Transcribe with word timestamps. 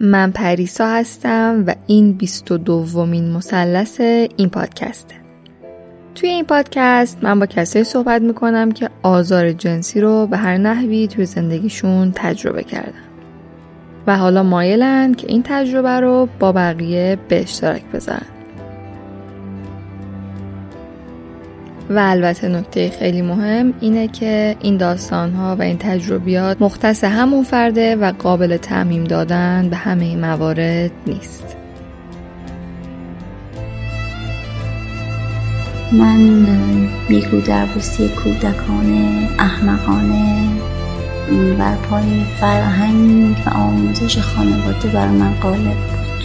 من 0.00 0.30
پریسا 0.30 0.86
هستم 0.86 1.64
و 1.66 1.74
این 1.86 2.12
22 2.12 2.58
دومین 2.58 3.32
مثلث 3.32 4.00
این 4.00 4.48
پادکسته. 4.48 5.14
توی 6.14 6.28
این 6.28 6.44
پادکست 6.44 7.18
من 7.22 7.38
با 7.38 7.46
کسایی 7.46 7.84
صحبت 7.84 8.22
می‌کنم 8.22 8.72
که 8.72 8.90
آزار 9.02 9.52
جنسی 9.52 10.00
رو 10.00 10.26
به 10.26 10.36
هر 10.36 10.56
نحوی 10.56 11.08
توی 11.08 11.24
زندگیشون 11.24 12.12
تجربه 12.14 12.62
کردن. 12.62 12.92
و 14.06 14.16
حالا 14.16 14.42
مایلند 14.42 15.16
که 15.16 15.26
این 15.28 15.42
تجربه 15.46 16.00
رو 16.00 16.28
با 16.38 16.52
بقیه 16.52 17.18
به 17.28 17.40
اشتراک 17.40 17.82
بذارن. 17.84 18.37
و 21.90 21.98
البته 21.98 22.48
نکته 22.48 22.90
خیلی 22.98 23.22
مهم 23.22 23.74
اینه 23.80 24.08
که 24.08 24.56
این 24.60 24.76
داستان 24.76 25.32
ها 25.32 25.56
و 25.56 25.62
این 25.62 25.78
تجربیات 25.78 26.62
مختص 26.62 27.04
همون 27.04 27.44
فرده 27.44 27.96
و 27.96 28.12
قابل 28.12 28.56
تعمیم 28.56 29.04
دادن 29.04 29.68
به 29.70 29.76
همه 29.76 30.16
موارد 30.16 30.90
نیست. 31.06 31.56
من 35.92 36.46
بیگو 37.08 37.40
دربوسی 37.40 38.08
کودکانه 38.08 39.28
احمقانه 39.38 40.48
بر 41.58 41.74
پای 41.76 42.24
فرهنگ 42.40 43.36
و 43.46 43.50
آموزش 43.50 44.18
خانواده 44.18 44.88
بر 44.88 45.08
من 45.08 45.34
غالب 45.42 45.64
بود. 45.64 46.24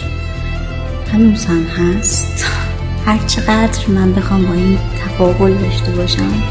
هنوز 1.12 1.44
هم 1.44 1.62
هست. 1.62 2.63
هر 3.06 3.18
چقدر 3.26 3.88
من 3.88 4.12
بخوام 4.12 4.46
با 4.46 4.52
این 4.52 4.78
تقابل 4.98 5.54
داشته 5.54 5.92
باشم 5.92 6.42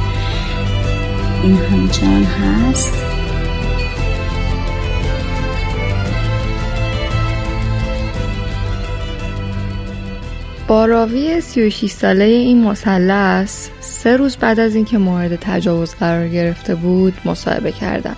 این 1.44 1.58
همچنان 1.58 2.24
هست. 2.24 2.94
با 10.68 10.86
راوی 10.86 11.42
36 11.42 11.92
ساله 11.92 12.24
این 12.24 12.64
مثلث 12.64 13.70
سه 13.80 14.18
روز 14.18 14.38
بعد 14.38 14.60
از 14.60 14.76
اینکه 14.76 14.98
مورد 14.98 15.36
تجاوز 15.36 15.96
قرار 15.96 16.28
گرفته 16.28 16.76
بود 16.76 17.14
مصاحبه 17.26 17.72
کردم. 17.72 18.16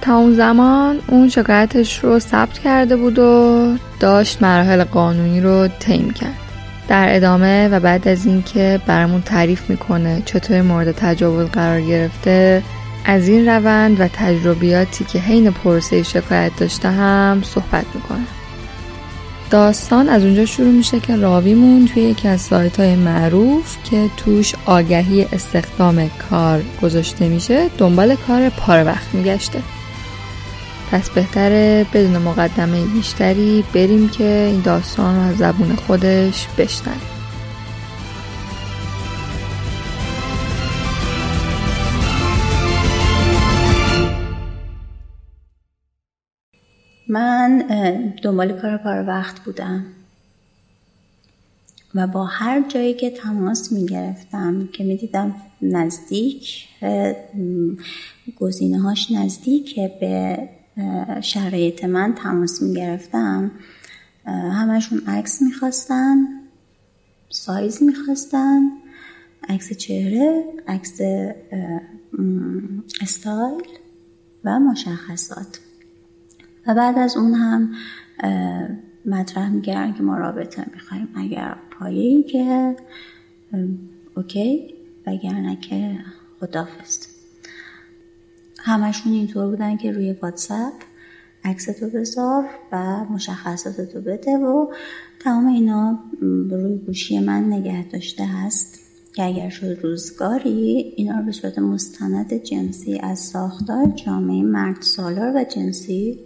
تا 0.00 0.16
اون 0.16 0.34
زمان 0.34 0.98
اون 1.06 1.28
شکایتش 1.28 1.98
رو 1.98 2.18
ثبت 2.18 2.58
کرده 2.58 2.96
بود 2.96 3.18
و 3.18 3.76
داشت 4.00 4.42
مراحل 4.42 4.84
قانونی 4.84 5.40
رو 5.40 5.68
طی 5.68 6.12
کرد. 6.12 6.47
در 6.88 7.16
ادامه 7.16 7.68
و 7.68 7.80
بعد 7.80 8.08
از 8.08 8.26
اینکه 8.26 8.80
برامون 8.86 9.22
تعریف 9.22 9.70
می‌کنه 9.70 10.22
چطور 10.24 10.62
مورد 10.62 10.92
تجاوز 10.92 11.46
قرار 11.46 11.80
گرفته 11.80 12.62
از 13.04 13.28
این 13.28 13.48
روند 13.48 14.00
و 14.00 14.08
تجربیاتی 14.12 15.04
که 15.04 15.18
حین 15.18 15.50
پرسه 15.50 16.02
شکایت 16.02 16.52
داشته 16.56 16.90
هم 16.90 17.42
صحبت 17.44 17.84
می‌کنه. 17.94 18.26
داستان 19.50 20.08
از 20.08 20.24
اونجا 20.24 20.46
شروع 20.46 20.70
میشه 20.70 21.00
که 21.00 21.16
راویمون 21.16 21.86
توی 21.86 22.02
یکی 22.02 22.28
از 22.28 22.40
سایت 22.40 22.80
های 22.80 22.96
معروف 22.96 23.76
که 23.84 24.10
توش 24.16 24.54
آگهی 24.66 25.26
استخدام 25.32 26.10
کار 26.30 26.62
گذاشته 26.82 27.28
میشه 27.28 27.68
دنبال 27.78 28.14
کار 28.14 28.48
پاره 28.48 28.82
وقت 28.84 29.14
میگشته. 29.14 29.62
پس 30.92 31.10
بهتره 31.10 31.86
بدون 31.94 32.18
مقدمه 32.18 32.86
بیشتری 32.86 33.64
بریم 33.74 34.08
که 34.08 34.48
این 34.52 34.60
داستان 34.60 35.16
رو 35.16 35.22
از 35.22 35.36
زبون 35.36 35.76
خودش 35.76 36.46
بشنویم. 36.58 37.18
من 47.08 47.58
دنبال 48.22 48.52
کار 48.52 48.76
پار 48.76 49.08
وقت 49.08 49.40
بودم 49.40 49.84
و 51.94 52.06
با 52.06 52.24
هر 52.24 52.68
جایی 52.68 52.94
که 52.94 53.10
تماس 53.10 53.72
می 53.72 53.86
گرفتم 53.86 54.68
که 54.72 54.84
می 54.84 54.96
دیدم 54.96 55.34
نزدیک 55.62 56.68
گزینه 58.36 58.80
هاش 58.80 59.10
نزدیک 59.10 59.80
به 60.00 60.38
شرایط 61.20 61.84
من 61.84 62.14
تماس 62.14 62.62
می 62.62 62.74
گرفتم 62.74 63.50
همشون 64.26 65.02
عکس 65.06 65.42
می‌خواستن 65.42 66.16
سایز 67.28 67.82
می‌خواستن 67.82 68.60
عکس 69.48 69.72
چهره 69.72 70.44
عکس 70.68 71.00
استایل 73.00 73.68
و 74.44 74.60
مشخصات. 74.60 75.60
و 76.66 76.74
بعد 76.74 76.98
از 76.98 77.16
اون 77.16 77.34
هم 77.34 77.74
مطرح 79.06 79.50
میگردن 79.50 79.92
که 79.92 80.02
ما 80.02 80.18
رابطه 80.18 80.64
می‌خوایم. 80.74 81.08
اگر 81.16 81.56
پایه 81.70 82.22
که 82.22 82.76
اوکی 84.16 84.74
وگرنه 85.06 85.56
که 85.56 85.98
خدافست 86.40 87.17
همشون 88.58 89.12
اینطور 89.12 89.46
بودن 89.46 89.76
که 89.76 89.92
روی 89.92 90.12
واتساپ 90.12 90.72
عکس 91.44 91.64
تو 91.64 91.90
بذار 91.90 92.44
و 92.72 93.04
مشخصات 93.04 93.80
تو 93.80 94.00
بده 94.00 94.36
و 94.36 94.66
تمام 95.20 95.46
اینا 95.46 95.98
روی 96.20 96.78
گوشی 96.78 97.18
من 97.18 97.52
نگه 97.52 97.88
داشته 97.88 98.24
هست 98.24 98.78
که 99.12 99.24
اگر 99.24 99.48
شد 99.48 99.78
روزگاری 99.82 100.92
اینا 100.96 101.18
رو 101.18 101.24
به 101.24 101.32
صورت 101.32 101.58
مستند 101.58 102.32
جنسی 102.32 102.98
از 102.98 103.18
ساختار 103.18 103.86
جامعه 103.86 104.42
مرد 104.42 104.82
سالار 104.82 105.36
و 105.36 105.44
جنسی 105.44 106.18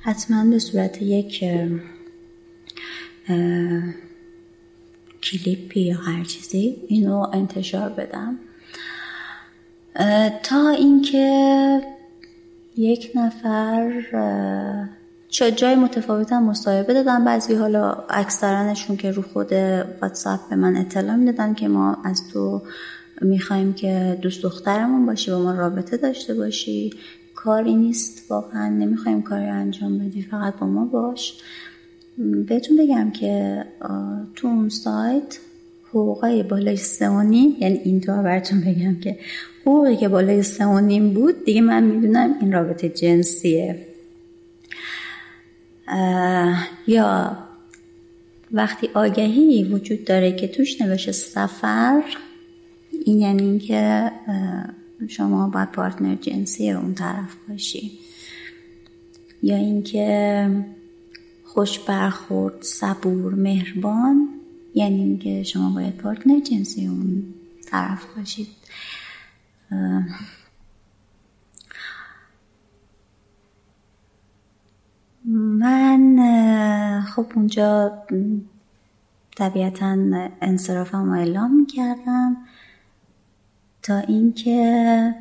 حتما 0.00 0.50
به 0.50 0.58
صورت 0.58 1.02
یک 1.02 1.44
کلیپی 5.22 5.80
یا 5.80 5.96
هر 5.96 6.24
چیزی 6.24 6.76
اینو 6.88 7.26
انتشار 7.32 7.88
بدم. 7.88 8.38
تا 10.42 10.68
اینکه 10.68 11.80
یک 12.76 13.10
نفر 13.14 14.02
چه 15.28 15.50
جای 15.50 15.74
متفاوت 15.74 16.32
هم 16.32 16.44
مصاحبه 16.44 16.94
دادم 16.94 17.24
بعضی 17.24 17.54
حالا 17.54 17.92
اکثرانشون 18.10 18.96
که 18.96 19.10
رو 19.10 19.22
خود 19.22 19.52
واتساپ 20.02 20.48
به 20.50 20.56
من 20.56 20.76
اطلاع 20.76 21.16
می‌دادن 21.16 21.54
که 21.54 21.68
ما 21.68 21.96
از 22.04 22.28
تو 22.32 22.62
می‌خوایم 23.22 23.72
که 23.72 24.18
دوست 24.22 24.42
دخترمون 24.42 25.06
باشی 25.06 25.30
با 25.30 25.38
ما 25.38 25.52
رابطه 25.52 25.96
داشته 25.96 26.34
باشی. 26.34 26.92
کاری 27.34 27.74
نیست 27.74 28.30
واقعا 28.30 28.68
نمی‌خوایم 28.68 29.22
کاری 29.22 29.44
انجام 29.46 29.98
بدی 29.98 30.22
فقط 30.22 30.56
با 30.56 30.66
ما 30.66 30.84
باش. 30.84 31.40
بهتون 32.48 32.76
بگم 32.76 33.10
که 33.10 33.64
تو 34.34 34.48
اون 34.48 34.68
سایت 34.68 35.38
حقوقای 35.88 36.42
بالای 36.42 36.76
سه 36.76 37.04
یعنی 37.04 37.80
اینطور 37.84 38.22
براتون 38.22 38.60
بگم 38.60 39.00
که 39.00 39.18
حقوقی 39.66 39.96
که 39.96 40.08
بالای 40.08 40.42
سه 40.42 40.66
و 40.66 40.80
نیم 40.80 41.14
بود 41.14 41.44
دیگه 41.44 41.60
من 41.60 41.82
می‌دونم 41.82 42.34
این 42.40 42.52
رابطه 42.52 42.88
جنسیه. 42.88 43.86
یا 46.86 47.38
وقتی 48.52 48.88
آگهی 48.94 49.64
وجود 49.64 50.04
داره 50.04 50.32
که 50.32 50.48
توش 50.48 50.80
نوشته 50.80 51.12
سفر 51.12 52.02
این 53.04 53.20
یعنی 53.20 53.42
اینکه 53.42 54.10
شما 55.08 55.48
باید 55.48 55.72
پارتنر 55.72 56.14
جنسی 56.14 56.70
اون 56.70 56.94
طرف 56.94 57.36
باشی. 57.48 57.98
یا 59.42 59.56
اینکه 59.56 60.50
خوش 61.44 61.78
برخورد 61.78 62.62
صبور 62.62 63.34
مهربان 63.34 64.28
یعنی 64.74 65.00
اینکه 65.00 65.42
شما 65.42 65.70
باید 65.74 65.96
پارتنر 65.96 66.40
جنسی 66.40 66.86
اون 66.86 67.22
طرف 67.66 68.04
باشید. 68.16 68.48
من 75.24 76.20
خب 77.00 77.26
اونجا 77.34 78.02
طبیعتا 79.36 79.96
انصرافم 80.40 81.04
رو 81.04 81.18
اعلام 81.18 81.56
می‌کردم 81.56 82.36
تا 83.82 83.98
اینکه 83.98 85.14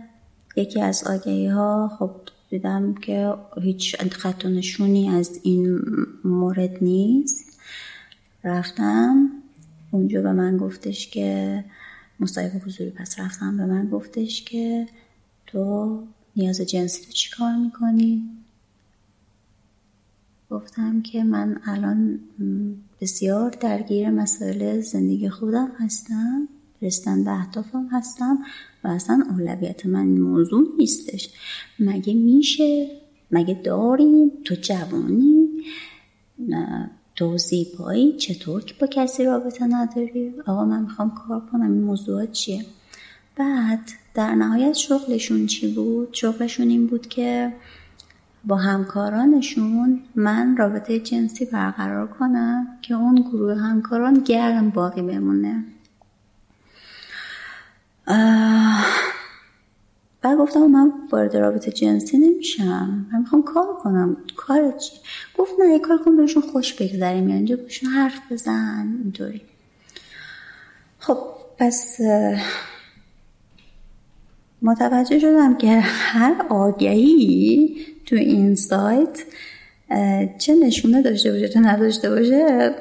یکی 0.56 0.82
از 0.82 1.04
آگهی 1.04 1.48
ها 1.48 1.92
خب 2.00 2.12
دیدم 2.50 2.94
که 2.94 3.34
هیچ 3.62 3.96
خط 3.96 4.46
نشونی 4.46 5.10
از 5.10 5.40
این 5.44 5.80
مورد 6.24 6.84
نیست. 6.84 7.60
رفتم. 8.44 9.30
اونجا 9.92 10.22
به 10.22 10.32
من 10.32 10.58
گفتش 10.58 11.08
که 11.10 11.64
مصاحبه 12.20 12.60
حضوری 12.60 12.90
پس 12.90 13.20
رفتم 13.20 13.58
به 13.58 13.66
من 13.66 13.90
گفتش 13.90 14.44
که 14.44 14.88
تو 15.48 16.04
نیاز 16.36 16.62
جنسی 16.62 17.06
تو 17.06 17.12
چی 17.12 17.30
کار 17.38 17.56
می‌کنی؟ 17.56 18.30
گفتم 20.50 21.02
که 21.02 21.24
من 21.24 21.60
الان 21.66 22.20
بسیار 23.02 23.50
درگیر 23.50 24.10
مسائل 24.10 24.82
زندگی 24.82 25.30
خودم 25.30 25.72
هستم 25.80 26.48
رستن 26.82 27.24
به 27.24 27.32
اهدافم 27.32 27.88
هستم 27.92 28.38
و 28.84 28.88
اصلا 28.88 29.24
اولویت 29.30 29.86
من 29.86 30.06
موضوع 30.08 30.68
نیستش. 30.78 31.30
مگه 31.80 32.14
میشه؟ 32.14 32.88
مگه 33.32 33.54
داریم؟ 33.54 34.32
تو 34.46 34.56
جوانی؟ 34.56 35.48
تو 37.16 37.38
زیبایی 37.38 38.18
چطور 38.18 38.64
که 38.64 38.74
با 38.80 38.88
کسی 38.88 39.24
رابطه 39.24 39.68
نداری؟ 39.68 40.34
آقا 40.48 40.66
من 40.66 40.82
می‌خوام 40.82 41.16
کار 41.28 41.42
کنم 41.52 41.72
این 41.72 41.84
موضوعات 41.84 42.32
چیه؟ 42.32 42.66
بعد 43.36 43.92
در 44.14 44.36
نهایت 44.36 44.74
شغلشون 44.74 45.46
چی 45.46 45.74
بود؟ 45.74 46.10
شغلشون 46.12 46.70
این 46.70 46.88
بود 46.88 47.08
که 47.08 47.54
با 48.46 48.56
همکارانشون 48.56 50.02
من 50.16 50.58
رابطه 50.58 51.00
جنسی 51.00 51.46
برقرار 51.46 52.08
کنم 52.08 52.68
که 52.82 52.94
اون 52.94 53.16
گروه 53.16 53.56
همکاران 53.56 54.14
گرم 54.14 54.70
باقی 54.70 55.02
بمونه. 55.02 55.64
بعد 60.26 60.38
گفتم 60.38 60.60
من 60.60 60.94
وارد 61.12 61.38
رابطه 61.38 61.72
جنسی 61.72 62.18
نمیشم. 62.18 63.08
من 63.14 63.20
می‌خوام 63.20 63.44
کار 63.44 63.76
کنم. 63.84 64.18
کار 64.36 64.72
چی؟ 64.72 64.92
گفت 65.38 65.52
نه 65.60 65.74
یه 65.74 65.80
کار 65.80 65.98
کن 65.98 66.18
بهشون 66.18 66.44
خوش 66.44 66.74
بگذریم. 66.74 67.30
یا 67.30 67.36
اینجا 67.36 67.56
بهشون 67.56 67.90
حرف 67.90 68.32
بزن. 68.32 69.00
اینطوری. 69.04 69.42
خب 71.00 71.18
پس 71.58 71.98
متوجه 74.62 75.20
شدم 75.20 75.58
که 75.58 75.80
هر 75.80 76.46
آگهی 76.50 77.76
تو 78.06 78.16
این 78.16 78.56
سایت 78.56 79.24
چه 80.38 80.56
نشونه 80.56 81.02
داشته 81.02 81.32
باشه 81.32 81.50
چه 81.50 81.60
نداشته 81.60 82.10
باشه 82.10 82.76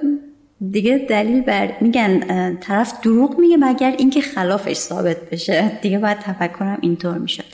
دیگه 0.71 1.06
دلیل 1.09 1.41
بر 1.41 1.75
میگن 1.81 2.56
طرف 2.56 3.01
دروغ 3.01 3.39
میگه 3.39 3.56
مگر 3.56 3.95
اینکه 3.99 4.21
خلافش 4.21 4.77
ثابت 4.77 5.31
بشه. 5.31 5.79
دیگه 5.83 5.99
باید 5.99 6.19
تفکرم 6.19 6.79
اینطور 6.81 7.19
می‌شد. 7.19 7.45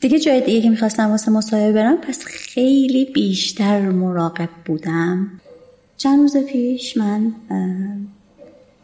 دیگه 0.00 0.18
جای 0.18 0.40
دیگه 0.40 0.62
که 0.62 0.70
می‌خواستم 0.70 1.10
واسه 1.10 1.30
مصاحبه 1.30 1.72
برم 1.72 1.96
پس 1.96 2.24
خیلی 2.24 3.04
بیشتر 3.04 3.80
مراقب 3.80 4.48
بودم. 4.64 5.30
چند 5.96 6.20
روز 6.20 6.36
پیش 6.36 6.96
من 6.96 7.32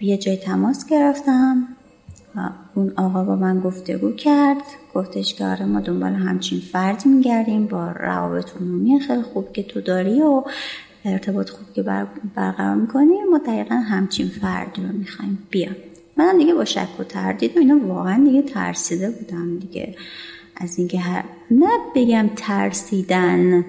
یه 0.01 0.17
جای 0.17 0.37
تماس 0.37 0.87
گرفتم 0.87 1.69
اون 2.75 2.93
آقا 2.97 3.25
با 3.25 3.37
من 3.37 3.61
گفتگو 3.61 4.13
کرد. 4.13 4.63
گفتش 4.95 5.35
که 5.35 5.45
آره 5.45 5.65
ما 5.65 5.81
دنبال 5.81 6.13
همچین 6.13 6.61
فردی 6.61 7.09
میگردیم 7.09 7.67
با 7.67 7.91
روابط 7.91 8.57
عمومی 8.61 9.01
خیلی 9.01 9.23
خوب 9.23 9.53
که 9.53 9.63
تو 9.63 9.81
داری 9.81 10.23
و 10.23 10.45
ارتباط 11.05 11.51
خوب 11.51 11.73
که 11.75 11.83
برقرار 12.35 12.75
می‌کنیم 12.75 13.27
ما 13.31 13.39
دقیقا 13.39 13.75
همچین 13.75 14.29
فردی 14.29 14.83
رو 14.83 14.89
می‌خوایم 14.89 15.39
بیا 15.51 15.69
منم 16.17 16.39
دیگه 16.39 16.55
با 16.55 16.65
شک 16.65 17.01
و 17.01 17.05
تردید 17.05 17.57
و 17.57 17.61
اینا 17.61 17.79
واقعا 17.87 18.25
دیگه 18.25 18.43
ترسیده 18.43 19.11
بودم 19.11 19.59
دیگه. 19.59 19.95
از 20.57 20.79
اینکه 20.79 20.99
هر 20.99 21.25
نه 21.51 21.71
بگم 21.95 22.31
ترسیدن 22.37 23.65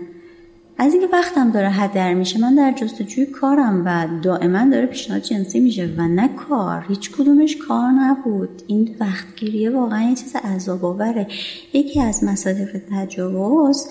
از 0.82 0.94
اینکه 0.94 1.08
وقتم 1.14 1.52
داره 1.52 1.70
هدر 1.70 2.14
میشه 2.14 2.40
من 2.40 2.56
در 2.56 2.72
جستجوی 2.72 3.26
کارم 3.26 3.84
و 3.86 4.08
دائما 4.22 4.66
داره 4.66 4.86
پیشنهاد 4.86 5.22
جنسی 5.22 5.60
میشه 5.60 5.94
و 5.98 6.08
نه 6.08 6.28
کار. 6.28 6.86
هیچ 6.88 7.12
کدومش 7.12 7.58
کار 7.58 7.92
نبود. 7.92 8.62
این 8.68 8.96
وقتگیریه 9.00 9.70
واقعا 9.70 10.10
یه 10.10 10.16
چیز 10.16 10.36
عذاب 10.36 10.86
آوره 10.86 11.28
یکی 11.74 12.02
از 12.02 12.24
مصادیق 12.24 12.82
تجاوز 12.92 13.90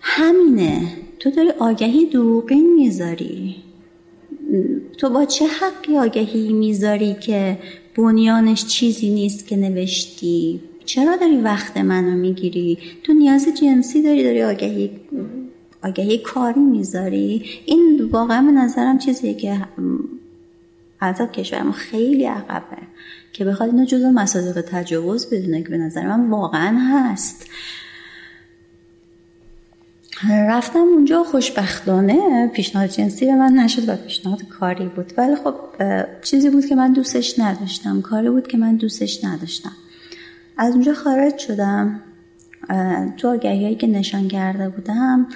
همینه. 0.00 0.92
تو 1.18 1.30
داری 1.30 1.50
آگهی 1.50 2.06
دروغین 2.06 2.74
می‌ذاری. 2.74 3.56
تو 4.98 5.10
با 5.10 5.24
چه 5.24 5.46
حقی 5.46 5.98
آگهی 5.98 6.52
می‌ذاری 6.52 7.14
که 7.14 7.58
بنیانش 7.96 8.66
چیزی 8.66 9.10
نیست 9.10 9.46
که 9.46 9.56
نوشتی؟ 9.56 10.60
چرا 10.84 11.16
داری 11.16 11.36
وقت 11.36 11.76
منو 11.76 12.16
می‌گیری؟ 12.16 12.78
تو 13.02 13.12
نیاز 13.12 13.48
جنسی 13.62 14.02
داری 14.02 14.24
داری 14.24 14.42
آگهی 14.42 14.90
آگهی 15.84 16.18
کاری 16.18 16.60
می‌ذاری؟ 16.60 17.44
این 17.66 18.08
واقعا 18.12 18.42
به 18.42 18.52
نظرم 18.52 18.98
چیزیه 18.98 19.34
که 19.34 19.60
البته 21.00 21.26
کشورم 21.26 21.72
خیلی 21.72 22.24
عقبه 22.24 22.76
که 23.32 23.44
بخواد 23.44 23.70
اینو 23.70 23.84
جزو 23.84 24.10
مصادیق 24.10 24.60
تجاوز 24.60 25.34
بدونه 25.34 25.62
که 25.62 25.68
به 25.68 25.78
نظر 25.78 26.06
من 26.06 26.30
واقعا 26.30 26.78
هست. 26.78 27.46
رفتم 30.26 30.78
اونجا 30.78 31.24
خوشبختانه 31.24 32.48
پیشنهاد 32.54 32.88
جنسی 32.88 33.26
به 33.26 33.34
من 33.34 33.52
نشد 33.52 33.88
و 33.88 33.96
پیشنهاد 33.96 34.48
کاری 34.48 34.88
بود. 34.88 35.12
ولی 35.16 35.36
خب 35.36 35.54
چیزی 36.22 36.50
بود 36.50 36.66
که 36.66 36.74
من 36.74 36.92
دوستش 36.92 37.38
نداشتم. 37.38 38.00
کاری 38.00 38.30
بود 38.30 38.46
که 38.46 38.58
من 38.58 38.76
دوستش 38.76 39.24
نداشتم. 39.24 39.72
از 40.56 40.72
اونجا 40.72 40.94
خارج 40.94 41.38
شدم. 41.38 42.00
تو 43.16 43.28
آگهی 43.28 43.74
که 43.74 43.86
نشان 43.86 44.28
کرده 44.28 44.68
بودم 44.68 45.26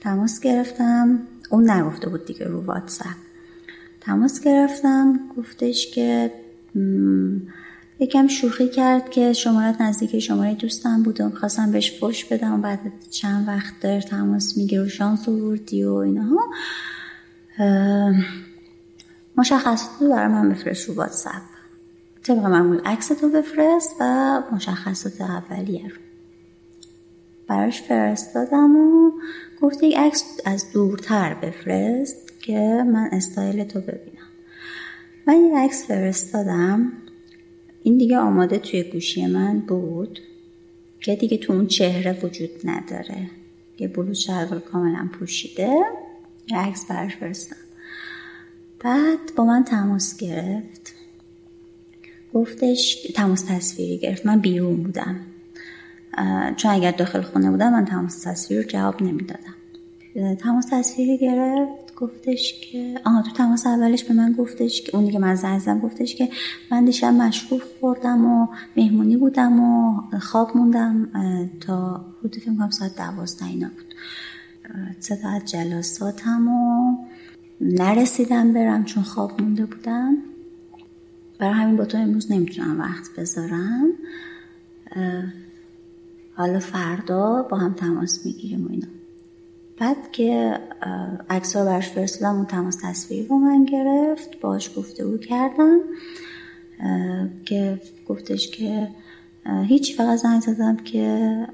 تماس 0.00 0.40
گرفتم. 0.40 1.18
اون 1.50 1.70
نگفته 1.70 2.08
بود 2.08 2.26
دیگه 2.26 2.46
رو 2.46 2.60
واتساپ. 2.60 3.16
تماس 4.00 4.40
گرفتم. 4.40 5.20
گفتش 5.36 5.90
که 5.90 6.30
یکم 7.98 8.26
شوخی 8.26 8.68
کرد 8.68 9.10
که 9.10 9.32
شمارت 9.32 9.80
نزدیک 9.80 10.18
شماره 10.18 10.54
دوستم 10.54 11.02
بود 11.02 11.20
و 11.20 11.30
خواستم 11.30 11.72
بهش 11.72 12.04
فش 12.04 12.24
بدم. 12.24 12.54
و 12.54 12.62
بعد 12.62 12.80
چند 13.10 13.48
وقت 13.48 13.74
داره 13.80 14.00
تماس 14.00 14.56
می‌گیره 14.56 14.82
و 14.82 14.88
شانس 14.88 15.28
آوردی 15.28 15.84
و 15.84 15.94
اینها. 15.94 16.50
مشخصات 19.36 19.90
رو 20.00 20.08
برای 20.08 20.28
من 20.28 20.48
بفرست 20.48 20.88
رو 20.88 20.94
واتساپ. 20.94 21.42
طبق 22.22 22.38
معمول 22.38 22.80
عکس 22.84 23.08
تو 23.08 23.28
بفرست 23.28 23.96
و 24.00 24.42
مشخصات 24.52 25.20
اولیه 25.20 25.88
رو. 25.88 25.96
براش 27.48 27.82
فرستادم 27.82 28.76
و 28.76 29.12
گفت 29.60 29.82
یک 29.82 29.96
عکس 29.96 30.24
از 30.44 30.72
دورتر 30.72 31.34
بفرست 31.34 32.40
که 32.40 32.84
من 32.92 33.08
استایل 33.12 33.64
تو 33.64 33.80
ببینم. 33.80 34.28
من 35.26 35.34
یه 35.34 35.58
عکس 35.58 35.86
فرستادم. 35.86 36.92
این 37.82 37.98
دیگه 37.98 38.18
آماده 38.18 38.58
توی 38.58 38.82
گوشی 38.82 39.26
من 39.26 39.58
بود 39.58 40.18
که 41.00 41.16
دیگه 41.16 41.36
تو 41.36 41.52
اون 41.52 41.66
چهره 41.66 42.24
وجود 42.24 42.50
نداره. 42.64 43.30
یه 43.78 43.88
بلوز 43.88 44.18
شلوار 44.18 44.60
کاملا 44.60 45.08
پوشیده. 45.12 45.76
یه 46.48 46.58
عکس 46.58 46.86
براش 46.86 47.16
فرستم 47.16 47.56
بعد 48.80 49.18
با 49.36 49.44
من 49.44 49.64
تماس 49.64 50.16
گرفت. 50.16 50.94
گفتش 52.34 53.06
تماس 53.14 53.42
تصویری 53.42 53.98
گرفت. 53.98 54.26
من 54.26 54.40
بیرون 54.40 54.82
بودم. 54.82 55.20
چون 56.56 56.70
اگر 56.70 56.90
داخل 56.90 57.22
خونه 57.22 57.50
بودم 57.50 57.72
من 57.72 57.84
تماس 57.84 58.22
تصویر 58.22 58.60
رو 58.60 58.68
جواب 58.68 59.02
نمی‌دادم. 59.02 59.54
تماس 60.34 60.66
تصویری 60.70 61.18
گرفت. 61.18 61.81
گفتش 62.02 62.60
که 62.60 63.00
آها 63.04 63.22
تو 63.22 63.30
تماس 63.30 63.66
اولش 63.66 64.04
به 64.04 64.14
من 64.14 64.32
گفتش 64.32 64.82
که 64.82 64.96
اونی 64.96 65.10
که 65.12 65.18
من 65.18 65.34
زنگ 65.34 65.82
گفتش 65.82 66.14
که 66.14 66.28
من 66.70 66.84
دیشب 66.84 67.06
مشروب 67.06 67.62
خوردم 67.80 68.24
و 68.24 68.48
مهمونی 68.76 69.16
بودم 69.16 69.60
و 69.60 70.00
خواب 70.18 70.56
موندم 70.56 71.08
تا 71.60 72.04
حدود 72.18 72.36
فکر 72.36 72.54
کنم 72.54 72.70
ساعت 72.70 72.96
دوازده 72.96 73.46
اینا 73.46 73.68
بود. 73.68 73.94
از 75.24 75.44
جلساتم 75.44 76.48
و 76.48 76.96
نرسیدم 77.60 78.52
برم 78.52 78.84
چون 78.84 79.02
خواب 79.02 79.42
مونده 79.42 79.66
بودم. 79.66 80.16
برای 81.38 81.54
همین 81.54 81.76
با 81.76 81.84
تو 81.84 81.98
امروز 81.98 82.32
نمی‌تونم 82.32 82.80
وقت 82.80 83.10
بذارم. 83.18 83.88
حالا 86.34 86.58
فردا 86.58 87.42
با 87.50 87.56
هم 87.56 87.72
تماس 87.72 88.26
می‌گیریم 88.26 88.66
و 88.66 88.70
اینا. 88.70 88.86
بعد 89.82 90.12
که 90.12 90.58
عکس 91.30 91.56
ها 91.56 91.64
برش 91.64 91.88
فرستادم 91.88 92.36
اون 92.36 92.46
تماس 92.46 92.76
تصویری 92.82 93.26
با 93.26 93.36
من 93.36 93.64
گرفت 93.64 94.40
باش 94.40 94.78
گفته 94.78 95.02
او 95.02 95.18
کردم. 95.18 95.80
که 97.44 97.80
گفتش 98.08 98.50
که 98.50 98.88
هیچ 99.46 99.96
فقط 99.96 100.18
زنگ 100.18 100.40
زدم 100.40 100.76
که 100.76 101.46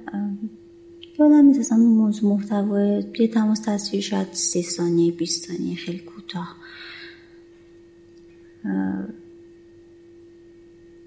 یادم 1.18 1.44
نیست 1.44 1.60
اصلا 1.60 1.78
موضوع 1.78 2.30
محتوای 2.30 3.04
یه 3.18 3.28
تماس 3.28 3.60
تصویر 3.60 4.02
شاید 4.02 4.28
سی 4.32 4.62
ثانیه 4.62 5.12
20 5.12 5.46
ثانیه 5.46 5.76
خیلی 5.76 5.98
کوتاه. 5.98 6.56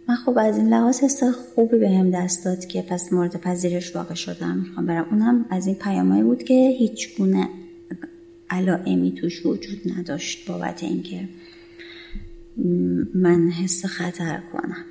من 0.08 0.15
خب 0.15 0.38
از 0.38 0.58
این 0.58 0.70
لحاظ 0.70 1.00
حس 1.00 1.24
خوبی 1.24 1.77
به 1.77 1.89
هم 1.89 2.12
دست 2.12 2.46
داد 2.46 2.65
که 2.65 2.81
پس 2.81 3.13
مورد 3.13 3.36
پذیرش 3.41 3.96
واقع 3.96 4.13
شدم. 4.13 4.58
می‌خوام 4.58 4.86
برم. 4.86 5.08
اونم 5.12 5.46
از 5.50 5.67
این 5.67 5.75
پیامایی 5.75 6.24
بود 6.24 6.43
که 6.43 6.75
هیچ 6.79 7.17
گونه 7.17 7.50
علائمی 8.50 9.12
توش 9.12 9.46
وجود 9.46 9.79
نداشت 9.98 10.48
بابت 10.48 10.84
اینکه 10.84 11.29
من 13.13 13.50
حس 13.50 13.86
خطر 13.86 14.39
کنم. 14.53 14.86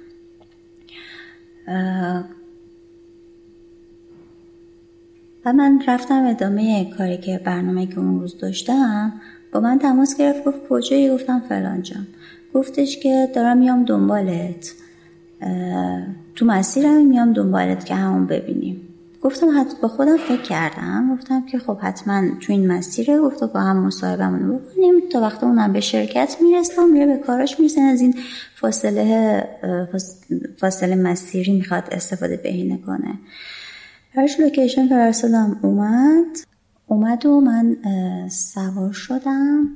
و 5.45 5.53
من 5.53 5.83
رفتم 5.89 6.27
ادامه 6.27 6.91
کاری 6.99 7.19
که 7.19 7.41
برنامه 7.45 7.87
که 7.87 7.99
اون 7.99 8.21
روز 8.21 8.39
داشتم 8.39 9.13
با 9.53 9.61
من 9.61 9.79
تماس 9.79 10.17
گرفت 10.17 10.45
گفت 10.45 10.69
کجایی؟ 10.69 11.11
گفتم 11.11 11.41
فلان 11.49 11.83
جام 11.83 12.07
گفتش 12.55 12.99
که 12.99 13.29
دارم 13.35 13.59
میام 13.59 13.85
دنبالت. 13.85 14.75
تو 16.35 16.47
مسیرم 16.47 17.07
میام 17.07 17.33
دنبالت 17.33 17.85
که 17.85 17.95
همون 17.95 18.27
ببینیم. 18.27 18.81
گفتم 19.23 19.61
حتی 19.61 19.77
با 19.83 19.89
خودم 19.89 20.17
فکر 20.17 20.43
کردم. 20.43 21.17
گفتم 21.17 21.47
که 21.47 21.59
خب 21.59 21.79
حتما 21.79 22.23
تو 22.41 22.53
این 22.53 22.67
مسیره. 22.67 23.21
گفت 23.21 23.45
با 23.45 23.61
هم 23.61 23.77
مصاحبهمون 23.77 24.59
بکنیم. 24.59 24.95
تا 25.13 25.21
وقت 25.21 25.45
اونم 25.45 25.73
به 25.73 25.81
شرکت 25.81 26.37
می‌رسه 26.43 26.85
میره 26.93 27.07
به 27.07 27.17
کاراش 27.17 27.61
می‌رسه. 27.61 27.81
از 27.81 28.01
این 28.01 28.15
فاصله 28.55 29.45
فاصله 30.57 30.95
مسیری 30.95 31.53
می‌خواد 31.53 31.85
استفاده 31.93 32.37
بهینه 32.37 32.79
کنه. 32.79 33.19
براش 34.17 34.41
لوکیشن 34.41 34.89
فرستادم. 34.89 35.59
اومد. 35.63 36.37
اومد 36.87 37.27
و 37.27 37.41
من 37.41 37.77
سوار 38.29 38.93
شدم. 38.93 39.69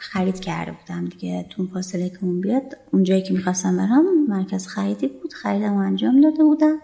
خرید 0.00 0.40
کرده 0.40 0.72
بودم 0.72 1.04
دیگه. 1.04 1.46
تو 1.50 1.66
فاصله 1.66 2.08
که 2.08 2.18
اون 2.20 2.40
بیاد 2.40 2.76
اونجایی 2.92 3.22
که 3.22 3.34
می‌خواستم 3.34 3.76
برم 3.76 4.04
مرکز 4.28 4.66
خریدی 4.66 5.08
بود. 5.08 5.32
خریدم 5.32 5.74
و 5.74 5.78
انجام 5.78 6.20
داده 6.20 6.44
بودم. 6.44 6.78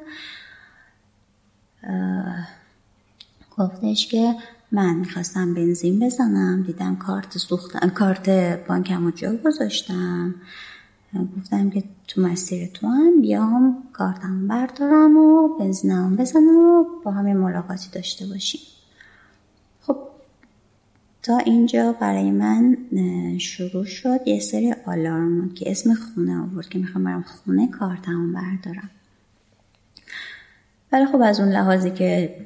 گفتش 3.58 4.08
که 4.08 4.34
من 4.72 4.94
می‌خواستم 4.94 5.54
بنزین 5.54 6.00
بزنم. 6.00 6.62
دیدم 6.62 6.96
کارت 6.96 7.38
سوختم 7.38 7.88
کارت 7.88 8.28
بانکم 8.66 9.10
جا 9.10 9.36
گذاشتم. 9.36 10.34
گفتم 11.36 11.70
که 11.70 11.84
تو 12.08 12.20
مسیر 12.20 12.66
تو 12.66 12.86
هم 12.86 13.20
بیام 13.20 13.82
کارتم 13.92 14.48
بردارم 14.48 15.16
و 15.16 15.48
بنزینم 15.58 16.16
بزنم 16.16 16.58
و 16.58 16.84
با 17.04 17.10
هم 17.10 17.32
ملاقاتی 17.36 17.88
داشته 17.92 18.26
باشیم. 18.26 18.60
تا 21.24 21.38
اینجا 21.38 21.92
برای 21.92 22.30
من 22.30 22.76
شروع 23.38 23.84
شد. 23.84 24.20
یه 24.26 24.40
سری 24.40 24.74
آلارم 24.86 25.50
که 25.54 25.70
اسم 25.70 25.94
خونه 25.94 26.40
آورد 26.40 26.68
که 26.68 26.78
می‌خوام 26.78 27.04
برم 27.04 27.22
خونه 27.22 27.68
کارتمو 27.68 28.32
بردارم. 28.32 28.90
ولی 30.92 31.06
خب 31.06 31.20
از 31.24 31.40
اون 31.40 31.48
لحاظی 31.48 31.90
که 31.90 32.36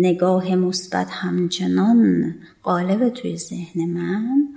نگاه 0.00 0.54
مثبت 0.54 1.10
همچنان 1.10 2.34
قالب 2.62 3.08
توی 3.08 3.36
ذهن 3.36 3.86
من 3.86 4.48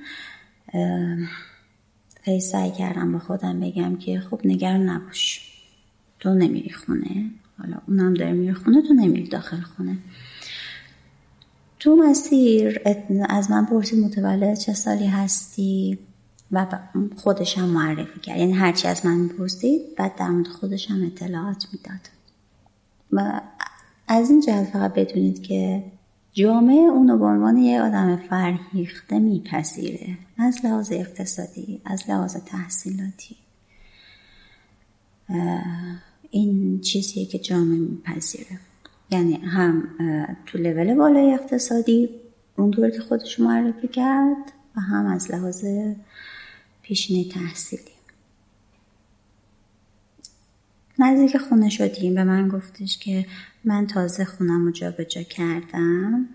خیلی 2.23 2.41
سعی 2.41 2.71
کردم 2.71 3.11
با 3.11 3.19
خودم 3.19 3.59
بگم 3.59 3.95
که 3.95 4.19
خب 4.19 4.41
نگران 4.45 4.89
نباش. 4.89 5.53
تو 6.19 6.33
نمیری 6.33 6.69
خونه. 6.69 7.31
حالا 7.57 7.77
اونم 7.87 8.13
داره 8.13 8.33
میره 8.33 8.53
خونه 8.53 8.81
تو 8.81 8.93
نمیری 8.93 9.27
داخل 9.27 9.61
خونه. 9.61 9.97
تو 11.79 11.95
مسیر 11.95 12.81
از 13.29 13.51
من 13.51 13.65
پرسید 13.65 13.99
متولد 13.99 14.57
چه 14.57 14.73
سالی 14.73 15.07
هستی؟ 15.07 15.99
و 16.51 16.79
خودش 17.15 17.57
هم 17.57 17.65
معرفی 17.65 18.19
کرد. 18.19 18.37
یعنی 18.37 18.53
هرچی 18.53 18.87
از 18.87 19.05
من 19.05 19.27
پرسید 19.27 19.95
بعد 19.97 20.15
در 20.15 20.29
مورد 20.29 20.47
خودش 20.47 20.91
هم 20.91 21.05
اطلاعات 21.05 21.67
می‌داد. 21.73 22.09
و 23.11 23.41
از 24.07 24.29
این 24.29 24.41
جهت 24.41 24.69
فقط 24.69 24.93
بدونید 24.93 25.43
که 25.43 25.83
جامعه 26.33 26.75
اونو 26.77 27.17
به 27.17 27.25
عنوان 27.25 27.57
یه 27.57 27.81
آدم 27.81 28.15
فرهیخته 28.29 29.19
میپذیره. 29.19 30.17
از 30.37 30.59
لحاظ 30.63 30.91
اقتصادی 30.91 31.81
از 31.85 32.03
لحاظ 32.09 32.35
تحصیلاتی. 32.35 33.35
این 36.31 36.81
چیزیه 36.81 37.25
که 37.25 37.39
جامعه 37.39 37.79
میپذیره. 37.79 38.59
یعنی 39.09 39.35
هم 39.35 39.87
تو 40.45 40.57
لول 40.57 40.95
بالای 40.95 41.33
اقتصادی 41.33 42.09
اونطور 42.57 42.89
که 42.89 42.99
خودش 42.99 43.39
معرفی 43.39 43.87
کرد 43.87 44.51
و 44.75 44.79
هم 44.79 45.05
از 45.05 45.31
لحاظ 45.31 45.65
پیشینه 46.81 47.29
تحصیلی. 47.29 47.91
نزدیک 50.99 51.37
خونه 51.37 51.69
شدیم. 51.69 52.15
به 52.15 52.23
من 52.23 52.47
گفتش 52.47 52.97
که 52.97 53.25
من 53.63 53.87
تازه 53.87 54.25
خونم 54.25 54.65
رو 54.65 54.71
جا 54.71 54.91
جا 54.91 55.21
کردم. 55.21 56.25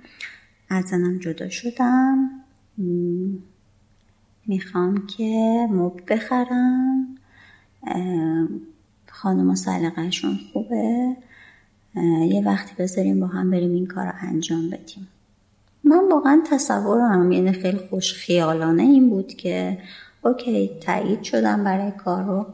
از 0.69 0.85
زنم 0.85 1.19
جدا 1.19 1.49
شدم. 1.49 2.31
می‌خوام 4.47 5.07
که 5.07 5.67
موب 5.71 6.01
بخرم. 6.13 7.17
خانم 9.11 9.55
سلقهشون 9.55 10.39
خوبه. 10.53 11.17
یه 12.31 12.43
وقتی 12.45 12.75
بذاریم 12.79 13.21
با 13.21 13.27
هم 13.27 13.51
بریم 13.51 13.75
این 13.75 13.87
کار 13.87 14.07
رو 14.07 14.13
انجام 14.21 14.71
بدیم. 14.71 15.09
من 15.85 16.09
واقعا 16.11 16.43
تصورم 16.51 17.33
یعنی 17.33 17.53
خیلی 17.53 17.79
خوش 17.91 18.13
خیالانه 18.13 18.83
این 18.83 19.11
بود 19.11 19.35
که 19.35 19.79
اوکی 20.23 20.71
تایید 20.81 21.23
شدم 21.23 21.65
برای 21.65 21.91
کار 21.91 22.25
رو. 22.25 22.47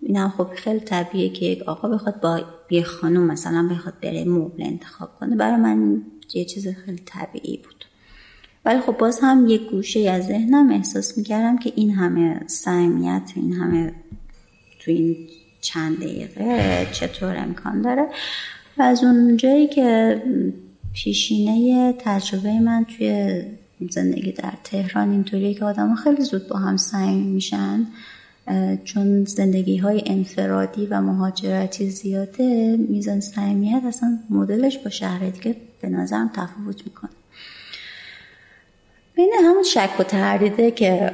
اینم 0.00 0.28
خب 0.36 0.48
خیلی 0.54 0.80
طبیعه 0.80 1.28
که 1.28 1.46
یک 1.46 1.62
آقا 1.62 1.88
بخواد 1.88 2.20
با 2.20 2.40
یه 2.70 2.82
خانم 2.82 3.22
مثلا 3.22 3.68
بخواد 3.70 3.94
بره 4.02 4.24
مبل 4.24 4.62
انتخاب 4.62 5.14
کنه. 5.20 5.36
برای 5.36 5.56
من 5.56 6.02
یه 6.34 6.44
چیز 6.44 6.68
خیلی 6.68 7.02
طبیعی 7.06 7.56
بود. 7.56 7.84
ولی 8.64 8.80
خب 8.80 8.98
باز 8.98 9.18
هم 9.22 9.46
یک 9.48 9.70
گوشه 9.70 10.10
از 10.10 10.26
ذهنم 10.26 10.70
احساس 10.70 11.18
می‌کردم 11.18 11.58
که 11.58 11.72
این 11.76 11.90
همه 11.90 12.40
صمیمیت 12.46 13.32
این 13.36 13.52
همه 13.52 13.94
تو 14.80 14.90
این 14.90 15.16
چند 15.60 15.96
دقیقه 15.96 16.86
چطور 16.92 17.36
امکان 17.36 17.82
داره؟ 17.82 18.06
و 18.78 18.82
از 18.82 19.04
اون 19.04 19.36
جایی 19.36 19.66
که 19.66 20.22
پیشینه 20.94 21.92
تجربه 21.98 22.60
من 22.60 22.84
توی 22.84 23.42
زندگی 23.90 24.32
در 24.32 24.52
تهران 24.64 25.10
اینطوریه 25.10 25.54
که 25.54 25.64
آدم 25.64 25.94
خیلی 25.94 26.22
زود 26.22 26.48
با 26.48 26.58
هم 26.58 26.76
سعی 26.76 27.20
میشن 27.20 27.86
چون 28.84 29.24
زندگی 29.24 29.76
های 29.76 30.02
انفرادی 30.06 30.86
و 30.86 31.00
مهاجرتی 31.00 31.90
زیاده 31.90 32.76
میزان 32.88 33.20
صمیمیت 33.20 33.82
اصلا 33.84 34.18
مدلش 34.30 34.78
با 34.78 34.90
شهر 34.90 35.30
دیگه 35.30 35.56
به 35.80 35.88
نظرم 35.88 36.30
تفاوت 36.34 36.84
می‌کنه. 36.84 37.10
بین 39.16 39.32
همون 39.44 39.62
شک 39.62 39.90
و 39.98 40.02
تردیده 40.02 40.70
که 40.70 41.12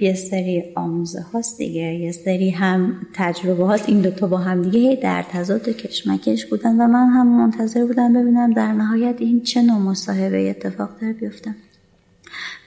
یه 0.00 0.14
سری 0.14 0.72
آموزه 0.74 1.20
هاست 1.20 1.58
دیگه 1.58 1.94
یه 1.94 2.12
سری 2.12 2.50
هم 2.50 3.06
تجربه 3.14 3.64
هاست. 3.64 3.88
این 3.88 4.00
دوتا 4.00 4.26
با 4.26 4.36
هم 4.36 4.62
دیگه 4.62 4.98
در 5.02 5.22
تضاد 5.22 5.68
کشمکش 5.68 6.46
بودن 6.46 6.80
و 6.80 6.86
من 6.86 7.06
هم 7.06 7.26
منتظر 7.26 7.84
بودم 7.84 8.12
ببینم 8.12 8.52
در 8.52 8.72
نهایت 8.72 9.16
این 9.18 9.42
چه 9.42 9.62
نوع 9.62 9.78
مصاحبه 9.78 10.50
اتفاق 10.50 11.00
داره 11.00 11.12
بیفتم 11.12 11.56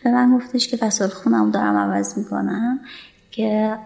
به 0.04 0.12
من 0.12 0.38
گفتش 0.38 0.68
که 0.68 0.78
فصل 0.78 1.08
خونم 1.08 1.52
دارم 1.52 1.78
عوض 1.78 2.18
می‌کنم 2.18 2.80
که 3.32 3.78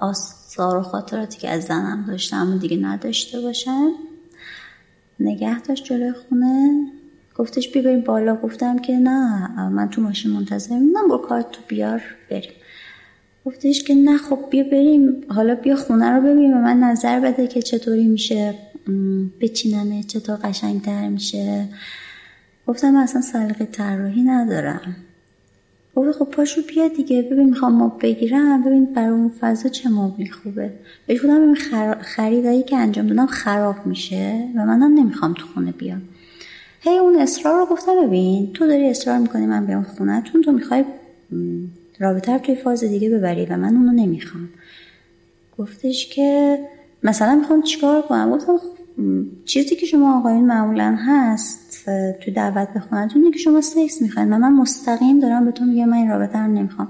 آثار 0.00 0.76
و 0.76 0.82
خاطراتی 0.82 1.38
که 1.38 1.48
از 1.48 1.64
زنم 1.64 2.04
داشتم 2.08 2.58
دیگه 2.58 2.76
نداشته 2.76 3.40
باشم 3.40 3.90
نگه 5.20 5.60
داشت 5.60 5.84
جلوی 5.84 6.12
خونه. 6.12 6.86
گفتش 7.36 7.72
بیا 7.72 7.82
بریم 7.82 8.00
بالا. 8.00 8.36
گفتم 8.36 8.78
که 8.78 8.96
نه 8.98 9.68
من 9.68 9.88
تو 9.88 10.02
ماشین 10.02 10.30
منتظر 10.30 10.78
میمونم 10.78 11.08
با 11.08 11.18
کارت 11.18 11.50
تو 11.50 11.60
بیار 11.68 12.02
بریم. 12.30 12.52
گفتش 13.44 13.82
که 13.82 13.94
نه 13.94 14.18
خب 14.18 14.38
بیا 14.50 14.64
بریم. 14.64 15.20
حالا 15.28 15.54
بیا 15.54 15.76
خونه 15.76 16.10
رو 16.10 16.22
ببینیم. 16.22 16.58
من 16.58 16.80
نظر 16.80 17.20
بده 17.20 17.46
که 17.46 17.62
چطوری 17.62 18.08
میشه. 18.08 18.54
بچینمه 19.40 20.02
چطور 20.02 20.36
قشنگتر 20.36 21.08
میشه. 21.08 21.68
گفتم 22.66 22.96
اصلا 22.96 23.20
سلیقه 23.22 23.64
طراحی 23.64 24.22
ندارم. 24.22 24.96
گفت 25.96 26.18
خب 26.18 26.24
پاشو 26.24 26.60
بیا 26.68 26.88
دیگه. 26.88 27.22
ببین 27.22 27.48
می‌خوام 27.48 27.74
ما 27.74 27.88
بگیرم. 27.88 28.64
ببین 28.64 28.84
برای 28.84 29.08
اون 29.08 29.32
فضا 29.40 29.68
چه 29.68 29.88
مبلی 29.88 30.30
خوبه. 30.30 30.72
بهش 31.06 31.20
گفتم 31.20 31.54
خریدایی 32.00 32.62
که 32.62 32.76
انجام 32.76 33.06
دادم 33.06 33.26
خراب 33.26 33.86
میشه 33.86 34.48
و 34.56 34.66
منم 34.66 34.98
نمی‌خوام 34.98 35.34
تو 35.34 35.46
خونه 35.46 35.72
بیام. 35.72 36.02
هی 36.84 36.98
اون 36.98 37.16
اصرار 37.16 37.58
رو 37.58 37.66
گفتم 37.66 38.06
ببین 38.06 38.52
تو 38.52 38.66
داری 38.66 38.88
اصرار 38.88 39.18
می‌کنی 39.18 39.46
من 39.46 39.66
بیام 39.66 39.82
خونهتون 39.82 40.42
تو 40.42 40.52
می‌خوای 40.52 40.84
رابطه 41.98 42.38
توی 42.38 42.54
فاز 42.54 42.84
دیگه 42.84 43.10
ببری 43.10 43.46
و 43.46 43.56
من 43.56 43.76
اونو 43.76 43.92
نمی‌خوام. 43.92 44.48
گفتش 45.58 46.06
که 46.06 46.58
مثلا 47.02 47.34
می‌خوام 47.34 47.62
چیکار 47.62 48.02
کنم؟ 48.02 48.30
گفتم 48.30 48.52
چیزی 49.44 49.76
که 49.76 49.86
شما 49.86 50.18
آقایون 50.18 50.44
معمولا 50.44 50.96
هست 50.98 51.90
تو 52.24 52.30
دعوت 52.30 52.68
به 52.74 52.80
خونتون 52.80 53.30
که 53.30 53.38
شما 53.38 53.60
سکس 53.60 54.02
می‌خواین 54.02 54.32
و 54.32 54.38
من 54.38 54.52
مستقیم 54.52 55.20
دارم 55.20 55.44
به 55.44 55.52
تو 55.52 55.64
میگم 55.64 55.88
من 55.88 55.96
این 55.96 56.08
رابطه 56.08 56.38
رو 56.38 56.46
نمی‌خوام. 56.46 56.88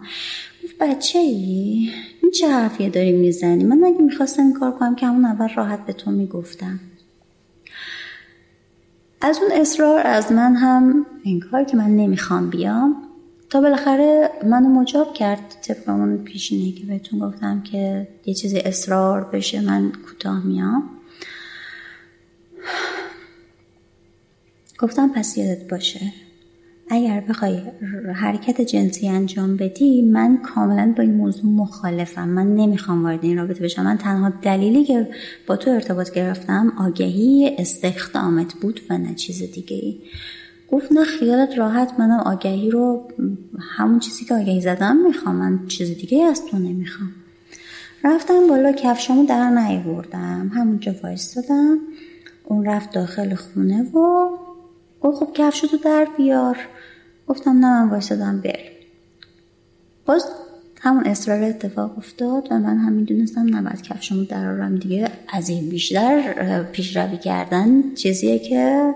گفت 0.64 0.78
بچه 0.80 1.18
ای 1.18 1.90
این 2.22 2.30
چه 2.30 2.48
حرفیه 2.48 2.88
داری 2.88 3.12
می‌زنی؟ 3.12 3.64
من 3.64 3.84
اگه 3.84 3.98
می‌خواستم 4.02 4.42
این 4.42 4.52
کار 4.52 4.72
کنم 4.72 4.94
که 4.94 5.06
همون 5.06 5.24
اول 5.24 5.48
راحت 5.48 5.86
به 5.86 5.92
تو 5.92 6.10
می‌گفتم. 6.10 6.80
از 9.24 9.38
اون 9.42 9.52
اصرار 9.52 10.06
از 10.06 10.32
من 10.32 10.56
هم 10.56 11.06
این 11.22 11.40
کار 11.40 11.64
که 11.64 11.76
من 11.76 11.96
نمی‌خوام 11.96 12.50
بیام 12.50 13.02
تا 13.50 13.60
بالاخره 13.60 14.30
منو 14.44 14.68
مجاب 14.68 15.14
کرد 15.14 15.40
طبق 15.62 15.88
اون 15.88 16.18
پیشینه 16.18 16.72
که 16.72 16.86
بهتون 16.86 17.18
گفتم 17.18 17.62
که 17.62 18.08
یه 18.26 18.34
چیزی 18.34 18.58
اصرار 18.58 19.24
بشه 19.24 19.60
من 19.60 19.92
کوتاه 19.92 20.46
میام. 20.46 20.90
گفتم 24.78 25.08
پس 25.08 25.38
یادت 25.38 25.68
باشه. 25.68 26.12
اگر 26.88 27.20
بخوای 27.20 27.62
حرکت 28.14 28.60
جنسی 28.60 29.08
انجام 29.08 29.56
بدی 29.56 30.02
من 30.02 30.36
کاملا 30.42 30.94
با 30.96 31.02
این 31.02 31.14
موضوع 31.14 31.50
مخالفم. 31.50 32.28
من 32.28 32.54
نمی‌خوام 32.54 33.04
وارد 33.04 33.24
این 33.24 33.38
رابطه 33.38 33.64
بشم. 33.64 33.84
من 33.84 33.98
تنها 33.98 34.32
دلیلی 34.42 34.84
که 34.84 35.08
با 35.46 35.56
تو 35.56 35.70
ارتباط 35.70 36.12
گرفتم 36.12 36.72
آگهی 36.78 37.56
استخدامت 37.58 38.54
بود 38.54 38.80
و 38.90 38.98
نه 38.98 39.14
چیز 39.14 39.52
دیگه 39.52 39.76
ای 39.76 39.98
گفت 40.70 40.92
نه 40.92 41.04
خیالت 41.04 41.58
راحت. 41.58 42.00
منم 42.00 42.20
آگهی 42.20 42.70
رو 42.70 43.08
همون 43.60 43.98
چیزی 43.98 44.24
که 44.24 44.34
آگهی 44.34 44.60
زدم 44.60 44.96
می‌خوام. 44.96 45.36
من 45.36 45.66
چیز 45.66 45.98
دیگه 45.98 46.24
از 46.24 46.46
تو 46.46 46.58
نمی‌خوام. 46.58 47.10
رفتم 48.04 48.48
بالا 48.48 48.72
کفشامو 48.72 49.26
در 49.26 49.50
نیوردم 49.50 50.50
همونجا 50.54 50.94
وایستادم. 51.02 51.78
اون 52.44 52.64
رفت 52.64 52.92
داخل 52.92 53.34
خونه 53.34 53.82
و 53.82 54.28
گفت 55.02 55.18
خب 55.18 55.32
کفشتو 55.34 55.76
در 55.76 56.08
بیار. 56.16 56.58
گفتم 57.28 57.50
نه 57.50 57.66
من 57.66 57.88
وایسادم 57.90 58.40
بر 58.40 58.58
باز 60.06 60.24
همون 60.80 61.06
اصرار 61.06 61.42
اتفاق 61.42 61.98
افتاد 61.98 62.48
و 62.50 62.58
من 62.58 62.78
هم 62.78 62.92
می‌دونستم 62.92 63.56
نباید 63.56 63.82
کفشمو 63.82 64.24
درارم 64.24 64.76
دیگه. 64.76 65.10
از 65.32 65.48
این 65.48 65.68
بیشتر 65.68 66.62
پیشروی 66.62 67.16
کردن 67.16 67.94
چیزیه 67.94 68.38
که 68.38 68.94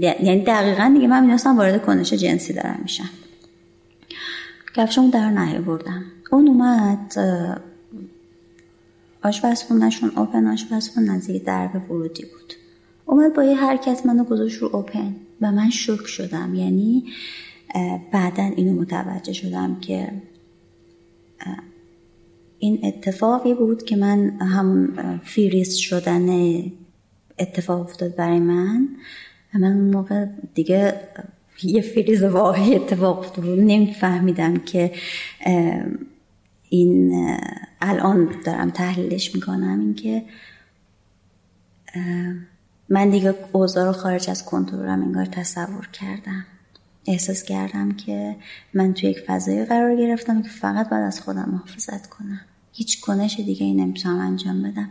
یعنی 0.00 0.44
دقیقا 0.44 0.90
دیگه 0.94 1.06
من 1.06 1.20
می‌دونستم 1.20 1.56
وارد 1.56 1.82
کنش 1.82 2.12
جنسی 2.12 2.52
دارم 2.52 2.78
میشم. 2.82 3.10
کفشمو 4.76 5.10
در 5.10 5.30
نهی 5.30 5.58
بردم 5.58 6.04
اون 6.30 6.48
اومد 6.48 7.14
آشپزخونهشون 9.22 10.12
اوپن 10.16 10.46
آشپزخونه 10.46 11.12
نزدیک 11.12 11.44
درب 11.44 11.90
ورودی 11.90 12.22
بود. 12.22 12.54
اومد 13.12 13.34
با 13.34 13.44
یه 13.44 13.56
حرکت 13.56 14.06
منو 14.06 14.24
گذاشت 14.24 14.58
رو 14.58 14.76
اوپن 14.76 15.14
و 15.40 15.52
من 15.52 15.70
شوکه 15.70 16.06
شدم. 16.06 16.54
یعنی 16.54 17.04
بعدا 18.12 18.42
اینو 18.42 18.80
متوجه 18.80 19.32
شدم 19.32 19.80
که 19.80 20.12
این 22.58 22.80
اتفاقی 22.82 23.54
بود 23.54 23.82
که 23.82 23.96
من 23.96 24.28
همون 24.40 25.20
فیریس 25.24 25.76
شدن 25.76 26.28
اتفاق 27.38 27.80
افتاد 27.80 28.16
برای 28.16 28.38
من 28.38 28.88
و 29.54 29.58
من 29.58 29.72
اون 29.72 29.90
موقع 29.90 30.26
دیگه 30.54 31.00
یه 31.62 31.80
فریز 31.80 32.22
واقعی 32.22 32.74
اتفاق 32.74 33.18
افتاد. 33.18 33.44
نمیفهمیدم 33.44 34.56
که 34.56 34.92
این 36.68 37.14
الان 37.80 38.30
دارم 38.44 38.70
تحلیلش 38.70 39.34
می‌کنم. 39.34 39.80
اینکه 39.80 40.22
من 42.92 43.10
دیگه 43.10 43.34
اوضاع 43.52 43.86
رو 43.86 43.92
خارج 43.92 44.30
از 44.30 44.44
کنترلم 44.44 45.02
انگار 45.02 45.24
تصور 45.24 45.88
کردم. 45.92 46.46
احساس 47.06 47.42
کردم 47.42 47.92
که 47.92 48.36
من 48.74 48.94
توی 48.94 49.10
یک 49.10 49.20
فضایی 49.26 49.64
قرار 49.64 49.96
گرفتم 49.96 50.42
که 50.42 50.48
فقط 50.48 50.90
باید 50.90 51.02
از 51.02 51.20
خودم 51.20 51.48
محافظت 51.52 52.06
کنم. 52.06 52.40
هیچ 52.72 53.00
کنش 53.00 53.36
دیگه 53.36 53.66
ای 53.66 53.74
نمی‌تونم 53.74 54.18
انجام 54.18 54.62
بدم. 54.62 54.88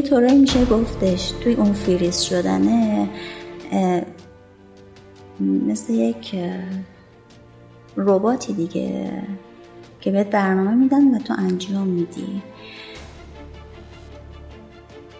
یه 0.00 0.06
طوری 0.06 0.38
میشه 0.38 0.64
گفتش 0.64 1.30
توی 1.30 1.54
اون 1.54 1.72
فریز 1.72 2.20
شدنه 2.20 3.08
مثل 5.40 5.92
یک 5.92 6.34
رباتی 7.96 8.52
دیگه 8.52 9.12
که 10.00 10.10
بهت 10.10 10.30
برنامه 10.30 10.74
میدن 10.74 11.14
و 11.14 11.18
تو 11.18 11.34
انجام 11.38 11.88
میدی. 11.88 12.42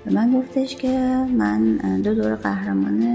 به 0.04 0.12
من 0.12 0.32
گفتش 0.32 0.76
که 0.76 0.88
من 1.38 1.76
دو 2.04 2.14
دور 2.14 2.34
قهرمان 2.34 3.06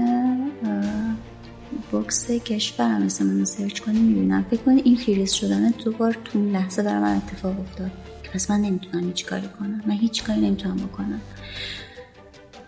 بوکس 1.90 2.30
کشورم 2.30 3.08
من 3.20 3.44
سرچ 3.44 3.80
کنی 3.80 4.00
می‌بینم. 4.00 4.46
فکر 4.50 4.60
کنی 4.62 4.80
این 4.80 4.96
فریز 4.96 5.34
تو 5.78 5.92
بار 5.92 6.16
تو 6.24 6.38
لحظه 6.38 6.82
برای 6.82 7.00
من 7.00 7.16
اتفاق 7.16 7.60
افتاد. 7.60 7.90
پس 8.36 8.50
من 8.50 8.60
نمی‌تونم 8.60 9.06
هیچ 9.06 9.26
کاری 9.26 9.48
کنم. 9.58 9.82
من 9.86 9.94
هیچ 9.94 10.24
کاری 10.24 10.40
نمی‌تونم 10.40 10.76
بکنم. 10.76 11.20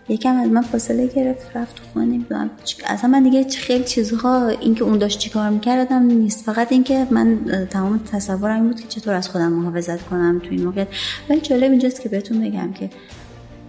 یکم 0.09 0.35
از 0.35 0.49
من 0.49 0.61
فاصله 0.61 1.07
گرفت 1.07 1.57
رفت 1.57 1.75
تو 1.75 1.83
خونه 1.93 2.05
نمی‌دونم 2.05 2.49
اصلا 2.87 3.09
من 3.09 3.23
دیگه 3.23 3.43
خیلی 3.49 3.83
چیزها 3.83 4.47
اینکه 4.47 4.83
اون 4.83 4.97
داشت 4.97 5.19
چیکار 5.19 5.49
می‌کردم 5.49 6.03
نیست. 6.03 6.45
فقط 6.45 6.71
اینکه 6.71 7.07
من 7.11 7.37
تمام 7.69 7.97
تصورم 7.97 8.55
این 8.55 8.63
بود 8.63 8.81
که 8.81 8.87
چطور 8.87 9.13
از 9.13 9.29
خودم 9.29 9.51
محافظت 9.51 10.01
کنم 10.01 10.39
تو 10.39 10.49
این 10.51 10.65
موقع. 10.65 10.85
ولی 11.29 11.41
جالب 11.41 11.71
اینجاست 11.71 12.01
که 12.01 12.09
بهتون 12.09 12.41
بگم 12.41 12.73
که 12.73 12.89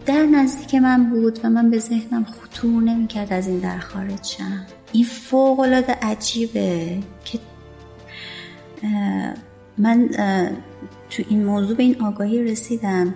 در 0.07 0.27
نزدیک 0.27 0.75
من 0.75 1.11
بود 1.11 1.41
و 1.45 1.51
من 1.51 1.71
به 1.71 1.79
ذهنم 1.79 2.25
خطور 2.25 2.83
نمی‌کرد 2.83 3.33
از 3.33 3.49
این 3.49 3.59
در 3.59 3.79
خارج 3.79 4.25
شم. 4.25 4.67
این 4.93 5.05
فوق 5.05 5.61
العاده 5.61 5.93
عجیبه 6.03 6.99
که 7.25 7.39
من 9.79 10.09
تو 11.11 11.23
این 11.29 11.45
موضوع 11.45 11.77
به 11.77 11.83
این 11.83 12.03
آگاهی 12.03 12.45
رسیدم. 12.45 13.15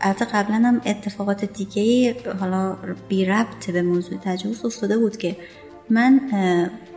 البته 0.00 0.24
قبلا 0.24 0.56
هم 0.56 0.80
اتفاقات 0.86 1.44
دیگه 1.44 2.16
حالا 2.40 2.76
بی 3.08 3.24
ربط 3.24 3.70
به 3.70 3.82
موضوع 3.82 4.18
تجاوز 4.18 4.64
افتاده 4.64 4.98
بود 4.98 5.16
که 5.16 5.36
من 5.90 6.20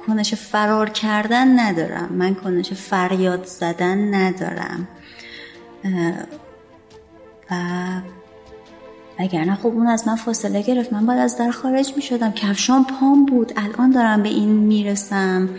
کنش 0.08 0.34
فرار 0.34 0.89
کردن 0.89 1.60
ندارم. 1.60 2.13
من 2.13 2.36
کنش 2.36 2.73
فریاد 2.73 3.45
زدن 3.45 4.13
ندارم. 4.13 4.88
و 7.51 7.55
اگر 9.17 9.45
نه 9.45 9.55
خب 9.55 9.67
اون 9.67 9.88
از 9.88 10.08
من 10.08 10.15
فاصله 10.15 10.62
گرفت. 10.62 10.93
من 10.93 11.05
باید 11.05 11.19
از 11.19 11.38
در 11.38 11.51
خارج 11.51 11.93
می 11.95 12.01
شدم 12.01 12.31
کفشان 12.31 12.84
پام 12.84 13.25
بود. 13.25 13.53
الان 13.58 13.91
دارم 13.91 14.23
به 14.23 14.29
این 14.29 14.49
می‌رسم. 14.49 15.49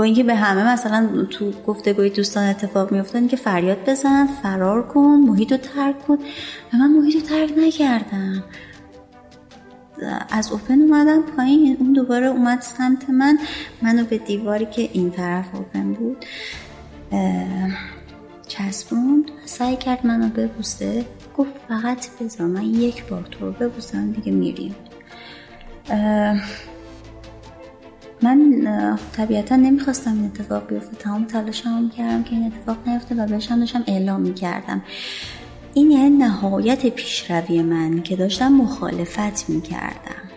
با 0.00 0.04
اینکه 0.04 0.22
به 0.22 0.34
همه 0.34 0.72
مثلا 0.72 1.26
تو 1.30 1.50
گفتگوی 1.66 2.10
دوستان 2.10 2.44
اتفاق 2.48 2.92
میافتاد 2.92 3.28
که 3.28 3.36
فریاد 3.36 3.90
بزن 3.90 4.26
فرار 4.26 4.82
کن 4.82 5.00
محیط 5.00 5.52
رو 5.52 5.58
ترک 5.58 6.06
کن. 6.06 6.14
و 6.72 6.76
من 6.76 6.90
محیط 6.90 7.14
رو 7.14 7.20
ترک 7.20 7.52
نکردم 7.58 8.44
از 10.30 10.52
اوپن 10.52 10.80
اومدم 10.80 11.22
پایین 11.22 11.76
اون 11.80 11.92
دوباره 11.92 12.26
اومد 12.26 12.60
سمت 12.60 13.10
من. 13.10 13.38
منو 13.82 14.04
به 14.04 14.18
دیواری 14.18 14.66
که 14.66 14.90
این 14.92 15.10
طرف 15.10 15.54
اوپن 15.54 15.92
بود 15.92 16.24
چسبوند. 18.48 19.30
سعی 19.44 19.76
کرد 19.76 20.06
منو 20.06 20.28
ببوسه. 20.28 21.04
گفت 21.36 21.52
فقط 21.68 22.06
بذار 22.20 22.46
من 22.46 22.64
یک 22.64 23.06
بار 23.06 23.22
تو 23.30 23.46
رو 23.46 23.52
ببوسم 23.52 24.12
دیگه 24.12 24.32
میریم. 24.32 24.74
من 28.22 28.98
طبیعتا 29.12 29.56
نمی‌خواستم 29.56 30.12
این 30.12 30.24
اتفاق 30.24 30.66
بیفته. 30.66 30.96
تمام 30.96 31.24
تلاشم 31.24 31.88
کردم 31.88 32.22
که 32.22 32.30
این 32.30 32.46
اتفاق 32.46 32.88
نیفته 32.88 33.14
و 33.14 33.26
بهش 33.26 33.44
داشتم 33.44 33.84
اعلام 33.86 34.20
می‌کردم. 34.20 34.82
این 35.74 35.90
یعنی 35.90 36.10
نهایت 36.10 36.86
پیشروی 36.86 37.62
من 37.62 38.02
که 38.02 38.16
داشتم 38.16 38.52
مخالفت 38.52 39.50
می‌کردم. 39.50 40.30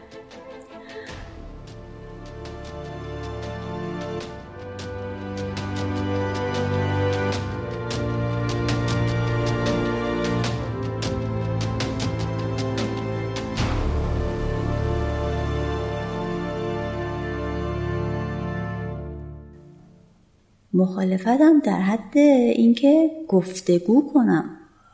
مخالفتم 20.74 21.60
در 21.60 21.82
حد 21.82 22.18
اینکه 22.18 23.12
گفتگو 23.28 24.14
کنم. 24.14 24.50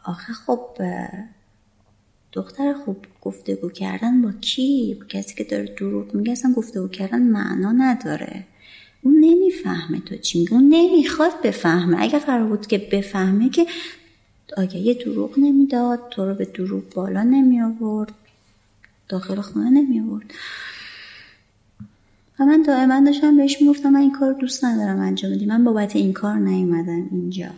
آخه 0.05 0.33
خب 0.33 0.59
دختر 2.33 2.73
خوب 2.73 2.97
گفتگو 3.21 3.69
کردن 3.69 4.21
با 4.21 4.31
کی؟ 4.31 4.97
با 4.99 5.05
کسی 5.05 5.35
که 5.35 5.43
داره 5.43 5.75
دروغ 5.79 6.15
میگه 6.15 6.31
اصلا 6.31 6.53
گفتگو 6.53 6.87
کردن 6.87 7.21
معنا 7.21 7.71
نداره. 7.71 8.43
اون 9.01 9.15
نمی‌فهمه 9.19 9.99
تو 9.99 10.17
چی 10.17 10.39
میگه 10.39 10.53
اون 10.53 10.69
نمی‌خواد 10.69 11.41
بفهمه. 11.43 11.97
اگه 11.99 12.19
قرار 12.19 12.47
بود 12.47 12.67
که 12.67 12.77
بفهمه 12.77 13.49
که 13.49 13.65
یه 14.73 14.93
دروغ 14.93 15.39
نمی‌داد 15.39 15.99
تو 16.11 16.25
رو 16.25 16.35
به 16.35 16.45
دروغ 16.45 16.83
بالا 16.95 17.23
نمی 17.23 17.61
آورد 17.61 18.11
داخل 19.09 19.41
خونه 19.41 19.69
نمی 19.69 19.99
آورد 19.99 20.33
و 22.39 22.45
من 22.45 22.61
دائما 22.61 23.01
داشتم 23.05 23.37
بهش 23.37 23.61
می‌گفتم 23.61 23.89
من 23.89 23.99
این 23.99 24.11
کار 24.11 24.33
دوست 24.33 24.65
ندارم 24.65 24.99
انجام 24.99 25.31
بدی. 25.31 25.45
من 25.45 25.63
بابت 25.63 25.95
این 25.95 26.13
کار 26.13 26.35
نیومدم 26.35 27.07
اینجا. 27.11 27.49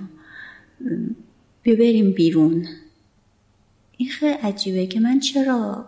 بیا 1.63 1.75
بریم 1.75 2.11
بیرون. 2.11 2.65
این 3.97 4.09
خیلی 4.09 4.33
عجیبه 4.33 4.87
که 4.87 4.99
من 4.99 5.19
چرا 5.19 5.87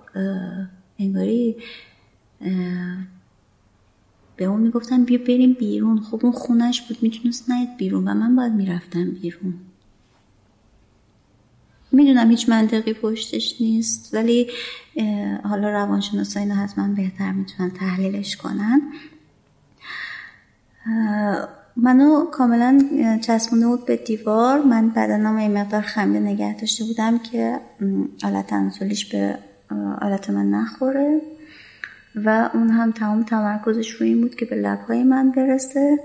انگاری 0.99 1.55
به 4.35 4.45
اون 4.45 4.61
می‌گفتم 4.61 5.03
بیا 5.03 5.17
بریم 5.17 5.53
بیرون. 5.53 6.01
خب 6.01 6.19
اون 6.23 6.31
خونش 6.31 6.81
بود 6.81 6.97
می‌تونست 7.01 7.51
نید 7.51 7.77
بیرون 7.77 8.07
و 8.07 8.13
من 8.13 8.35
باید 8.35 8.53
می‌رفتم 8.53 9.11
بیرون. 9.11 9.53
می‌دونم 11.93 12.29
هیچ 12.29 12.49
منطقی 12.49 12.93
پشتش 12.93 13.61
نیست 13.61 14.13
ولی 14.13 14.47
حالا 15.43 15.69
روانشناسا 15.69 16.39
اینو 16.39 16.53
حتما 16.53 16.87
بهتر 16.87 17.31
می‌تونن 17.31 17.71
تحلیلش 17.71 18.37
کنن. 18.37 18.81
منو 21.77 22.25
کاملا 22.25 22.79
چسبونده 23.21 23.67
بود 23.67 23.85
به 23.85 23.95
دیوار. 23.95 24.61
من 24.63 24.89
بدنم 24.89 25.35
این 25.35 25.57
مقدار 25.57 25.81
خمده 25.81 26.19
نگه 26.19 26.57
داشته 26.57 26.83
بودم 26.83 27.19
که 27.19 27.59
آلت 28.23 28.47
تناسلیش 28.47 29.05
به 29.05 29.37
آلت 30.01 30.29
من 30.29 30.49
نخوره. 30.49 31.21
و 32.15 32.49
اون 32.53 32.69
هم 32.69 32.91
تمام 32.91 33.23
تمرکزش 33.23 33.89
روی 33.89 34.09
این 34.09 34.21
بود 34.21 34.35
که 34.35 34.45
به 34.45 34.55
لبهای 34.55 35.03
من 35.03 35.31
برسه. 35.31 35.99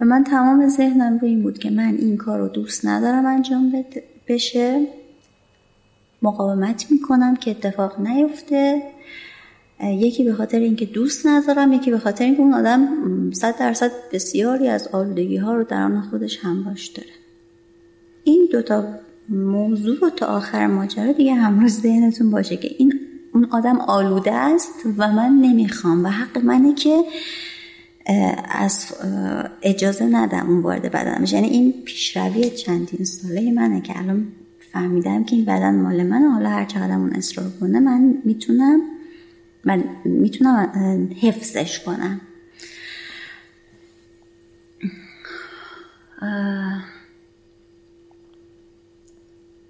و 0.00 0.04
من 0.04 0.24
تمام 0.24 0.68
ذهنم 0.68 1.18
روی 1.18 1.30
این 1.30 1.42
بود 1.42 1.58
که 1.58 1.70
من 1.70 1.94
این 1.94 2.16
کار 2.16 2.38
رو 2.38 2.48
دوست 2.48 2.86
ندارم 2.86 3.26
انجام 3.26 3.84
بشه. 4.28 4.86
مقاومت 6.22 6.86
می‌کنم 6.90 7.36
که 7.36 7.50
اتفاق 7.50 8.00
نیفته. 8.00 8.82
یکی 9.82 10.24
به 10.24 10.34
خاطر 10.34 10.58
اینکه 10.58 10.86
دوست 10.86 11.26
ندارم 11.26 11.72
یکی 11.72 11.90
به 11.90 11.98
خاطر 11.98 12.24
اینکه 12.24 12.40
اون 12.40 12.54
آدم 12.54 12.88
صد 13.32 13.58
درصد 13.58 13.90
بسیاری 14.12 14.68
از 14.68 14.88
آلودگی 14.88 15.36
ها 15.36 15.54
رو 15.54 15.64
در 15.64 15.82
آن 15.82 16.00
خودش 16.00 16.38
همراش 16.42 16.86
داره. 16.86 17.08
این 18.24 18.48
دوتا 18.52 18.84
موضوع 19.28 19.98
رو 19.98 20.10
تا 20.10 20.26
آخر 20.26 20.66
ماجرا 20.66 21.12
دیگه 21.12 21.34
همراز 21.34 21.72
ذهنتون 21.80 22.30
باشه 22.30 22.56
که 22.56 22.70
این 22.78 23.00
اون 23.34 23.44
آدم 23.50 23.80
آلوده 23.80 24.32
است 24.32 24.74
و 24.98 25.12
من 25.12 25.32
نمی‌خوام 25.32 26.04
و 26.04 26.08
حق 26.08 26.38
منه 26.38 26.74
که 26.74 27.04
از 28.50 28.94
اجازه 29.62 30.04
ندم 30.04 30.50
اون 30.50 30.60
وارد 30.60 30.82
بدنم 30.82 31.24
یعنی 31.32 31.48
این 31.48 31.74
پیشروی 31.84 32.50
چندین 32.50 33.04
ساله 33.04 33.52
منه 33.52 33.80
که 33.80 33.98
الان 33.98 34.26
فهمیدم 34.72 35.24
که 35.24 35.36
این 35.36 35.44
بدن 35.44 35.74
مال 35.80 36.02
منه. 36.02 36.30
حالا 36.30 36.48
هر 36.48 36.64
چقدر 36.64 36.92
اون 36.92 37.12
اصرار 37.12 37.50
کنه 37.60 37.80
من 37.80 38.22
می‌تونم 38.24 38.80
من 39.64 39.84
می‌تونم 40.04 41.08
حفظش 41.20 41.80
کنم. 41.80 42.20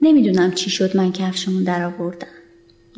نمی‌دونم 0.02 0.50
چی 0.50 0.70
شد 0.70 0.96
من 0.96 1.12
کفشمون 1.12 1.62
در 1.62 1.84
آوردم. 1.84 2.26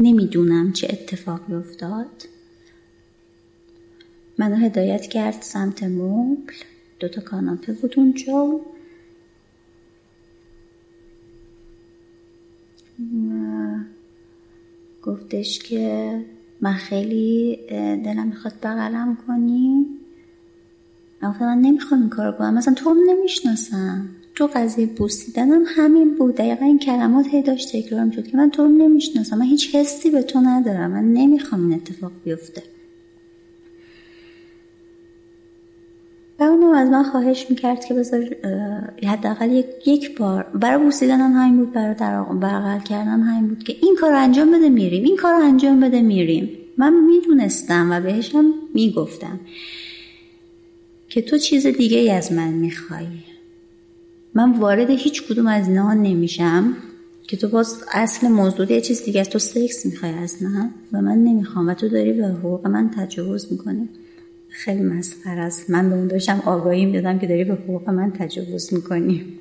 نمی‌دونم 0.01 0.73
چه 0.73 0.89
اتفاقی 0.91 1.55
افتاد. 1.55 2.29
منو 4.39 4.57
هدایت 4.57 5.07
کرد 5.07 5.43
سمت 5.43 5.83
مبل. 5.83 6.53
دوتا 7.01 7.21
کاناپه 7.21 7.73
بود 7.73 7.95
اونجا. 7.97 8.61
گفتش 15.03 15.59
که 15.59 16.19
من 16.61 16.73
خیلی 16.73 17.59
دلم 18.05 18.27
می‌خواد 18.27 18.55
بغلم 18.63 19.17
کنی. 19.27 19.87
من 21.23 21.59
نمی‌خوام 21.61 22.01
این 22.01 22.11
کار 22.11 22.33
کنم 22.33 22.55
مثلا 22.55 22.75
تو 22.75 22.95
نمی‌شناسم. 23.09 24.09
تو 24.35 24.47
قضیه 24.55 24.87
بوسیدنم 24.87 25.63
همین 25.67 26.15
بود. 26.15 26.35
دقیقا 26.35 26.65
این 26.65 26.79
کلمات 26.79 27.27
هی 27.27 27.43
داشت 27.43 27.73
تکرار 27.73 28.05
می‌شد 28.05 28.27
که 28.27 28.37
من 28.37 28.51
تو 28.51 28.63
رو 28.63 28.69
نمی‌شناسم. 28.69 29.39
من 29.39 29.45
هیچ 29.45 29.75
حسی 29.75 30.11
به 30.11 30.23
تو 30.23 30.41
ندارم. 30.41 30.91
من 30.91 31.13
نمی‌خوام 31.13 31.63
این 31.63 31.75
اتفاق 31.75 32.13
بیفته. 32.25 32.63
و 36.49 36.53
اونم 36.53 36.75
از 36.75 36.89
من 36.89 37.03
خواهش 37.03 37.47
می‌کرد 37.51 37.85
که 37.85 37.95
بذار 37.95 38.37
حداقل 39.07 39.51
یک, 39.51 39.67
یک 39.87 40.19
بار 40.19 40.43
برای 40.55 40.85
بوسیدنم 40.85 41.33
همین 41.33 41.57
بود 41.57 41.73
برای 41.73 41.95
در 41.95 42.23
برقل 42.23 42.79
کردنم 42.79 43.21
همین 43.21 43.49
بود 43.49 43.63
که 43.63 43.77
این 43.83 43.97
کار 44.01 44.13
انجام 44.13 44.59
بده 44.59 44.69
میریم. 44.69 45.05
این 45.05 45.17
کار 45.17 45.35
انجام 45.35 45.81
بده 45.81 46.03
میریم. 46.03 46.51
من 46.77 46.93
می‌دونستم 46.93 47.91
و 47.91 48.01
بهشم 48.01 48.45
می‌گفتم 48.75 49.41
که 51.09 51.23
تو 51.23 51.39
چیز 51.39 51.67
دیگه 51.67 51.99
ای 51.99 52.11
از 52.11 52.33
من 52.33 52.49
می‌خوای. 52.49 53.07
من 54.35 54.53
وارد 54.53 54.91
هیچ 54.91 55.23
کدوم 55.23 55.47
از 55.47 55.69
اینها 55.69 55.95
نمیشم 55.95 56.77
که 57.23 57.37
تو 57.37 57.49
باز 57.49 57.85
اصل 57.93 58.29
موضوع 58.29 58.73
یه 58.73 58.81
چیز 58.81 59.05
دیگه 59.05 59.21
از 59.21 59.29
تو 59.29 59.39
سکس 59.39 59.87
می‌خوای 59.87 60.13
از 60.13 60.43
من 60.43 60.71
و 60.93 61.01
من 61.01 61.25
نمی‌خوام 61.25 61.69
و 61.69 61.75
تو 61.75 61.89
داری 61.89 62.13
به 62.13 62.27
حقوق 62.27 62.67
من 62.67 62.91
تجاوز 62.97 63.53
می‌کنی. 63.53 63.89
خیلی 64.53 64.83
مسخر 64.83 65.39
است. 65.39 65.71
من 65.71 65.91
به 65.91 65.95
اون 65.95 66.07
داشتم 66.07 66.43
آگاهی 66.47 66.87
می‌دادم 66.87 67.19
که 67.19 67.27
داری 67.27 67.45
به 67.45 67.55
حقوق 67.55 67.91
من 67.91 68.13
تجاوز 68.13 68.75
می‌کنی. 68.75 69.39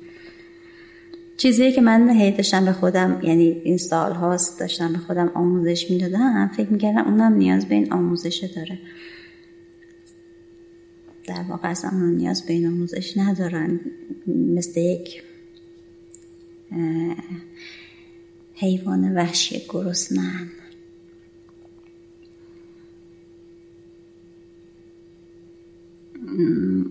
چیزی 1.36 1.72
که 1.72 1.80
من 1.80 2.10
هی 2.10 2.30
داشتم 2.32 2.64
به 2.64 2.72
خودم 2.72 3.20
یعنی 3.22 3.60
این 3.64 3.76
سال 3.76 4.12
هاست 4.12 4.60
داشتم 4.60 4.92
به 4.92 4.98
خودم 4.98 5.28
آموزش 5.34 5.90
می‌دادم. 5.90 6.50
فکر 6.56 6.68
می‌کردم 6.68 7.04
اونم 7.04 7.32
نیاز 7.32 7.66
به 7.66 7.74
این 7.74 7.92
آموزش 7.92 8.50
داره. 8.56 8.78
در 11.26 11.44
واقع 11.48 11.68
اصلا 11.68 11.90
نیاز 11.90 12.46
به 12.46 12.52
این 12.52 12.66
آموزش 12.66 13.16
ندارن. 13.16 13.80
مثل 14.26 14.80
یک 14.80 15.22
حیوان 18.54 19.14
وحشی 19.14 19.62
گرسنن 19.68 20.50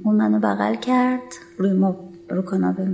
اون 0.03 0.15
منو 0.15 0.39
بغل 0.39 0.75
کرد. 0.75 1.21
روی 1.57 1.73
ما 1.73 2.09
رو 2.29 2.41
کاناپه 2.41 2.87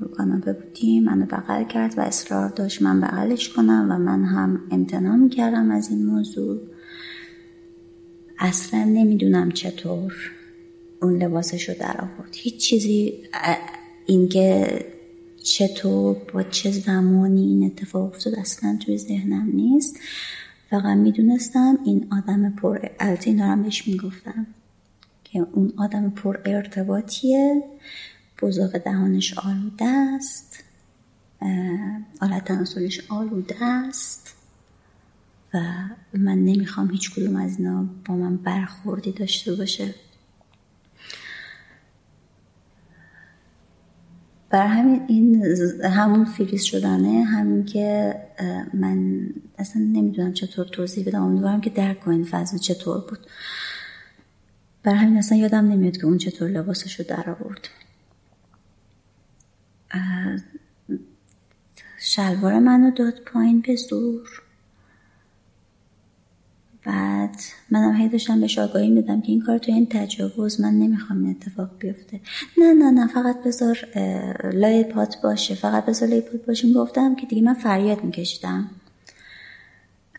رو 0.00 0.08
کاناپه 0.08 0.52
بودیم. 0.52 1.04
منو 1.04 1.26
بغل 1.26 1.64
کرد 1.64 1.98
و 1.98 2.00
اصرار 2.00 2.48
داشت 2.48 2.82
من 2.82 3.00
بغلش 3.00 3.48
کنم 3.48 3.86
و 3.90 3.98
من 3.98 4.24
هم 4.24 4.60
امتناع 4.70 5.28
کردم 5.28 5.70
از 5.70 5.90
این 5.90 6.06
موضوع. 6.06 6.60
اصلا 8.38 8.84
نمی‌دونم 8.84 9.50
چطور 9.50 10.14
اون 11.02 11.22
لباسش 11.22 11.68
رو 11.68 11.74
در 11.80 11.96
آورد. 11.98 12.30
هیچ 12.32 12.56
چیزی 12.56 13.22
اینکه 14.06 14.78
چطور 15.42 16.16
با 16.34 16.42
چه 16.42 16.70
زمانی 16.70 17.42
این 17.42 17.64
اتفاق 17.64 18.04
افتاد 18.04 18.34
اصلا 18.34 18.78
توی 18.84 18.98
ذهنم 18.98 19.50
نیست. 19.54 19.98
فقط 20.72 20.96
می‌دونستم 20.96 21.78
این 21.84 22.08
آدم 22.12 22.50
پر 22.50 22.78
البته 23.00 23.30
اینا 23.30 23.46
هم 23.46 23.62
بهش 23.62 23.88
می‌گفتم 23.88 24.46
که 25.24 25.38
اون 25.38 25.72
آدم 25.76 26.10
پر 26.10 26.38
ارتباطیه. 26.44 27.62
بزاق 28.42 28.78
دهانش 28.78 29.38
آلوده 29.38 29.84
است. 29.84 30.64
آلت 32.20 32.44
تناسلش 32.44 33.10
آلوده 33.10 33.64
است. 33.64 34.34
و 35.54 35.58
من 36.14 36.38
نمی‌خوام 36.38 36.90
هیچ 36.90 37.14
کدوم 37.14 37.36
از 37.36 37.58
اینا 37.58 37.86
با 38.04 38.14
من 38.16 38.36
برخوردی 38.36 39.12
داشته 39.12 39.54
باشه. 39.54 39.94
بر 44.52 44.66
همین 44.66 45.02
این 45.08 45.44
همون 45.84 46.24
فریز 46.24 46.62
شدنه 46.62 47.24
همین 47.24 47.64
که 47.64 48.14
من 48.74 49.28
اصلا 49.58 49.82
نمی‌دونم 49.82 50.32
چطور 50.32 50.66
توضیح 50.66 51.06
بدم. 51.06 51.22
امیدوارم 51.22 51.60
که 51.60 51.70
درک 51.70 52.00
کنین 52.00 52.24
فضا 52.24 52.58
چطور 52.58 53.00
بود. 53.00 53.18
بر 54.82 54.94
همین 54.94 55.16
اصلا 55.16 55.38
یادم 55.38 55.68
نمیاد 55.68 55.96
که 55.96 56.04
اون 56.06 56.18
چطور 56.18 56.48
لباسش 56.48 57.00
رو 57.00 57.04
در 57.08 57.30
آورد. 57.30 57.68
شلوار 61.98 62.58
منو 62.58 62.90
داد 62.90 63.20
پایین 63.26 63.60
به 63.60 63.76
زور. 63.76 64.41
بعد 66.84 67.36
منم 67.70 67.96
هی 67.96 68.08
داشتم 68.08 68.40
بهش 68.40 68.58
آگاهی 68.58 68.90
میدم 68.90 69.20
که 69.20 69.32
این 69.32 69.42
کار 69.42 69.58
تو 69.58 69.72
این 69.72 69.86
تجاوز 69.90 70.60
من 70.60 70.74
نمی‌خوام 70.74 71.24
این 71.24 71.30
اتفاق 71.30 71.70
بیفته. 71.78 72.20
نه 72.58 72.74
نه 72.74 72.90
نه 72.90 73.06
فقط 73.06 73.42
بذار 73.42 73.78
لای 74.54 74.84
پات 74.84 75.16
باشه 75.22 75.54
فقط 75.54 75.86
بذار 75.86 76.08
لای 76.08 76.20
پات 76.20 76.46
باشه 76.46 76.72
گفتم 76.72 77.14
که 77.14 77.26
دیگه 77.26 77.42
من 77.42 77.54
فریاد 77.54 78.04
میکشیدم. 78.04 78.70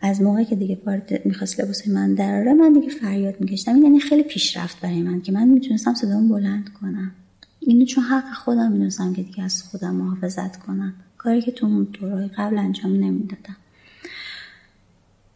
از 0.02 0.22
موقعی 0.22 0.44
که 0.44 0.56
دیگه 0.56 0.78
وارد 0.86 1.26
می‌خواست 1.26 1.60
لباس 1.60 1.88
من 1.88 2.14
دراره 2.14 2.54
من 2.54 2.72
دیگه 2.72 2.88
فریاد 2.88 3.40
میکشیدم. 3.40 3.74
این 3.74 3.82
یعنی 3.82 4.00
خیلی 4.00 4.22
پیشرفت 4.22 4.80
برای 4.80 5.02
من 5.02 5.20
که 5.20 5.32
من 5.32 5.48
می‌تونستم 5.48 5.94
صدامو 5.94 6.34
بلند 6.34 6.68
کنم. 6.80 7.12
اینو 7.60 7.84
چون 7.84 8.04
حق 8.04 8.32
خودم 8.32 8.72
می‌دونستم 8.72 9.14
که 9.14 9.22
دیگه 9.22 9.44
از 9.44 9.62
خودم 9.62 9.94
محافظت 9.94 10.56
کنم. 10.56 10.94
کاری 11.18 11.42
که 11.42 11.52
تو 11.52 11.66
اون 11.66 11.88
دورهای 11.92 12.28
قبل 12.28 12.58
انجام 12.58 12.92
نمی‌دادم. 12.92 13.56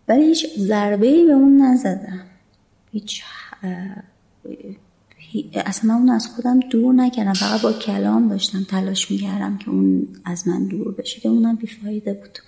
ولی 0.09 0.25
هیچ 0.25 0.47
ضربه 0.59 1.07
ای 1.07 1.27
به 1.27 1.33
اون 1.33 1.63
نزدم. 1.63 2.25
هیچ 2.93 3.23
اصلا 5.55 5.95
من 5.95 6.01
اون 6.01 6.11
از 6.11 6.27
خودم 6.27 6.61
دور 6.61 6.95
نکردم. 6.95 7.33
فقط 7.33 7.63
با 7.63 7.73
کلام 7.73 8.29
داشتم 8.29 8.65
تلاش 8.65 9.11
می‌کردم 9.11 9.59
که 9.59 9.69
اون 9.69 10.09
از 10.25 10.49
من 10.49 10.67
دور 10.67 10.95
بشه. 10.95 11.21
که 11.21 11.29
اونم 11.29 11.57
بیفایده 11.57 12.13
بود. 12.13 12.39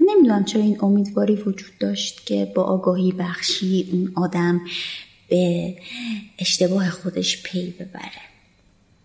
نمی‌دونم 0.00 0.44
چرا 0.44 0.62
این 0.62 0.76
امیدواری 0.80 1.34
وجود 1.34 1.78
داشت 1.80 2.26
که 2.26 2.52
با 2.54 2.62
آگاهی 2.62 3.12
بخشی 3.12 3.88
اون 3.92 4.12
آدم 4.14 4.60
به 5.28 5.74
اشتباه 6.38 6.90
خودش 6.90 7.42
پی 7.42 7.70
ببره. 7.70 8.22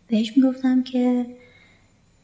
بهش 0.07 0.33
می‌گفتم 0.37 0.83
که 0.83 1.25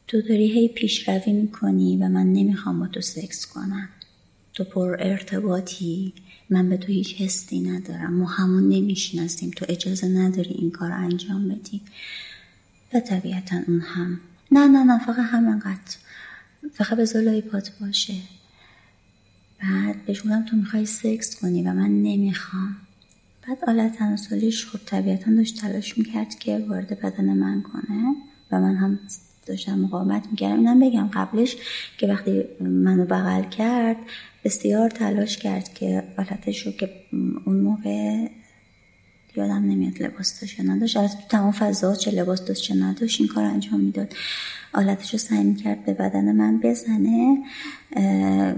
تو 0.07 0.21
داری 0.21 0.51
هی 0.51 0.67
پیشروی 0.67 1.33
می‌کنی 1.33 1.97
و 1.97 2.07
من 2.07 2.33
نمی‌خوام 2.33 2.79
با 2.79 2.87
تو 2.87 3.01
سکس 3.01 3.45
کنم. 3.45 3.89
تو 4.57 4.63
پر 4.63 4.95
ارتباطی. 4.99 6.13
من 6.49 6.69
به 6.69 6.77
تو 6.77 6.87
هیچ 6.87 7.15
حسی 7.21 7.59
ندارم. 7.59 8.13
ما 8.13 8.25
همون 8.25 8.69
نمی‌شناسیم. 8.69 9.51
تو 9.55 9.65
اجازه 9.69 10.07
نداری 10.07 10.49
این 10.49 10.71
کار 10.71 10.91
انجام 10.91 11.49
بدی. 11.49 11.81
و 12.93 12.99
طبیعتا 12.99 13.55
اون 13.67 13.79
هم. 13.79 14.19
نه 14.51 14.67
نه 14.67 14.83
نه 14.83 15.05
فقط 15.05 15.17
همینقدر. 15.17 15.95
فقط 16.73 16.97
به 17.13 17.19
لای 17.19 17.41
پات 17.41 17.71
باشه. 17.81 18.13
بعد 19.63 20.05
بهش 20.05 20.19
گفتم 20.19 20.45
تو 20.45 20.55
می‌خوای 20.55 20.85
سکس 20.85 21.35
کنی 21.41 21.61
و 21.61 21.73
من 21.73 22.03
نمی‌خوام. 22.03 22.75
بعد 23.47 23.57
آلت 23.67 23.95
تناسلیش 23.95 24.65
خب 24.65 24.79
طبیعتا 24.85 25.31
داشت 25.31 25.61
تلاش 25.61 25.97
می‌کرد 25.97 26.39
که 26.39 26.65
وارد 26.69 26.99
بدن 26.99 27.33
من 27.33 27.61
کنه 27.61 28.15
و 28.51 28.61
من 28.61 28.75
هم 28.75 28.99
داشتم 29.47 29.79
مقاومت 29.79 30.27
می‌کردم. 30.31 30.55
اینم 30.55 30.79
بگم 30.79 31.09
قبلش 31.13 31.55
که 31.97 32.07
وقتی 32.07 32.43
منو 32.59 33.05
بغل 33.05 33.43
کرد 33.43 33.97
بسیار 34.43 34.89
تلاش 34.89 35.37
کرد 35.37 35.73
که 35.73 36.03
حالتش 36.17 36.65
رو 36.65 36.71
که 36.71 36.89
اون 37.45 37.59
موقع 37.59 38.27
یادم 39.35 39.63
نمیاد 39.65 40.01
لباس 40.01 40.41
داشت 40.41 40.59
یا 40.59 40.65
نداشت. 40.65 40.97
از 40.97 41.17
تو 41.17 41.23
تمام 41.29 41.51
فضا 41.51 41.95
چه 41.95 42.11
لباس 42.11 42.45
داشت 42.45 42.63
چه 42.63 42.75
نداشت 42.75 43.21
این 43.21 43.29
کار 43.29 43.43
انجام 43.43 43.79
می‌داد. 43.79 44.13
آلتش 44.73 45.11
رو 45.11 45.19
سعی 45.19 45.43
می‌کرد 45.43 45.85
به 45.85 45.93
بدن 45.93 46.31
من 46.31 46.59
بزنه 46.59 47.37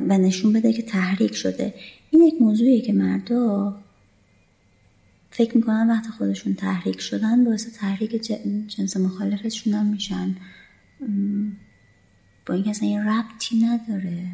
و 0.08 0.18
نشون 0.18 0.54
بده 0.54 0.74
که 0.74 0.82
تحریک 0.82 1.36
شده. 1.36 1.74
این 2.12 2.22
یک 2.22 2.42
موضوعیه 2.42 2.82
که 2.82 2.94
مردا 2.94 3.76
فکر 5.32 5.58
می‌کنن 5.58 5.90
وقتی 5.90 6.10
خودشون 6.10 6.54
تحریک 6.54 7.02
شدن 7.02 7.46
باعث 7.46 7.68
تحریک 7.78 8.22
جنس 8.68 8.98
مخالفشون 8.98 9.74
هم 9.74 9.86
میشن. 9.86 10.36
با 12.46 12.54
این 12.54 12.70
اصلا 12.70 12.88
این 12.88 13.00
ربطی 13.00 13.60
نداره. 13.60 14.28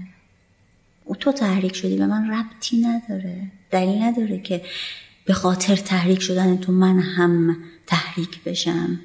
او 1.05 1.15
تو 1.15 1.31
تحریک 1.31 1.75
شدی 1.75 1.97
به 1.97 2.07
من 2.07 2.31
ربطی 2.31 2.81
نداره. 2.81 3.51
دلیل 3.71 4.01
نداره 4.01 4.39
که 4.39 4.61
به 5.25 5.33
خاطر 5.33 5.75
تحریک 5.75 6.21
شدن 6.21 6.57
تو 6.57 6.71
من 6.71 6.99
هم 6.99 7.57
تحریک 7.87 8.43
بشم. 8.43 8.99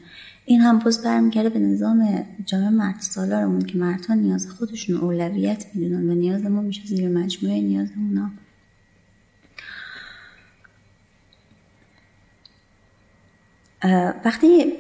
این 0.44 0.60
هم 0.60 0.78
باز 0.78 1.02
برمیگرده 1.02 1.48
به 1.48 1.58
نظام 1.58 2.26
جامعه 2.46 2.70
مرد 2.70 3.00
سالارمون 3.00 3.64
که 3.64 3.78
مردها 3.78 4.14
نیاز 4.14 4.50
خودشون 4.50 4.96
اولویت 4.96 5.66
می‌دونن 5.74 6.10
و 6.10 6.14
نیاز 6.14 6.44
ما 6.44 6.62
میشه 6.62 6.86
زیر 6.86 7.08
مجموعه 7.08 7.60
نیاز 7.60 7.88
اونا 7.96 8.30
وقتی 14.24 14.72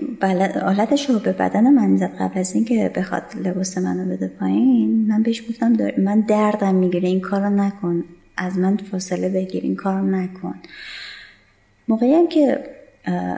آلتش 0.62 1.10
رو 1.10 1.18
به 1.18 1.32
بدن 1.32 1.70
من 1.70 1.96
زد 1.96 2.16
قبل 2.20 2.40
از 2.40 2.54
اینکه 2.54 2.92
بخواد 2.96 3.22
لباس 3.44 3.78
منو 3.78 4.16
بده 4.16 4.28
پایین 4.28 5.06
من 5.08 5.22
بهش 5.22 5.42
گفتم 5.48 5.76
من 5.98 6.20
دردم 6.20 6.74
می‌گیره 6.74 7.08
این 7.08 7.20
کارو 7.20 7.50
نکن. 7.50 8.04
از 8.36 8.58
من 8.58 8.76
فاصله 8.76 9.28
بگیر 9.28 9.62
این 9.62 9.76
کارو 9.76 10.06
نکن. 10.06 10.54
موقعی 11.88 12.14
هم 12.14 12.28
که 12.28 12.64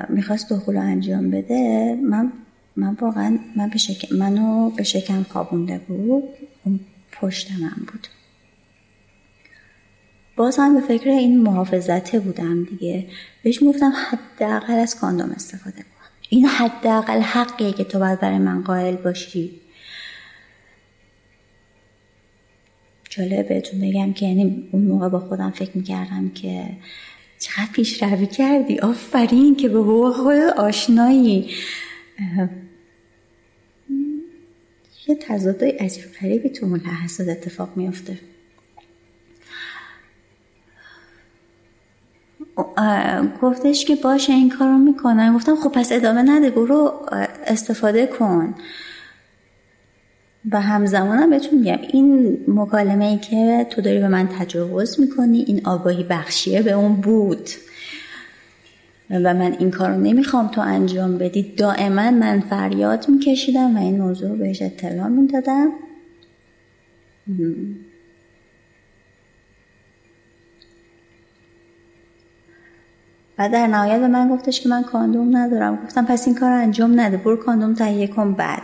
می‌خواست 0.08 0.52
دخول 0.52 0.76
انجام 0.76 1.30
بده 1.30 1.94
من 2.02 2.32
من 2.76 2.96
واقعا 3.00 3.38
من 3.56 3.68
به 3.68 3.78
شکم 3.78 4.16
منو 4.16 4.70
به 4.70 4.82
شکم 4.82 5.22
خوابونده 5.22 5.80
بود. 5.88 6.24
اون 6.64 6.80
پشت 7.12 7.50
من 7.60 7.86
بود. 7.86 8.06
باز 10.36 10.56
هم 10.58 10.74
به 10.74 10.80
فکر 10.80 11.10
این 11.10 11.40
محافظته 11.40 12.18
بودم 12.18 12.64
دیگه. 12.64 13.06
بهش 13.42 13.62
می‌گفتم 13.62 13.92
حداقل 14.10 14.74
از 14.74 14.96
کاندوم 14.96 15.30
استفاده 15.30 15.76
کن. 15.76 16.06
این 16.28 16.46
حداقل 16.46 17.20
حقیه 17.20 17.72
که 17.72 17.84
تو 17.84 17.98
باید 17.98 18.20
برای 18.20 18.38
من 18.38 18.62
قائل 18.62 18.96
باشی. 18.96 19.60
جالبه 23.10 23.42
بهتون 23.42 23.80
بگم 23.80 24.12
که 24.12 24.26
یعنی 24.26 24.68
اون 24.72 24.82
موقع 24.82 25.08
با 25.08 25.20
خودم 25.20 25.50
فکر 25.50 25.70
می‌کردم 25.74 26.30
که 26.30 26.64
چقدر 27.38 27.68
پیشروی 27.72 28.26
کردی. 28.26 28.78
آفرین 28.78 29.56
که 29.56 29.68
به 29.68 29.78
حقوق 29.78 30.14
خود 30.14 30.36
آشنایی. 30.36 31.50
یه 35.08 35.14
تضادای 35.14 35.70
عجیب 35.70 36.04
غریبی 36.20 36.48
تو 36.48 36.66
اون 36.66 36.80
لحظات 36.80 37.28
اتفاق 37.28 37.76
میافته. 37.76 38.18
گفتش 43.42 43.84
که 43.84 43.96
باشه 43.96 44.32
این 44.32 44.50
کارو 44.50 44.78
می‌کنم. 44.78 45.34
گفتم 45.34 45.56
خب 45.56 45.72
پس 45.72 45.92
ادامه 45.92 46.22
نده 46.22 46.50
برو 46.50 46.92
استفاده 47.46 48.06
کن. 48.06 48.54
و 50.50 50.60
همزمانم 50.60 51.30
بهتون 51.30 51.58
میگم 51.58 51.78
این 51.92 52.38
مکالمه 52.48 53.04
ای 53.04 53.18
که 53.18 53.66
تو 53.70 53.80
داری 53.82 53.98
به 53.98 54.08
من 54.08 54.28
تجاوز 54.38 55.00
می‌کنی 55.00 55.44
این 55.46 55.60
آگاهی 55.64 56.04
بخشیه 56.04 56.62
به 56.62 56.72
اون 56.72 56.92
بود. 56.94 57.48
و 59.10 59.34
من 59.34 59.56
این 59.58 59.70
کار 59.70 59.90
رو 59.90 60.00
نمی‌خوام 60.00 60.48
تو 60.48 60.60
انجام 60.60 61.18
بدی. 61.18 61.42
دائما 61.42 62.10
من 62.10 62.40
فریاد 62.40 63.08
میکشیدم 63.08 63.76
و 63.76 63.80
این 63.80 64.00
موضوع 64.00 64.28
رو 64.28 64.36
بهش 64.36 64.62
اطلاع 64.62 65.08
می‌دادم. 65.08 65.68
و 73.42 73.48
در 73.48 73.66
نهایت 73.66 74.00
به 74.00 74.08
من 74.08 74.28
گفتش 74.28 74.60
که 74.60 74.68
من 74.68 74.82
کاندوم 74.82 75.36
ندارم. 75.36 75.78
گفتم 75.84 76.04
پس 76.04 76.26
این 76.26 76.36
کار 76.36 76.52
انجام 76.52 77.00
نده. 77.00 77.16
برو 77.16 77.36
کاندوم 77.36 77.74
تهیه 77.74 78.06
کن 78.06 78.34
بعد. 78.34 78.62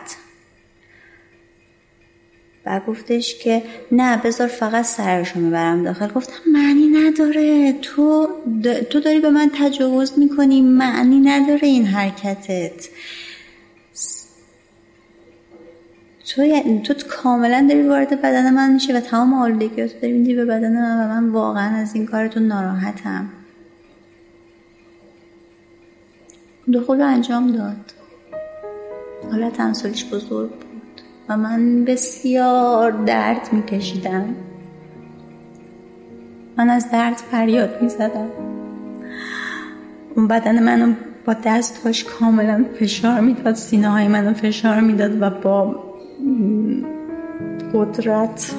و 2.67 2.81
گفتش 2.87 3.39
که 3.39 3.63
نه 3.93 4.17
بذار 4.17 4.49
فقط 4.49 4.85
سرشو 4.85 5.41
می‌برم 5.41 5.85
داخل. 5.85 6.09
گفتم 6.09 6.51
معنی 6.53 6.89
نداره. 6.89 7.73
تو 7.73 8.29
تو 8.91 9.01
داری 9.01 9.21
به 9.21 9.31
من 9.31 9.51
تجاوز 9.55 10.19
می‌کنی. 10.19 10.61
معنی 10.63 11.21
نداره 11.21 11.69
این 11.69 11.87
حرکتت. 11.87 12.89
تو 16.37 16.95
تو 16.95 17.09
کاملا 17.09 17.67
داری 17.69 17.83
وارد 17.83 18.23
بدن 18.23 18.55
من 18.55 18.73
میشه 18.73 18.97
و 18.97 19.01
تمام 19.01 19.35
آلودگیات 19.35 20.01
داری 20.01 20.13
میدی 20.13 20.35
به 20.35 20.45
بدن 20.45 20.73
من 20.73 21.05
و 21.05 21.09
من 21.09 21.29
واقعا 21.29 21.77
از 21.77 21.95
این 21.95 22.07
کارتون 22.07 22.43
ناراحتم. 22.43 23.29
دخول 26.75 27.01
انجام 27.01 27.47
داد. 27.47 27.93
حالا 29.31 29.51
تنسلیش 29.51 30.15
بزرگ 30.15 30.51
بود 30.51 31.01
و 31.29 31.37
من 31.37 31.85
بسیار 31.85 32.91
درد 32.91 33.49
میکشیدم. 33.53 34.35
من 36.57 36.71
از 36.71 36.91
درد 36.91 37.17
فریاد 37.17 37.83
می‌زدم. 37.83 38.29
اون 40.17 40.29
بدن 40.29 40.63
منو 40.63 40.95
با 41.27 41.37
دستهاش 41.45 42.05
کاملا 42.05 42.65
فشار 42.81 43.21
می‌داد 43.21 43.55
سینه 43.55 43.89
های 43.89 44.09
منو 44.09 44.33
فشار 44.33 44.81
می‌داد 44.81 45.23
و 45.23 45.31
با 45.31 45.85
قدرت 47.75 48.55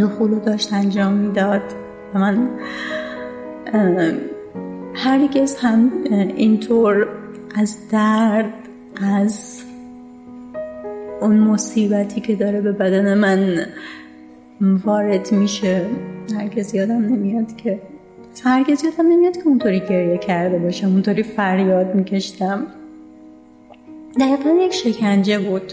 دخولو 0.00 0.40
داشت 0.40 0.72
انجام 0.72 1.12
می‌داد. 1.12 1.62
و 2.14 2.18
من 2.18 2.48
هرگز 4.94 5.56
هم 5.56 5.90
اینطور 6.36 7.08
از 7.54 7.76
درد 7.88 8.52
از 9.02 9.62
اون 11.20 11.38
مصیبتی 11.38 12.20
که 12.20 12.36
داره 12.36 12.60
به 12.60 12.72
بدن 12.72 13.18
من 13.18 13.66
وارد 14.60 15.32
میشه 15.32 15.86
هرگز 16.38 16.74
یادم 16.74 16.98
نمیاد 16.98 17.56
که 17.56 17.80
هرگز 18.44 18.84
یادم 18.84 19.06
نمیاد 19.06 19.36
که 19.36 19.46
اونطوری 19.46 19.80
گریه 19.80 20.18
کرده 20.18 20.58
باشم 20.58 20.86
اونطوری 20.86 21.22
فریاد 21.22 21.94
میکشتم. 21.94 22.66
دقیقا 24.20 24.50
یک 24.50 24.74
شکنجه 24.74 25.38
بود. 25.38 25.72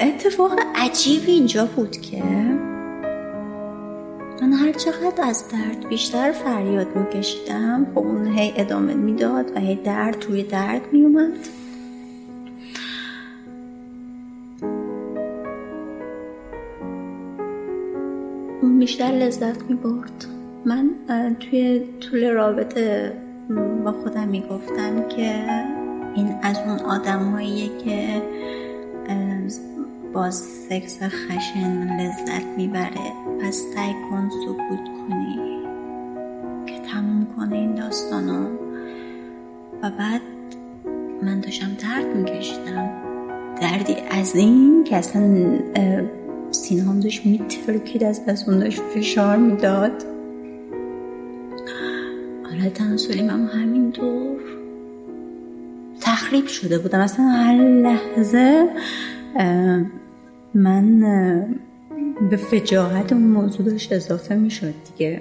اتفاق 0.00 0.52
عجیبی 0.74 1.32
اینجا 1.32 1.68
بود 1.76 1.96
که 1.96 2.22
من 4.42 4.52
هر 4.52 4.72
چقدر 4.72 5.24
از 5.24 5.48
درد 5.48 5.88
بیشتر 5.88 6.32
فریاد 6.32 6.96
میکشیدم 6.96 7.86
خب 7.94 7.98
اون 7.98 8.26
هی 8.26 8.52
ادامه 8.56 8.94
می‌داد 8.94 9.56
و 9.56 9.60
هی 9.60 9.74
درد 9.76 10.18
توی 10.18 10.42
درد 10.42 10.80
میومد 10.92 11.32
اون 18.62 18.78
بیشتر 18.78 19.04
لذت 19.04 19.62
می‌برد. 19.62 20.26
من 20.64 20.90
توی 21.40 21.80
طول 22.00 22.30
رابطه 22.30 23.12
با 23.84 23.92
خودم 23.92 24.28
می‌گفتم 24.28 25.08
که 25.08 25.44
این 26.14 26.34
از 26.42 26.58
اون 26.58 26.78
آدمهاییه 26.78 27.68
که 27.84 28.22
با 30.12 30.30
سکس 30.30 30.98
خشن 31.02 32.00
لذت 32.00 32.44
می‌بره. 32.56 33.12
پس 33.40 33.62
سعی 33.74 33.92
کن 34.10 34.30
سکوت 34.30 34.84
کنی. 35.08 35.36
که 36.66 36.78
تموم 36.92 37.26
کنه 37.36 37.56
این 37.56 37.74
داستانو 37.74 38.46
و 39.82 39.90
بعد 39.98 40.20
من 41.22 41.40
داشتم 41.40 41.66
درد 41.82 42.16
میکشیدم. 42.16 42.90
دردی 43.60 43.96
از 44.10 44.36
این 44.36 44.84
که 44.84 44.96
اصلا 44.96 45.58
سینه 46.50 46.82
هم 46.82 47.00
داشت 47.00 47.26
میترکید 47.26 48.04
از 48.04 48.20
از 48.26 48.48
اون 48.48 48.58
داشت 48.58 48.80
فشار 48.80 49.36
می‌داد. 49.36 50.04
آره 52.52 52.70
تنسلیم 52.70 53.30
هم 53.30 53.46
همینطور 53.46 54.40
تخریب 56.00 56.46
شده 56.46 56.78
بودم. 56.78 57.00
اصلا 57.00 57.26
هر 57.26 57.54
لحظه 57.54 58.68
من 60.54 61.00
به 62.30 62.36
فجاهت 62.36 63.12
اون 63.12 63.22
موضوع 63.22 63.66
داشت 63.66 63.92
اضافه 63.92 64.34
می 64.34 64.50
شد 64.50 64.74
دیگه. 64.84 65.20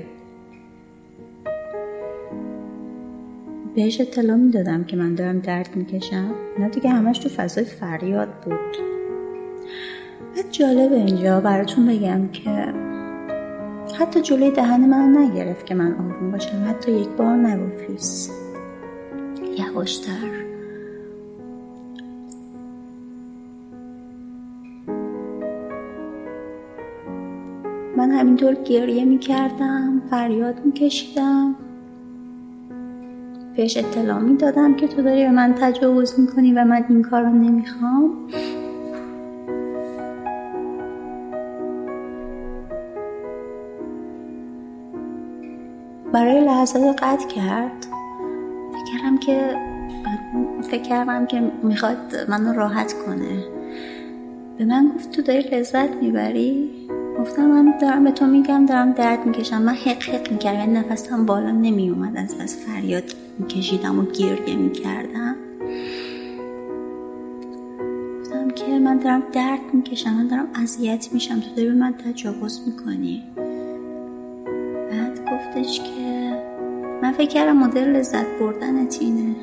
بهش 3.75 4.01
اطلاع 4.01 4.37
می 4.37 4.51
دادم 4.51 4.83
که 4.83 4.97
من 4.97 5.15
دارم 5.15 5.39
درد 5.39 5.69
می 5.75 5.85
کشم 5.85 6.31
نه 6.59 6.69
دیگه 6.69 6.89
همش 6.89 7.19
تو 7.19 7.29
فضای 7.29 7.63
فریاد 7.63 8.29
بود. 8.45 8.77
بعد 10.35 10.51
جالب 10.51 10.93
اینجا 10.93 11.39
براتون 11.39 11.85
بگم 11.85 12.27
که 12.27 12.73
حتی 13.99 14.21
جلوی 14.21 14.51
دهن 14.51 14.89
من 14.89 15.17
نگرفت 15.17 15.65
که 15.65 15.75
من 15.75 15.93
آروم 15.93 16.31
باشم. 16.31 16.65
حتی 16.69 16.91
یک 16.91 17.09
بار 17.09 17.35
نگفت. 17.35 18.31
یواشتر 19.57 20.40
من 27.97 28.11
همینطور 28.11 28.53
گریه 28.53 29.05
می‌کردم 29.05 30.01
فریاد 30.09 30.65
میکشیدم. 30.65 31.55
بهش 33.55 33.77
اطلاع 33.77 34.19
می‌دادم 34.19 34.73
که 34.73 34.87
تو 34.87 35.01
داری 35.01 35.23
به 35.23 35.31
من 35.31 35.55
تجاوز 35.59 36.19
می‌کنی 36.19 36.53
و 36.53 36.65
من 36.65 36.85
این 36.89 37.01
کار 37.01 37.23
رو 37.23 37.29
نمی‌خوام. 37.29 38.11
برای 46.13 46.45
لحظات 46.45 47.03
قطع 47.03 47.27
کرد. 47.27 47.85
فکر 48.71 48.97
کردم 48.97 49.17
که 49.17 49.55
فکر 50.61 50.81
کردم 50.81 51.25
که 51.25 51.51
می‌خواد 51.63 51.97
منو 52.29 52.53
راحت 52.53 52.93
کنه. 52.93 53.43
به 54.57 54.65
من 54.65 54.91
گفت 54.95 55.11
تو 55.11 55.21
داری 55.21 55.41
لذت 55.41 55.95
می‌بری؟ 55.95 56.80
گفتم 57.21 57.45
من 57.45 57.73
دارم 57.81 58.03
به 58.03 58.11
تو 58.11 58.27
میگم 58.27 58.65
دارم 58.65 58.91
درد 58.91 59.25
می‌کشم. 59.25 59.61
من 59.61 59.73
حق 59.73 60.03
حق 60.03 60.31
می‌کردم 60.31 60.59
یعنی 60.59 60.73
نفسم 60.73 61.25
بالا 61.25 61.51
نمیومد. 61.51 62.17
از 62.17 62.35
از 62.39 62.55
فریاد 62.55 63.03
میکشیدم 63.39 63.99
و 63.99 64.05
گریه 64.05 64.55
می‌کردم. 64.55 65.35
گفتم 68.19 68.49
که 68.49 68.79
من 68.79 68.97
دارم 68.97 69.23
درد 69.33 69.59
می‌کشم 69.73 70.13
من 70.13 70.27
دارم 70.27 70.47
اذیت 70.63 71.09
میشم. 71.13 71.39
تو 71.39 71.49
داری 71.55 71.67
به 71.67 71.75
من 71.75 71.93
تجاوز 71.93 72.61
می‌کنی. 72.67 73.23
بعد 74.91 75.19
گفتش 75.31 75.79
که 75.79 76.31
من 77.01 77.11
فکر 77.11 77.29
کردم 77.29 77.57
مدل 77.57 77.87
لذت 77.87 78.25
بردن 78.39 78.85
تینه 78.85 79.35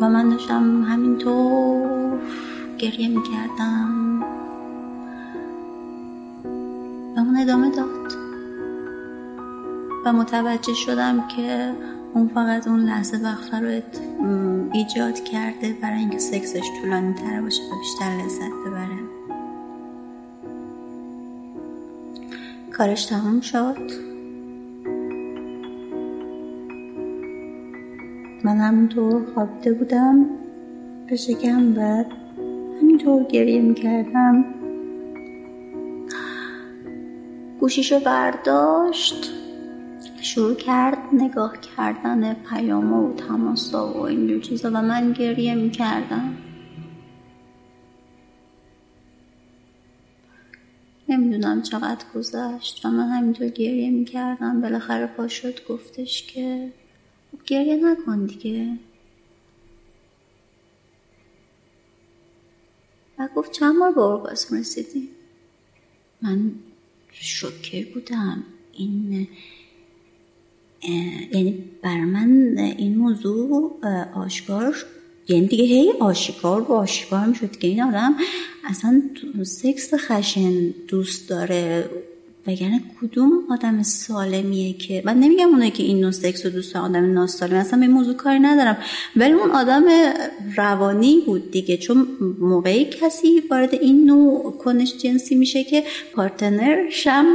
و 0.00 0.08
من 0.08 0.28
داشتم 0.28 0.82
همینطور 0.82 2.01
گریه 2.82 3.08
می‌کردم. 3.08 4.22
و 7.16 7.18
اون 7.18 7.36
ادامه 7.36 7.70
داد. 7.70 8.12
و 10.04 10.12
متوجه 10.12 10.74
شدم 10.74 11.28
که 11.28 11.72
اون 12.14 12.28
فقط 12.28 12.68
اون 12.68 12.80
لحظه 12.80 13.16
وقفه 13.16 13.60
رو 13.60 13.80
ایجاد 14.72 15.14
کرده 15.14 15.76
برای 15.82 15.98
اینکه 15.98 16.18
سکسش 16.18 16.62
طولانی 16.82 17.14
تر 17.14 17.40
باشه 17.40 17.62
و 17.62 17.78
بیشتر 17.78 18.24
لذت 18.24 18.52
ببره. 18.66 18.98
کارش 22.72 23.06
تموم 23.06 23.40
شد. 23.40 23.90
من 28.44 28.56
همونطور 28.56 29.22
خوابیده 29.34 29.72
بودم 29.72 30.26
به 31.06 31.16
شکم 31.16 31.78
و 31.78 32.04
همینطور 32.92 33.24
گریه 33.24 33.60
می‌کردم. 33.60 34.44
گوشیشو 37.60 38.00
برداشت 38.00 39.30
شروع 40.20 40.54
کرد 40.54 40.98
نگاه 41.12 41.56
کردن 41.76 42.34
پیام 42.34 42.92
و 42.92 43.14
تماسا 43.14 43.92
و 43.92 43.96
اینجور 43.96 44.40
چیزا 44.40 44.70
و 44.74 44.82
من 44.82 45.12
گریه 45.12 45.54
می‌کردم. 45.54 46.36
نمی‌دونم 51.08 51.62
چقدر 51.62 52.04
گذشت 52.14 52.86
و 52.86 52.90
من 52.90 53.08
همینطور 53.08 53.48
گریه 53.48 53.90
می‌کردم. 53.90 54.60
بالاخره 54.60 55.06
پا 55.06 55.28
شد 55.28 55.66
گفتش 55.68 56.26
که 56.26 56.72
خب 57.32 57.44
گریه 57.46 57.76
نکن 57.76 58.24
دیگه. 58.26 58.68
گفت 63.36 63.52
چند 63.52 63.78
بار 63.78 63.92
به 63.92 64.00
ارگاسم 64.00 64.56
رسیدی؟ 64.56 65.08
من 66.22 66.50
شکر 67.10 67.94
بودم. 67.94 68.42
این 68.72 69.28
یعنی 71.32 71.64
بر 71.82 72.00
من 72.00 72.58
این 72.58 72.98
موضوع 72.98 73.76
آشکار 74.14 74.76
یعنی 75.28 75.46
دیگه 75.46 75.64
هی 75.64 75.92
آشکار 76.00 76.62
و 76.62 76.72
آشکار 76.72 77.26
می‌شد 77.26 77.50
که 77.50 77.66
این 77.66 77.82
آدم 77.82 78.14
اصلا 78.64 79.02
سکس 79.42 79.94
خشن 79.94 80.68
دوست 80.88 81.28
داره 81.28 81.90
وگرنه 82.46 82.80
کدوم 83.00 83.32
آدم 83.50 83.82
سالمیه 83.82 84.72
که 84.72 85.02
من 85.04 85.20
نمیگم 85.20 85.48
اونایی 85.48 85.70
که 85.70 85.82
این 85.82 86.00
نوع 86.00 86.10
سکس 86.10 86.46
و 86.46 86.50
دوست 86.50 86.76
آدم 86.76 87.12
ناسالم 87.12 87.56
اصلا 87.56 87.80
به 87.80 87.88
موضوع 87.88 88.14
کاری 88.14 88.38
ندارم. 88.38 88.76
ولی 89.16 89.32
اون 89.32 89.50
آدم 89.50 89.82
روانی 90.56 91.22
بود 91.26 91.50
دیگه 91.50 91.76
چون 91.76 92.06
موقعی 92.40 92.84
کسی 92.84 93.42
وارد 93.50 93.74
این 93.74 94.04
نوع 94.04 94.52
کنش 94.52 94.96
جنسی 94.96 95.34
میشه 95.34 95.64
که 95.64 95.84
پارتنرشم 96.14 97.26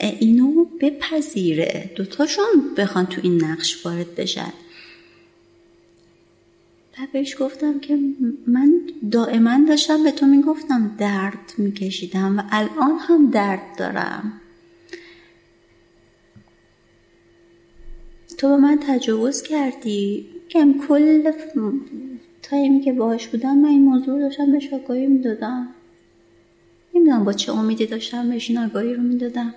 اینو 0.00 0.64
بپذیره. 0.80 1.90
دوتاشون 1.96 2.44
بخوان 2.76 3.06
تو 3.06 3.20
این 3.24 3.44
نقش 3.44 3.86
وارد 3.86 4.14
بشن. 4.14 4.52
و 6.98 7.06
بهش 7.12 7.36
گفتم 7.40 7.80
که 7.80 7.98
من 8.46 8.80
دائما 9.10 9.60
داشتم 9.68 10.04
به 10.04 10.10
تو 10.10 10.26
می‌گفتم 10.26 10.90
درد 10.98 11.52
میکشیدم 11.58 12.38
و 12.38 12.42
الان 12.50 12.98
هم 13.08 13.30
درد 13.30 13.60
دارم. 13.78 14.40
تو 18.44 18.50
به 18.50 18.56
من 18.56 18.78
تجاوز 18.86 19.42
کردی؟ 19.42 20.26
کم 20.50 20.74
کل 20.88 21.32
تایمی 22.42 22.80
که 22.80 22.92
باهاش 22.92 23.28
بودم 23.28 23.58
من 23.58 23.68
این 23.68 23.84
موضوع 23.84 24.20
داشتم 24.20 24.52
بهش 24.52 24.72
آگاهی 24.72 25.06
می‌دادم. 25.06 25.68
نمی‌دونم 26.94 27.24
با 27.24 27.32
چه 27.32 27.52
امیدی 27.52 27.86
داشتم 27.86 28.28
بهش 28.28 28.50
این 28.50 28.58
آگاهی 28.58 28.94
رو 28.94 29.02
می‌دادم. 29.02 29.54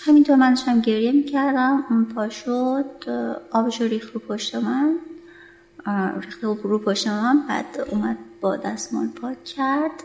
همینطور 0.00 0.36
من 0.36 0.54
داشتم 0.54 0.80
گریه 0.80 1.12
می‌کردم. 1.12 1.84
اون 1.90 2.04
پا 2.04 2.28
شد 2.28 3.10
آبش 3.50 3.80
رو 3.80 3.86
ریخت 3.86 4.14
رو 4.14 4.20
پشت 4.20 4.54
من. 4.54 4.96
ریخت 6.20 6.44
رو 6.44 6.78
پشت 6.78 7.08
بعد 7.48 7.80
اومد 7.90 8.18
با 8.40 8.56
دستمال 8.56 9.08
پاک 9.08 9.44
کرد. 9.44 10.02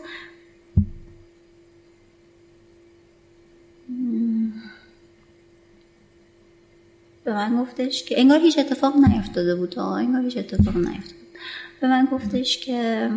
به 7.24 7.32
من 7.32 7.62
گفتش 7.62 8.04
که 8.04 8.20
انگار 8.20 8.38
هیچ 8.38 8.58
اتفاق 8.58 8.96
نیفتاده 8.96 9.54
بود 9.54 9.78
آه 9.78 9.98
انگار 9.98 10.22
هیچ 10.22 10.36
اتفاق 10.36 10.76
نیفتاده 10.76 11.18
بود. 11.18 11.38
به 11.80 11.88
من 11.88 12.08
گفتش 12.12 12.58
که 12.58 13.10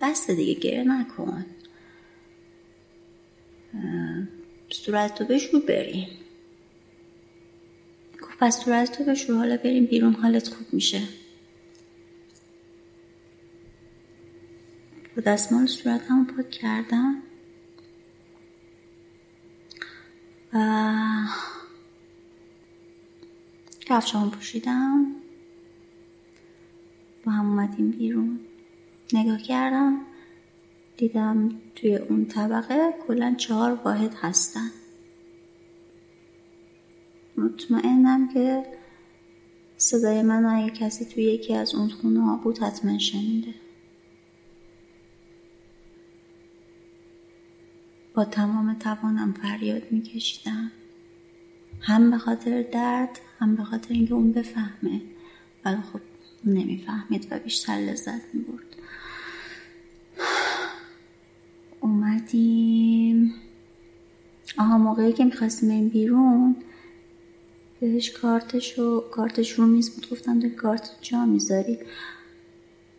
بس 0.00 0.30
دیگه 0.30 0.60
گریه 0.60 0.84
نکن. 0.84 1.44
صورت 4.70 5.14
تو 5.14 5.24
بشور 5.24 5.60
بریم 5.60 6.08
گفت 8.42 8.56
پس 8.58 8.64
صورت 8.64 8.98
تو 8.98 9.04
بشور 9.04 9.36
حالا 9.36 9.56
بریم 9.56 9.86
بیرون 9.86 10.14
حالت 10.14 10.48
خوب 10.48 10.66
میشه. 10.72 11.02
با 15.16 15.22
دستمال 15.22 15.66
صورت 15.66 16.00
همون 16.10 16.26
پاک 16.26 16.50
کردم. 16.50 17.22
و 20.52 21.26
کفشامو 23.80 24.30
پوشیدم. 24.30 25.06
با 27.24 27.32
هم 27.32 27.46
اومدیم 27.50 27.90
بیرون. 27.90 28.40
نگاه 29.12 29.42
کردم 29.42 30.00
دیدم 30.96 31.60
توی 31.74 31.96
اون 31.96 32.26
طبقه 32.26 32.94
کلا 33.06 33.34
چهار 33.38 33.72
واحد 33.84 34.14
هستن. 34.14 34.70
مطمئنم 37.36 38.28
که 38.34 38.66
صدای 39.76 40.22
من 40.22 40.44
اگه 40.44 40.70
کسی 40.70 41.04
توی 41.04 41.24
یکی 41.24 41.54
از 41.54 41.74
اون 41.74 41.88
خونه 41.88 42.20
ها 42.20 42.36
بود 42.36 42.58
حتما 42.58 42.98
شنیده. 42.98 43.54
با 48.14 48.24
تمام 48.24 48.74
توانم 48.74 49.32
فریاد 49.32 49.82
میکشیدم. 49.92 50.70
هم 51.80 52.10
به 52.10 52.18
خاطر 52.18 52.62
درد 52.62 53.20
هم 53.38 53.56
به 53.56 53.64
خاطر 53.64 53.94
اینکه 53.94 54.14
اون 54.14 54.32
بفهمه. 54.32 55.00
ولی 55.64 55.82
خب 55.92 56.00
نمی‌فهمید 56.44 57.28
و 57.30 57.38
بیشتر 57.38 57.72
لذت 57.72 58.34
می‌برد. 58.34 58.76
اومدیم. 61.80 63.34
آها 64.58 64.78
موقعی 64.78 65.12
که 65.12 65.24
می‌خواستیم 65.24 65.88
بیرون 65.88 66.56
بهش 67.82 68.10
کارتش 68.10 68.78
و 68.78 69.00
کارتش 69.10 69.50
رو 69.52 69.66
میز 69.66 69.90
بود. 69.90 70.10
گفتم 70.10 70.40
ده 70.40 70.50
کارت 70.50 70.90
جا 71.00 71.26
می‌ذاری. 71.26 71.78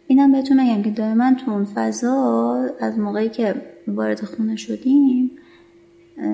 اینم 0.08 0.32
بهتون 0.32 0.62
میگم 0.64 0.84
که 0.84 0.90
دائما 0.90 1.34
تو 1.34 1.52
اون 1.52 1.66
فضا 1.66 2.70
از 2.80 3.00
موقعی 3.00 3.30
که 3.30 3.62
وارد 3.88 4.26
خونه 4.26 4.56
شدیم 4.56 5.32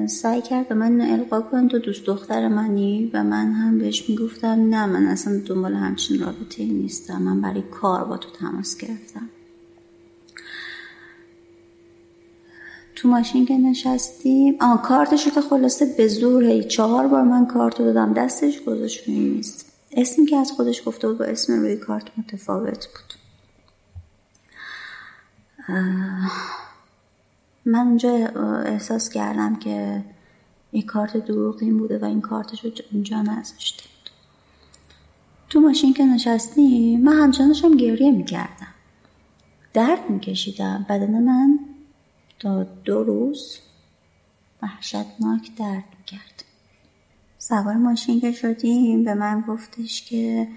سعی 0.08 0.42
کرد 0.42 0.68
به 0.68 0.76
من 0.76 1.02
القا 1.02 1.42
کن 1.42 1.68
تو 1.68 1.80
دوست 1.80 2.06
دختر 2.06 2.48
منی 2.48 3.12
و 3.14 3.24
من 3.24 3.52
هم 3.52 3.78
بهش 3.78 4.10
می‌گفتم 4.10 4.48
نه 4.48 4.86
من 4.86 5.06
اصلا 5.06 5.42
دنبال 5.46 5.74
همچین 5.74 6.20
رابطه 6.20 6.66
نیستم. 6.66 7.22
من 7.22 7.42
برای 7.42 7.62
کار 7.62 8.04
با 8.04 8.18
تو 8.18 8.30
تماس 8.30 8.78
گرفتم. 8.78 9.30
تو 13.00 13.08
ماشین 13.08 13.46
که 13.46 13.58
نشستیم. 13.58 14.56
آه 14.62 14.82
کارتشو 14.82 15.30
که 15.30 15.42
خلاصه 15.42 15.86
به 15.98 16.08
زور 16.08 16.44
هی 16.44 16.64
چهار 16.64 17.08
بار 17.08 17.24
من 17.24 17.46
کارتو 17.46 17.84
دادم. 17.84 18.14
دستش 18.14 18.62
گذاشت 18.62 19.08
روی 19.08 19.20
میز. 19.20 19.66
اسمی 19.92 20.26
که 20.26 20.38
از 20.38 20.52
خودش 20.52 20.82
گفته 20.86 21.08
بود 21.08 21.18
با 21.18 21.26
اسم 21.26 21.54
روی 21.54 21.76
کارت 21.76 22.04
متفاوت 22.18 22.88
بود. 22.88 23.14
من 27.66 27.88
اونجا 27.88 28.10
احساس 28.66 29.10
کردم 29.10 29.56
که 29.56 30.04
این 30.72 30.86
کارت 30.86 31.18
دروغین 31.18 31.78
بوده 31.78 31.98
و 31.98 32.06
این 32.06 32.22
کارتش 32.22 32.66
رو 32.66 32.72
اونجا 32.94 33.22
نذاشته 33.22 33.84
تو 35.50 35.60
ماشین 35.60 35.94
که 35.94 36.06
نشستیم 36.06 37.02
من 37.02 37.14
همچنانشم 37.14 37.78
گریه 37.78 38.12
می‌کردم. 38.12 38.74
درد 39.74 40.10
میکشیدم. 40.10 40.86
بدن 40.90 41.24
من 41.24 41.60
تا 42.40 42.64
دو 42.64 43.04
روز 43.04 43.60
وحشتناک 44.62 45.56
درد 45.58 45.84
می‌کرد. 45.98 46.44
سوار 47.38 47.74
ماشین 47.74 48.20
که 48.20 48.32
شدیم 48.32 49.04
به 49.04 49.14
من 49.14 49.42
گفتش 49.48 50.06
که 50.06 50.48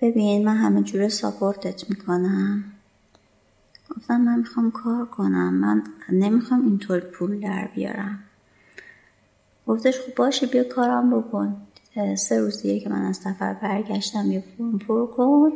ببین 0.00 0.44
من 0.44 0.56
همه 0.56 0.82
جوره 0.82 1.08
ساپورتت 1.08 1.90
می‌کنم. 1.90 2.64
گفتم 3.96 4.20
من 4.20 4.38
می‌خوام 4.38 4.70
کار 4.70 5.06
کنم 5.06 5.54
من 5.54 5.82
نمی‌خوام 6.12 6.64
اینطور 6.64 7.00
پول 7.00 7.40
در 7.40 7.68
بیارم. 7.74 8.18
گفتش 9.66 10.00
خب 10.00 10.14
باشه 10.14 10.46
بیا 10.46 10.64
کارم 10.64 11.20
بکن. 11.20 11.56
سه 12.16 12.40
روز 12.40 12.62
دیگه 12.62 12.80
که 12.80 12.88
من 12.88 13.02
از 13.02 13.16
سفر 13.16 13.54
برگشتم 13.54 14.32
یه 14.32 14.40
فرم 14.40 14.78
پر 14.78 15.06
کن. 15.06 15.52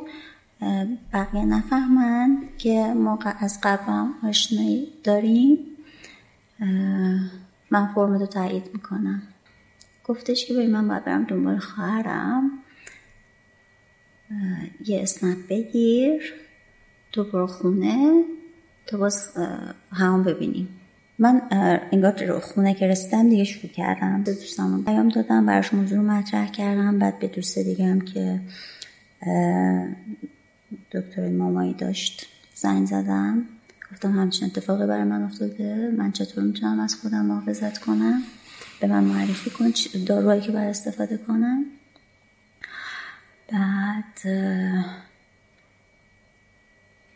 بقیه 1.13 1.45
نفهمن 1.45 2.39
که 2.59 2.95
ما 2.97 3.19
از 3.39 3.59
قبلم 3.63 4.15
آشنایی 4.23 4.89
داریم. 5.05 5.59
من 7.71 7.87
فرم 7.95 8.13
رو 8.13 8.27
تایید 8.27 8.71
می‌کنم. 8.73 9.23
گفتش 10.05 10.47
که 10.47 10.55
به 10.55 10.67
من 10.67 10.89
باید 10.89 11.05
برم 11.05 11.25
دنبال 11.25 11.59
خواهرم. 11.59 12.51
یه 14.87 15.03
اسنپ 15.03 15.49
بگیر 15.49 16.35
تو 17.13 17.25
برو 17.25 17.47
خونه 17.47 18.25
تو 18.87 18.99
باز 18.99 19.37
همون 19.93 20.23
ببینیم. 20.23 20.69
من 21.19 21.43
انگار 21.93 22.41
خونه 22.41 22.75
که 22.75 22.87
رسیدم 22.87 23.29
دیگه 23.29 23.45
شروع 23.45 23.73
کردم 23.73 24.23
به 24.23 24.33
دوستم 24.33 24.83
پیام 24.85 25.09
دادم 25.09 25.47
براش 25.47 25.75
موضوع 25.75 25.99
رو 25.99 26.05
مطرح 26.05 26.51
کردم. 26.51 26.99
بعد 26.99 27.19
به 27.19 27.27
دوست 27.27 27.59
دیگه 27.59 27.87
هم 27.87 28.01
که 28.01 28.41
دکتر 30.93 31.29
مامایی 31.29 31.75
داشت. 31.75 32.27
زنگ 32.55 32.87
زدم. 32.87 33.43
گفتم 33.93 34.19
همچین 34.19 34.49
اتفاقی 34.49 34.87
برای 34.87 35.05
من 35.05 35.23
افتاده. 35.23 35.95
من 35.99 36.13
چطور 36.13 36.45
می‌تونم 36.45 36.81
از 36.81 36.95
خودم 36.95 37.27
محافظت 37.27 37.79
کنم؟ 37.79 38.23
به 38.81 38.87
من 38.87 39.05
معرفی 39.05 39.51
کن. 39.51 39.73
داروهایی 40.07 40.41
که 40.41 40.53
باید 40.53 40.69
استفاده 40.69 41.17
کنم. 41.17 41.65
بعد 43.53 44.21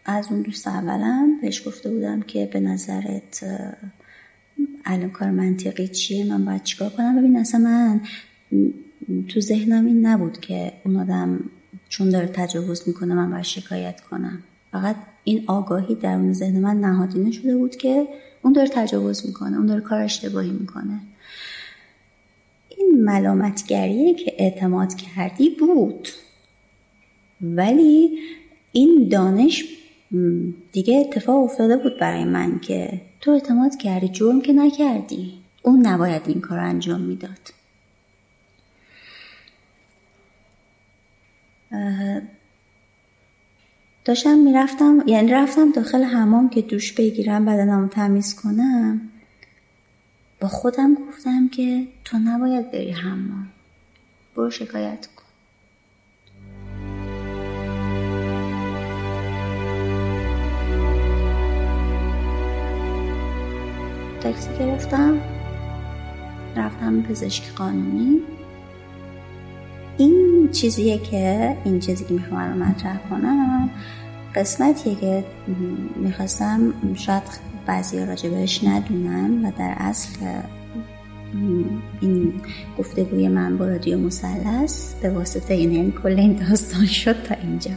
از 0.04 0.26
اون 0.30 0.42
دوست 0.42 0.68
اولم 0.68 1.40
بهش 1.40 1.68
گفته 1.68 1.90
بودم 1.90 2.22
که 2.22 2.50
به 2.52 2.60
نظرت 2.60 3.44
الان 4.84 5.10
کار 5.10 5.30
منطقی 5.30 5.88
چیه؟ 5.88 6.24
من 6.24 6.44
باید 6.44 6.62
چیکار 6.62 6.90
کنم؟ 6.90 7.18
ببین 7.18 7.36
اصلا 7.36 7.60
من 7.60 8.00
تو 9.28 9.40
ذهنم 9.40 9.86
این 9.86 10.06
نبود 10.06 10.40
که 10.40 10.72
اون 10.84 10.96
آدم 10.96 11.40
چون 11.88 12.10
داره 12.10 12.26
تجاوز 12.26 12.82
می‌کنه 12.86 13.14
من 13.14 13.30
باید 13.30 13.44
شکایت 13.44 14.00
کنم. 14.00 14.42
فقط 14.72 14.96
این 15.24 15.44
آگاهی 15.46 15.94
در 15.94 16.14
اون 16.14 16.32
ذهن 16.32 16.60
من 16.60 16.80
نهادینه 16.80 17.30
شده 17.30 17.56
بود 17.56 17.76
که 17.76 18.08
اون 18.42 18.52
داره 18.52 18.68
تجاوز 18.68 19.26
می‌کنه 19.26 19.56
اون 19.56 19.66
داره 19.66 19.80
کار 19.80 20.00
اشتباهی 20.00 20.50
می‌کنه. 20.50 21.00
این 22.68 23.04
ملامتگریه 23.04 24.14
که 24.14 24.34
اعتماد 24.38 24.94
کردی 24.94 25.50
بود. 25.50 26.08
ولی 27.40 28.18
این 28.72 29.08
دانش 29.08 29.64
دیگه 30.72 30.98
اتفاق 30.98 31.44
افتاده 31.44 31.76
بود 31.76 31.98
برای 32.00 32.24
من 32.24 32.58
که 32.58 33.00
تو 33.20 33.30
اعتماد 33.30 33.76
کردی 33.76 34.08
جرم 34.08 34.40
که 34.40 34.52
نکردی. 34.52 35.32
اون 35.62 35.86
نباید 35.86 36.22
این 36.26 36.40
کار 36.40 36.58
انجام 36.58 37.00
می‌داد. 37.00 37.57
داشتم 44.04 44.38
می‌رفتم 44.38 45.04
یعنی 45.06 45.32
رفتم 45.32 45.72
داخل 45.72 46.02
حمام 46.04 46.48
که 46.50 46.62
دوش 46.62 46.92
بگیرم 46.92 47.44
بدنمو 47.44 47.88
تمیز 47.88 48.34
کنم 48.34 49.00
با 50.40 50.48
خودم 50.48 50.94
گفتم 50.94 51.48
که 51.48 51.86
تو 52.04 52.18
نباید 52.18 52.70
بری 52.70 52.90
حمام. 52.90 53.48
برو 54.36 54.50
شکایت 54.50 55.06
کن. 55.06 55.24
تاکسی 64.20 64.48
گرفتم. 64.58 65.20
رفتم 66.56 67.02
پزشک 67.02 67.54
قانونی. 67.54 68.37
این 69.98 70.48
چیزیه 70.52 70.98
که 70.98 71.56
این 71.64 71.80
چیزی 71.80 72.04
که 72.04 72.14
می‌خوام 72.14 72.58
مطرح 72.58 72.98
کنم 73.10 73.70
قسمتیه 74.34 74.94
که 74.94 75.24
می‌خواستم 75.96 76.74
شاید 76.94 77.22
بعضی 77.66 78.06
راجبش 78.06 78.64
ندونن 78.64 79.44
و 79.44 79.52
در 79.58 79.74
اصل 79.78 80.26
این 82.00 82.32
گفتگوی 82.78 83.28
من 83.28 83.58
با 83.58 83.66
رادیو 83.66 83.98
مسلس 83.98 84.94
به 85.02 85.10
واسطه 85.10 85.54
این 85.54 85.92
کل 85.92 86.18
این 86.18 86.32
داستان 86.32 86.86
شد 86.86 87.22
تا 87.22 87.34
اینجا. 87.34 87.70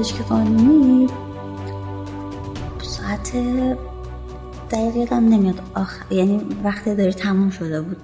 پزشک 0.00 0.22
قانونی 0.22 1.06
ساعت 2.82 3.32
دقیقه 4.70 5.16
هم 5.16 5.28
نمیاد. 5.28 5.62
آخر 5.74 6.12
یعنی 6.14 6.40
وقتی 6.64 6.94
داره 6.94 7.12
تموم 7.12 7.50
شده 7.50 7.80
بود. 7.80 7.96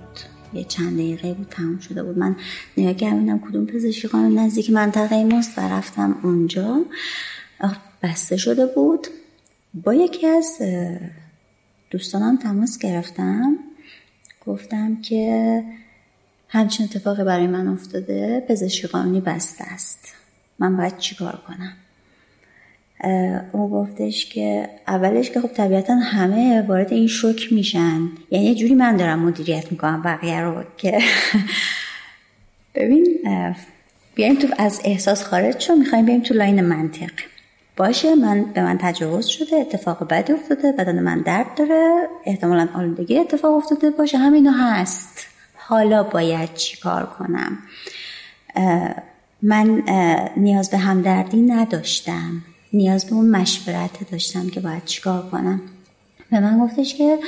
یه 0.52 0.64
چند 0.64 0.94
دقیقه 0.94 1.34
بود 1.34 1.48
تموم 1.50 1.78
شده 1.78 2.02
بود. 2.02 2.18
من 2.18 2.36
نگاه 2.76 2.94
کردم 2.94 3.38
کدوم 3.38 3.66
پزشکی 3.66 4.08
قانون 4.08 4.38
نزدیک 4.38 4.70
منطقه 4.70 5.24
ماست 5.24 5.58
و 5.58 5.60
رفتم 5.60 6.16
اونجا. 6.22 6.84
بسته 8.02 8.36
شده 8.36 8.66
بود. 8.66 9.06
با 9.74 9.94
یکی 9.94 10.26
از 10.26 10.58
دوستانم 11.90 12.36
تماس 12.36 12.78
گرفتم. 12.78 13.58
گفتم 14.46 15.02
که 15.02 15.64
همچین 16.48 16.86
اتفاقی 16.86 17.24
برای 17.24 17.46
من 17.46 17.68
افتاده. 17.68 18.46
پزشکی 18.48 18.86
قانونی 18.86 19.20
بسته 19.20 19.64
است. 19.64 19.98
من 20.58 20.76
باید 20.76 20.98
چیکار 20.98 21.42
کنم؟ 21.48 21.72
او 23.52 23.70
گفتش 23.70 24.26
که 24.26 24.68
اولش 24.88 25.30
که 25.30 25.40
خب 25.40 25.48
طبیعتا 25.48 25.94
همه 25.94 26.62
وارد 26.62 26.92
این 26.92 27.06
شوک 27.06 27.52
میشن. 27.52 28.00
یعنی 28.30 28.54
جوری 28.54 28.74
من 28.74 28.96
دارم 28.96 29.18
مدیریت 29.18 29.72
می‌کنم 29.72 30.02
بقیه 30.02 30.40
رو 30.40 30.64
که 30.76 30.98
ببین 32.74 33.06
بیایم 34.14 34.34
تو 34.34 34.48
از 34.58 34.80
احساس 34.84 35.24
خارج 35.24 35.60
شو 35.60 35.74
می‌خوایم 35.74 36.04
بیایم 36.04 36.22
تو 36.22 36.34
لاین 36.34 36.60
منطق. 36.60 37.10
باشه 37.76 38.14
من 38.14 38.42
به 38.42 38.62
من 38.62 38.78
تجاوز 38.80 39.26
شده 39.26 39.56
اتفاق 39.56 40.08
بدی 40.08 40.32
افتاده 40.32 40.72
بدن 40.72 41.00
من 41.00 41.20
درد 41.20 41.46
داره 41.56 42.08
احتمالا 42.24 42.68
آلودگی 42.74 43.18
اتفاق 43.18 43.54
افتاده. 43.54 43.90
باشه 43.90 44.18
همینو 44.18 44.50
هست. 44.50 45.26
حالا 45.56 46.02
باید 46.02 46.54
چیکار 46.54 47.06
کنم؟ 47.06 47.58
من 49.42 49.82
نیاز 50.36 50.70
به 50.70 50.76
همدردی 50.78 51.42
نداشتم. 51.42 52.42
نیاز 52.76 53.06
به 53.06 53.12
اون 53.12 53.30
مشورت 53.30 54.10
داشتم 54.10 54.48
که 54.50 54.60
باید 54.60 54.84
چیکار 54.84 55.30
کنم. 55.30 55.60
به 56.30 56.40
من 56.40 56.58
گفتش 56.58 56.94
که 56.94 57.18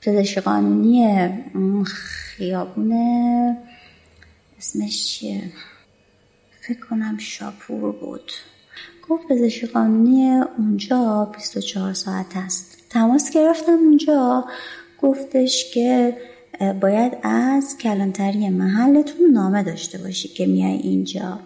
پزشک 0.00 0.38
قانونی 0.38 1.28
خیابون 1.84 2.92
اسمش 4.58 5.06
چیه؟ 5.06 5.42
فکر 6.60 6.80
کنم 6.80 7.18
شاپور 7.18 7.92
بود. 7.92 8.32
گفت 9.08 9.28
پزشک 9.28 9.64
قانونی 9.64 10.40
اونجا 10.58 11.32
24 11.36 11.92
ساعت 11.92 12.36
است. 12.36 12.78
تماس 12.90 13.30
گرفتم 13.30 13.72
اونجا. 13.72 14.44
گفتش 15.02 15.70
که 15.74 16.16
باید 16.80 17.12
از 17.22 17.78
کلانتری 17.78 18.48
محلتون 18.48 19.30
نامه 19.32 19.62
داشته 19.62 19.98
باشی 19.98 20.28
که 20.28 20.46
میای 20.46 20.76
اینجا. 20.76 21.40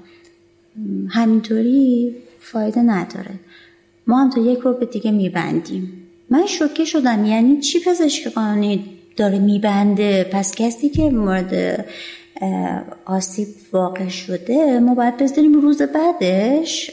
همینطوری 1.09 2.15
فایده 2.39 2.83
نداره. 2.83 3.31
ما 4.07 4.23
هم 4.23 4.31
تا 4.31 4.41
یک 4.41 4.59
رو 4.59 4.73
به 4.73 4.87
دیگه 4.87 5.11
میبندیم. 5.11 5.93
من 6.31 6.47
شوکه 6.47 6.85
شدم. 6.85 7.25
یعنی 7.25 7.61
چی 7.61 7.81
پزشک 7.87 8.29
قانونی 8.29 8.85
داره 9.17 9.39
میبنده؟ 9.39 10.25
پس 10.33 10.55
کسی 10.55 10.89
که 10.89 11.11
مورد 11.11 11.85
آسیب 13.05 13.49
واقع 13.73 14.09
شده 14.09 14.81
ما 14.81 14.95
باید 14.95 15.17
بذاریم 15.17 15.61
روز 15.61 15.83
بعدش. 15.83 16.91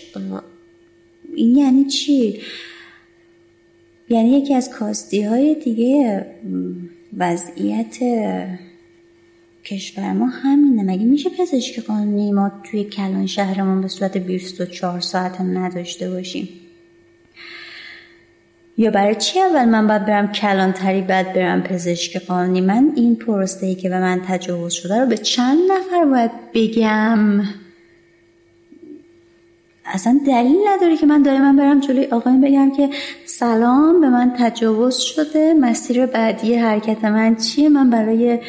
این 1.35 1.55
یعنی 1.55 1.85
چی؟ 1.85 2.39
یعنی 4.09 4.29
یکی 4.29 4.53
از 4.53 4.69
کاستی 4.69 5.21
های 5.21 5.55
دیگه 5.55 6.25
وضعیت 7.17 7.97
کشور 9.65 10.13
ما 10.13 10.27
همینه. 10.27 10.83
مگه 10.83 11.05
میشه 11.05 11.29
پزشک 11.29 11.79
قانونی 11.79 12.31
ما 12.31 12.51
توی 12.63 12.83
کلان 12.83 13.27
شهرمون 13.27 13.81
به 13.81 13.87
صورت 13.87 14.17
24 14.17 14.99
ساعت 14.99 15.35
هم 15.35 15.57
نداشته 15.57 16.09
باشیم؟ 16.09 16.49
یا 18.77 18.91
برای 18.91 19.15
چی 19.15 19.39
اول 19.39 19.65
من 19.65 19.87
باید 19.87 20.05
برم 20.05 20.31
کلانتری 20.31 21.01
بعد 21.01 21.33
برم 21.33 21.63
پزشک 21.63 22.25
قانونی؟ 22.25 22.61
من 22.61 22.91
این 22.95 23.15
پروسته 23.15 23.75
که 23.75 23.89
به 23.89 23.99
من 23.99 24.21
تجاوز 24.27 24.73
شده 24.73 24.99
رو 24.99 25.05
به 25.05 25.17
چند 25.17 25.59
نفر 25.71 26.05
باید 26.05 26.31
بگم؟ 26.53 27.43
اصلا 29.93 30.19
دلیل 30.27 30.57
نداره 30.67 30.97
که 30.97 31.05
من 31.05 31.21
دائما 31.21 31.53
برم 31.53 31.79
جلوی 31.79 32.05
آقایون 32.05 32.41
بگم 32.41 32.71
که 32.71 32.89
سلام 33.25 34.01
به 34.01 34.09
من 34.09 34.33
تجاوز 34.37 34.97
شده 34.97 35.53
مسیر 35.53 36.05
بعدی 36.05 36.55
حرکت 36.55 37.05
من 37.05 37.35
چیه؟ 37.35 37.69
من 37.69 37.89
برای 37.89 38.39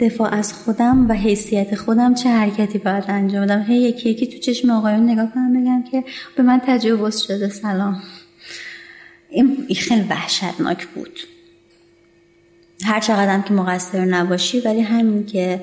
دفاع 0.00 0.34
از 0.34 0.52
خودم 0.52 1.08
و 1.08 1.12
حیثیت 1.12 1.74
خودم 1.74 2.14
چه 2.14 2.28
حرکتی 2.28 2.78
باید 2.78 3.04
انجام 3.08 3.44
بدم؟ 3.44 3.62
هی 3.62 3.76
یکی 3.76 4.10
یکی 4.10 4.26
تو 4.26 4.38
چشم 4.38 4.70
آقایون 4.70 5.10
نگاه 5.10 5.32
کنم 5.32 5.62
بگم 5.62 5.82
که 5.90 6.04
به 6.36 6.42
من 6.42 6.60
تجاوز 6.66 7.20
شده 7.20 7.48
سلام. 7.48 8.02
این 9.30 9.66
خیلی 9.76 10.06
وحشتناک 10.10 10.86
بود. 10.86 11.20
هر 12.84 13.00
چقدر 13.00 13.40
که 13.40 13.54
مقصر 13.54 14.04
نباشی 14.04 14.60
ولی 14.60 14.80
همین 14.80 15.26
که 15.26 15.60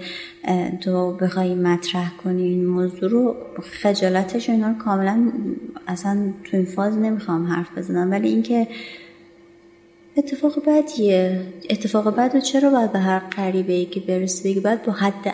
تو 0.81 1.13
بخوای 1.13 1.55
مطرح 1.55 2.11
کنی 2.23 2.43
این 2.43 2.65
موضوع 2.65 3.09
رو 3.09 3.35
خجالتش 3.81 4.49
اینا 4.49 4.67
رو 4.67 4.73
کاملا 4.73 5.31
اصلا 5.87 6.33
تو 6.43 6.57
این 6.57 6.65
فاز 6.65 6.97
نمی‌خوام 6.97 7.47
حرف 7.47 7.77
بزنم. 7.77 8.11
ولی 8.11 8.27
اینکه 8.27 8.67
اتفاق 10.17 10.63
بدیه. 10.67 11.41
اتفاق 11.69 12.15
بد 12.15 12.35
و 12.35 12.39
چرا 12.39 12.69
باید 12.69 12.91
به 12.91 12.99
هر 12.99 13.19
غریبه 13.19 13.73
ای 13.73 13.85
که 13.85 13.99
برسی 13.99 14.49
بگی؟ 14.49 14.59
باید 14.59 14.83
با 14.83 14.91
حد 14.91 15.33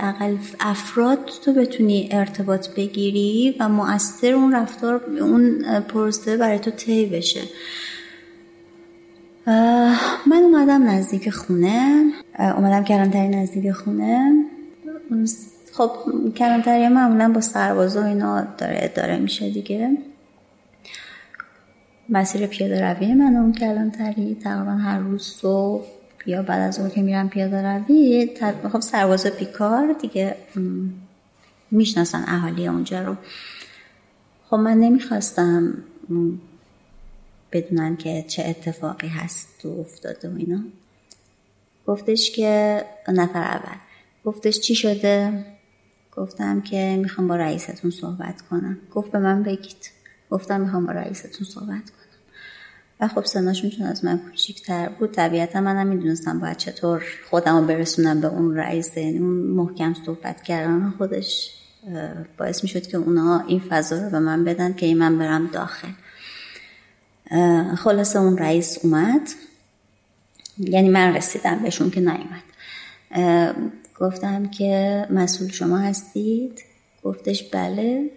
افراد 0.60 1.20
تو 1.46 1.54
بتونی 1.54 2.10
ارتباط 2.12 2.70
بگیری 2.70 3.56
و 3.60 3.70
مؤثر 3.70 4.34
اون 4.34 4.56
رفتار 4.56 5.02
اون 5.20 5.64
پروسه 5.80 6.38
برای 6.38 6.60
تو 6.60 6.72
طی 6.72 7.06
بشه. 7.06 7.42
من 9.46 10.42
اومدم 10.44 10.84
نزدیک 10.84 11.30
خونه. 11.30 12.12
اومدم 12.40 12.84
کلانتری 12.84 13.28
نزدیک 13.28 13.72
خونه. 13.72 14.46
خب 15.74 15.92
کلانتری 16.38 16.88
معمولا 16.88 17.32
با 17.34 17.42
سرباز 17.42 17.98
و 17.98 18.00
اینا 18.00 18.48
داره 18.58 18.80
اداره 18.82 19.20
میشه 19.20 19.50
دیگه. 19.50 19.98
مسیر 22.10 22.48
پیاده 22.48 22.86
روی 22.86 23.14
من 23.14 23.36
اون 23.36 23.54
کلانتری 23.54 24.38
تقریبا 24.44 24.72
هر 24.72 25.00
روز 25.00 25.24
صبح 25.24 25.86
یا 26.26 26.44
بعد 26.44 26.62
از 26.62 26.80
اون 26.80 26.90
که 26.90 27.02
میرم 27.02 27.30
پیاده 27.30 27.62
روی 27.62 28.30
خب 28.72 28.80
سرباز 28.80 29.28
پیکار 29.28 29.96
دیگه 30.02 30.36
می‌شناسن 31.72 32.24
اهالی 32.28 32.68
اونجا 32.68 33.04
رو. 33.04 33.16
خب 34.50 34.56
من 34.56 34.78
نمی‌خواستم 34.78 35.74
بدونن 37.52 37.98
که 37.98 38.26
چه 38.28 38.44
اتفاقی 38.48 39.08
هست 39.08 39.66
و 39.66 39.80
افتاده 39.80 40.30
و 40.30 40.38
اینا. 40.38 40.64
گفتش 41.88 42.32
که 42.32 42.84
نفر 43.08 43.44
اول. 43.44 43.78
گفتش 44.26 44.60
چی 44.60 44.76
شده؟ 44.76 45.46
گفتم 46.18 46.62
که 46.62 46.98
می‌خوام 47.02 47.28
با 47.28 47.36
رئیستون 47.36 47.92
صحبت 47.92 48.42
کنم. 48.42 48.78
گفت 48.92 49.12
به 49.12 49.20
من 49.20 49.44
بگید. 49.44 49.92
گفتم 50.30 50.62
می‌خوام 50.62 50.86
با 50.86 50.92
رئیستون 50.92 51.48
صحبت 51.48 51.68
کنم. 51.68 52.02
و 53.00 53.08
خب 53.08 53.26
سناشون 53.26 53.70
چون 53.70 53.88
از 53.88 54.06
من 54.06 54.18
کوچیکتر 54.18 54.90
بود 54.90 55.12
طبیعتا 55.12 55.62
منم 55.62 55.88
می‌دونستم 55.88 56.40
باید 56.40 56.58
چطور 56.58 57.04
خودم 57.30 57.58
رو 57.58 57.66
برسونم 57.66 58.22
به 58.22 58.28
اون 58.28 58.56
رئیس 58.56 58.98
یعنی 58.98 59.18
اون 59.18 59.34
محکم 59.34 59.96
صحبت 60.06 60.42
کردن 60.42 60.94
خودش 60.98 61.52
باعث 62.38 62.64
می‌شد 62.64 62.88
که 62.88 62.98
اونا 62.98 63.40
این 63.48 63.60
فضا 63.60 64.04
رو 64.04 64.10
به 64.10 64.20
من 64.20 64.44
بدن 64.44 64.74
که 64.74 64.96
من 64.96 65.18
برم 65.18 65.48
داخل. 65.48 65.92
خلاصه 67.78 68.20
اون 68.20 68.38
رئیس 68.38 68.86
اومد. 68.86 69.30
یعنی 70.58 70.90
من 70.90 71.16
رسیدم 71.16 71.60
بهشون 71.60 71.90
که 71.90 72.00
نیومد. 72.00 72.44
گفتم 74.00 74.46
که 74.46 75.08
مسئول 75.10 75.50
شما 75.50 75.78
هستید؟ 75.78 76.62
گفتش 77.04 77.44
بله. 77.44 78.10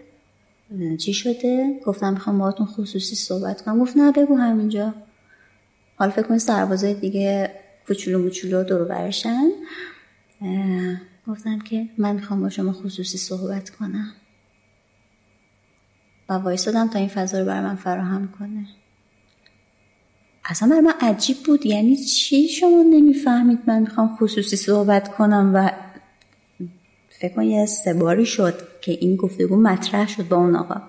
چی 0.98 1.14
شده؟ 1.14 1.80
گفتم 1.86 2.12
می‌خوام 2.12 2.38
باهاتون 2.38 2.66
خصوصی 2.66 3.16
صحبت 3.16 3.62
کنم. 3.62 3.80
گفت 3.80 3.96
نه 3.96 4.12
بگو 4.12 4.36
همینجا. 4.36 4.94
حالا 5.96 6.10
فکر 6.10 6.22
کنید 6.22 6.40
سربازای 6.40 6.94
دیگه 6.94 7.50
کوچولو 7.86 8.18
موچولو 8.18 8.64
دور 8.64 8.84
برشن. 8.84 9.50
گفتم 11.26 11.58
که 11.58 11.88
من 11.98 12.14
می‌خوام 12.14 12.40
با 12.40 12.48
شما 12.48 12.72
خصوصی 12.72 13.18
صحبت 13.18 13.70
کنم. 13.70 14.12
و 16.28 16.32
وایستادم 16.32 16.88
تا 16.88 16.98
این 16.98 17.08
فضا 17.08 17.38
رو 17.38 17.44
بر 17.44 17.62
من 17.62 17.76
فراهم 17.76 18.28
کنه. 18.38 18.66
اصلا 20.44 20.68
برای 20.68 20.80
من 20.80 20.94
عجیب 21.00 21.36
بود. 21.46 21.66
یعنی 21.66 21.96
چی 21.96 22.48
شما 22.48 22.82
نمی‌فهمید؟ 22.82 23.58
من 23.66 23.78
می‌خوام 23.78 24.16
خصوصی 24.20 24.56
صحبت 24.56 25.16
کنم 25.16 25.50
و 25.54 25.70
فکر 27.10 27.34
کنم 27.34 27.44
یه 27.44 27.66
سه 27.66 27.94
باری 27.94 28.26
شد 28.26 28.54
که 28.80 28.92
این 28.92 29.16
گفتگو 29.16 29.56
مطرح 29.56 30.08
شد 30.08 30.28
با 30.28 30.36
اون 30.36 30.56
آقا. 30.56 30.82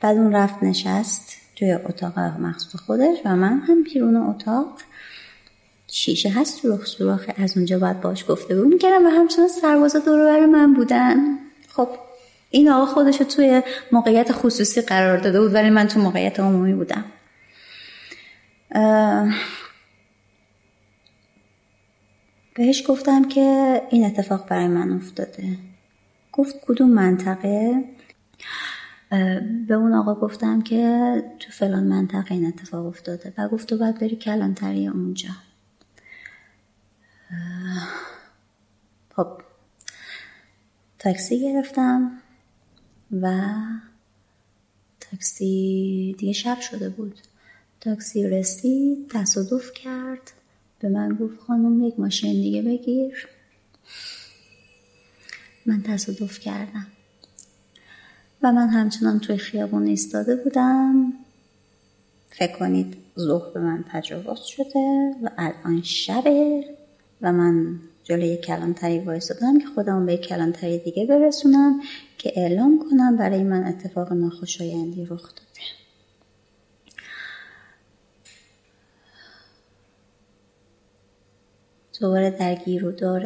بعد 0.00 0.16
اون 0.16 0.32
رفت 0.32 0.62
نشست 0.62 1.36
توی 1.56 1.72
اتاق 1.72 2.18
مخصوص 2.18 2.80
خودش 2.80 3.18
و 3.24 3.36
من 3.36 3.60
هم 3.60 3.82
بیرون 3.82 4.16
اتاق. 4.16 4.78
شیشه 5.92 6.28
هست 6.28 6.62
سوراخ 6.62 6.86
سوراخ 6.86 7.30
از 7.36 7.56
اونجا 7.56 7.78
باید 7.78 8.00
باش 8.00 8.24
گفته 8.28 8.56
بود 8.56 8.66
می‌کردم 8.66 9.06
و 9.06 9.08
همچنان 9.08 9.48
سربازا 9.48 9.98
دور 9.98 10.46
من 10.46 10.74
بودن. 10.74 11.16
خب 11.68 11.88
این 12.50 12.70
آقا 12.70 12.86
خودش 12.86 13.16
توی 13.16 13.62
موقعیت 13.92 14.32
خصوصی 14.32 14.80
قرار 14.80 15.18
داده 15.18 15.40
بود 15.40 15.54
ولی 15.54 15.70
من 15.70 15.88
تو 15.88 16.00
موقعیت 16.00 16.40
عمومی 16.40 16.74
بودم. 16.74 17.04
بهش 22.54 22.84
گفتم 22.88 23.28
که 23.28 23.80
این 23.90 24.04
اتفاق 24.04 24.48
برای 24.48 24.68
من 24.68 24.92
افتاده. 24.92 25.58
گفت 26.32 26.60
کدوم 26.62 26.90
منطقه؟ 26.90 27.84
به 29.68 29.74
اون 29.74 29.94
آقا 29.94 30.14
گفتم 30.14 30.62
که 30.62 31.22
تو 31.40 31.50
فلان 31.52 31.84
منطقه 31.84 32.34
این 32.34 32.46
اتفاق 32.46 32.86
افتاده. 32.86 33.34
و 33.38 33.48
گفت 33.48 33.68
تو 33.68 33.78
باید 33.78 33.98
بری 33.98 34.16
کلانتری 34.16 34.88
اونجا. 34.88 35.30
خب 39.16 39.42
تاکسی 40.98 41.40
گرفتم 41.40 42.18
و 43.22 43.40
تاکسی 45.00 46.14
دیگه 46.18 46.32
شب 46.32 46.60
شده 46.60 46.88
بود. 46.88 47.20
تاکسی 47.80 48.28
رسید 48.28 49.08
تصادف 49.10 49.72
کرد. 49.72 50.32
به 50.80 50.88
من 50.88 51.08
گفت 51.08 51.40
خانم 51.40 51.84
یک 51.84 52.00
ماشین 52.00 52.32
دیگه 52.32 52.62
بگیر. 52.62 53.28
من 55.66 55.82
تصادف 55.82 56.38
کردم. 56.38 56.86
و 58.42 58.52
من 58.52 58.68
همچنان 58.68 59.20
توی 59.20 59.36
خیابون 59.36 59.86
ایستاده 59.86 60.36
بودم. 60.36 61.12
فکر 62.28 62.58
کنید 62.58 62.96
ظهر 63.18 63.52
به 63.54 63.60
من 63.60 63.84
تجاوز 63.92 64.40
شده 64.40 65.14
و 65.22 65.30
الان 65.38 65.82
شبه. 65.82 66.64
و 67.22 67.32
من 67.32 67.80
جلوی 68.04 68.36
کلانتری 68.36 68.98
وایستادم 68.98 69.58
که 69.58 69.66
خودم 69.66 70.06
به 70.06 70.16
کلانتری 70.16 70.78
دیگه 70.78 71.06
برسونم 71.06 71.80
که 72.18 72.32
اعلام 72.36 72.88
کنم 72.90 73.16
برای 73.16 73.44
من 73.44 73.64
اتفاق 73.64 74.12
ناخوشایندی 74.12 75.04
رخ 75.04 75.34
داده 75.34 75.49
دوباره 82.00 82.30
در 82.30 82.54
گیر 82.54 82.84
و 82.84 82.92
دار 82.92 83.22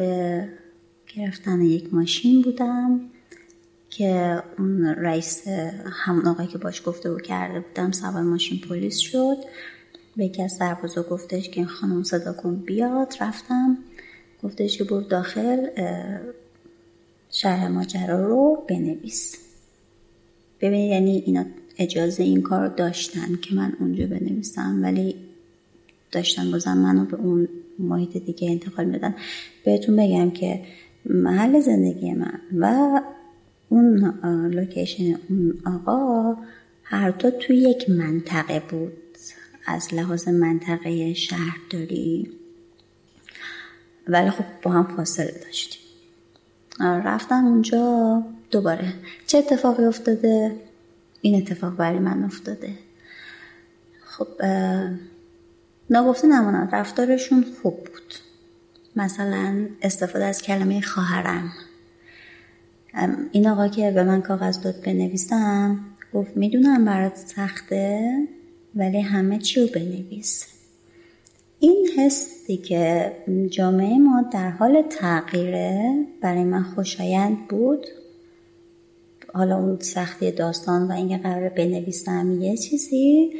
گرفتن 1.15 1.61
یک 1.61 1.93
ماشین 1.93 2.41
بودم 2.41 3.01
که 3.89 4.43
اون 4.57 4.85
رئیس 4.85 5.47
همون 6.05 6.27
آقایی 6.27 6.49
که 6.49 6.57
باش 6.57 6.81
گفته 6.85 7.11
بود 7.11 7.21
کرده 7.21 7.59
بودم 7.59 7.91
سوار 7.91 8.23
ماشین 8.23 8.59
پلیس 8.59 8.97
شد. 8.97 9.37
به 10.17 10.25
یکی 10.25 10.43
از 10.43 10.51
سربازا 10.51 11.03
گفتش 11.03 11.49
که 11.49 11.65
خانم 11.65 12.03
صدا 12.03 12.33
کن 12.33 12.55
بیاد. 12.55 13.13
رفتم. 13.21 13.77
گفتش 14.43 14.77
که 14.77 14.83
برو 14.83 15.01
داخل 15.01 15.67
شرح 17.31 17.67
ماجرا 17.67 18.27
رو 18.27 18.63
بنویس. 18.69 19.37
ببینید 20.61 20.91
یعنی 20.91 21.23
اینا 21.25 21.45
اجازه 21.77 22.23
این 22.23 22.41
کار 22.41 22.67
داشتن 22.67 23.35
که 23.35 23.55
من 23.55 23.73
اونجا 23.79 24.05
بنویسم 24.05 24.79
ولی 24.83 25.15
داشتن 26.11 26.51
بازم 26.51 26.77
منو 26.77 27.05
به 27.05 27.17
اون 27.17 27.47
محیط 27.79 28.17
دیگه 28.17 28.51
انتقال 28.51 28.85
میدن. 28.85 29.15
بهتون 29.65 29.95
بگم 29.95 30.31
که 30.31 30.65
محل 31.05 31.59
زندگی 31.59 32.13
من 32.13 32.39
و 32.59 33.01
اون 33.69 34.19
لوکیشن 34.53 35.19
اون 35.29 35.53
آقا 35.65 36.35
هر 36.83 37.09
دو 37.09 37.31
توی 37.31 37.57
یک 37.57 37.89
منطقه 37.89 38.59
بود. 38.59 38.93
از 39.67 39.93
لحاظ 39.93 40.27
منطقه 40.27 41.13
شهرداری. 41.13 42.29
ولی 44.07 44.29
خب 44.29 44.43
با 44.63 44.71
هم 44.71 44.95
فاصله 44.95 45.41
داشتیم. 45.45 45.81
رفتم 46.79 47.45
اونجا 47.45 48.23
دوباره. 48.51 48.93
چه 49.27 49.37
اتفاقی 49.37 49.83
افتاده؟ 49.83 50.55
این 51.21 51.41
اتفاق 51.41 51.75
برای 51.75 51.99
من 51.99 52.23
افتاده. 52.23 52.69
خب 54.05 54.27
ناگفته 55.89 56.27
نماند 56.27 56.75
رفتارشون 56.75 57.45
خوب 57.61 57.77
بود. 57.77 58.13
مثلا 58.95 59.67
استفاده 59.81 60.25
از 60.25 60.41
کلمه 60.41 60.81
خواهرم. 60.81 61.51
این 63.31 63.47
آقا 63.47 63.67
که 63.67 63.91
به 63.91 64.03
من 64.03 64.21
کاغذ 64.21 64.61
داد 64.61 64.81
بنویسم 64.81 65.79
گفت 66.13 66.37
می‌دونم 66.37 66.85
برات 66.85 67.15
سخته 67.15 68.17
ولی 68.75 69.01
همه 69.01 69.39
چی 69.39 69.61
رو 69.61 69.67
بنویس. 69.67 70.45
این 71.59 71.87
حسی 71.97 72.57
که 72.57 73.11
جامعه 73.49 73.97
ما 73.97 74.29
در 74.33 74.49
حال 74.49 74.81
تغییره. 74.81 76.05
برای 76.21 76.43
من 76.43 76.63
خوشایند 76.63 77.47
بود. 77.47 77.87
حالا 79.33 79.57
اون 79.57 79.79
سختی 79.79 80.31
داستان 80.31 80.87
و 80.87 80.91
اینکه 80.91 81.17
قرار 81.17 81.49
بنویسم 81.49 82.41
یه 82.41 82.57
چیزی. 82.57 83.33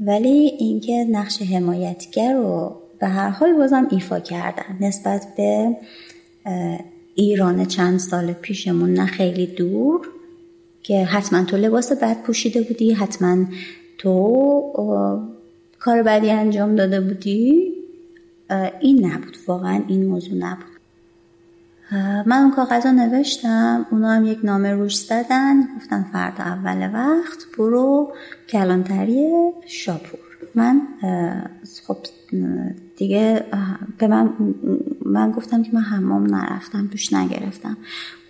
ولی 0.00 0.52
اینکه 0.58 1.06
نقش 1.10 1.42
حمایتگر 1.42 2.32
رو 2.32 2.76
به 3.00 3.06
هر 3.06 3.28
حال 3.28 3.52
بازم 3.52 3.88
ایفا 3.90 4.20
کردن. 4.20 4.76
نسبت 4.80 5.26
به 5.36 5.76
ایران 7.14 7.64
چند 7.64 7.98
سال 7.98 8.32
پیشمون 8.32 8.92
نه 8.92 9.06
خیلی 9.06 9.46
دور 9.46 10.08
که 10.82 11.04
حتما 11.04 11.44
تو 11.44 11.56
لباس 11.56 11.92
بد 11.92 12.22
پوشیده 12.22 12.62
بودی 12.62 12.92
حتما 12.92 13.44
تو 13.98 15.22
کار 15.78 16.02
بعدی 16.02 16.30
انجام 16.30 16.76
داده 16.76 17.00
بودی. 17.00 17.74
این 18.80 19.06
نبود. 19.06 19.36
واقعا 19.46 19.82
این 19.88 20.06
موضوع 20.06 20.38
نبود. 20.38 20.69
من 22.26 22.32
اون 22.32 22.50
کاغذ 22.50 22.86
رو 22.86 22.92
نوشتم 22.92 23.86
اونا 23.90 24.10
هم 24.10 24.26
یک 24.26 24.38
نامه 24.44 24.72
روش 24.72 24.96
زدن. 24.96 25.76
گفتن 25.76 26.02
فردا 26.12 26.44
اول 26.44 26.90
وقت 26.94 27.46
برو 27.58 28.12
کلانتری 28.48 29.30
شاپور. 29.66 30.20
من 30.54 30.82
خب 31.86 31.96
دیگه 32.96 33.44
به 33.98 34.06
من 34.06 34.32
من 35.04 35.30
گفتم 35.30 35.62
که 35.62 35.70
من 35.72 35.80
حمام 35.80 36.34
نرفتم 36.34 36.86
دوش 36.86 37.12
نگرفتم. 37.12 37.76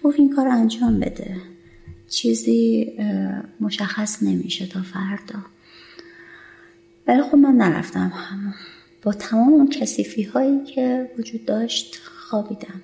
گفت 0.04 0.18
این 0.18 0.34
کار 0.34 0.48
انجام 0.48 1.00
بده. 1.00 1.36
چیزی 2.08 2.92
مشخص 3.60 4.22
نمیشه 4.22 4.66
تا 4.66 4.82
فردا. 4.82 5.38
ولی 7.08 7.22
خب 7.22 7.36
من 7.36 7.54
نرفتم 7.54 8.12
همون 8.14 8.54
با 9.02 9.12
تمام 9.12 9.52
اون 9.52 9.68
کسیفی 9.68 10.22
هایی 10.22 10.64
که 10.64 11.10
وجود 11.18 11.44
داشت 11.44 12.00
خوابیدم. 12.04 12.80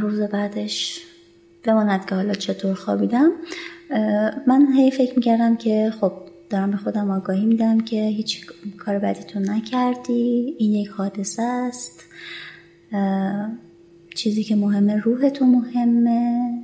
روز 0.00 0.20
بعدش 0.20 1.00
بماند 1.64 2.06
که 2.06 2.14
حالا 2.14 2.34
چطور 2.34 2.74
خوابیدم. 2.74 3.30
من 4.46 4.72
هی 4.76 4.90
فکر 4.90 5.16
می‌کردم 5.16 5.56
که 5.56 5.92
خب 6.00 6.12
دارم 6.50 6.70
به 6.70 6.76
خودم 6.76 7.10
آگاهی 7.10 7.46
میدم 7.46 7.80
که 7.80 8.06
هیچ 8.06 8.46
کار 8.78 8.98
بدی 8.98 9.24
تو 9.24 9.40
نکردی 9.40 10.54
این 10.58 10.74
یک 10.74 10.88
حادثه 10.88 11.42
است. 11.42 12.04
چیزی 14.14 14.44
که 14.44 14.56
مهمه 14.56 14.96
روح 14.96 15.28
تو 15.28 15.46
مهمه. 15.46 16.58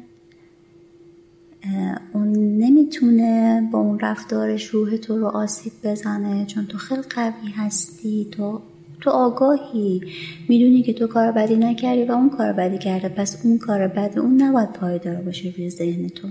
اون 2.12 2.28
نمی‌تونه 2.58 3.60
با 3.72 3.78
اون 3.78 3.98
رفتارش 3.98 4.66
روح 4.66 4.96
تو 4.96 5.18
رو 5.18 5.26
آسیب 5.26 5.72
بزنه 5.84 6.46
چون 6.46 6.66
تو 6.66 6.78
خیلی 6.78 7.02
قوی 7.02 7.50
هستی 7.56 8.28
تو 8.32 8.62
تو 9.00 9.10
آگاهی. 9.10 10.00
می‌دونی 10.48 10.82
که 10.82 10.92
تو 10.92 11.06
کار 11.06 11.32
بدی 11.32 11.56
نکردی 11.56 12.04
و 12.04 12.12
اون 12.12 12.30
کار 12.30 12.52
بدی 12.52 12.78
کرده 12.78 13.08
پس 13.08 13.44
اون 13.44 13.58
کار 13.58 13.88
بد 13.88 14.18
اون 14.18 14.42
نباید 14.42 14.72
پایدار 14.72 15.16
باشه 15.16 15.54
روی 15.56 15.70
ذهن 15.70 16.08
تو. 16.08 16.28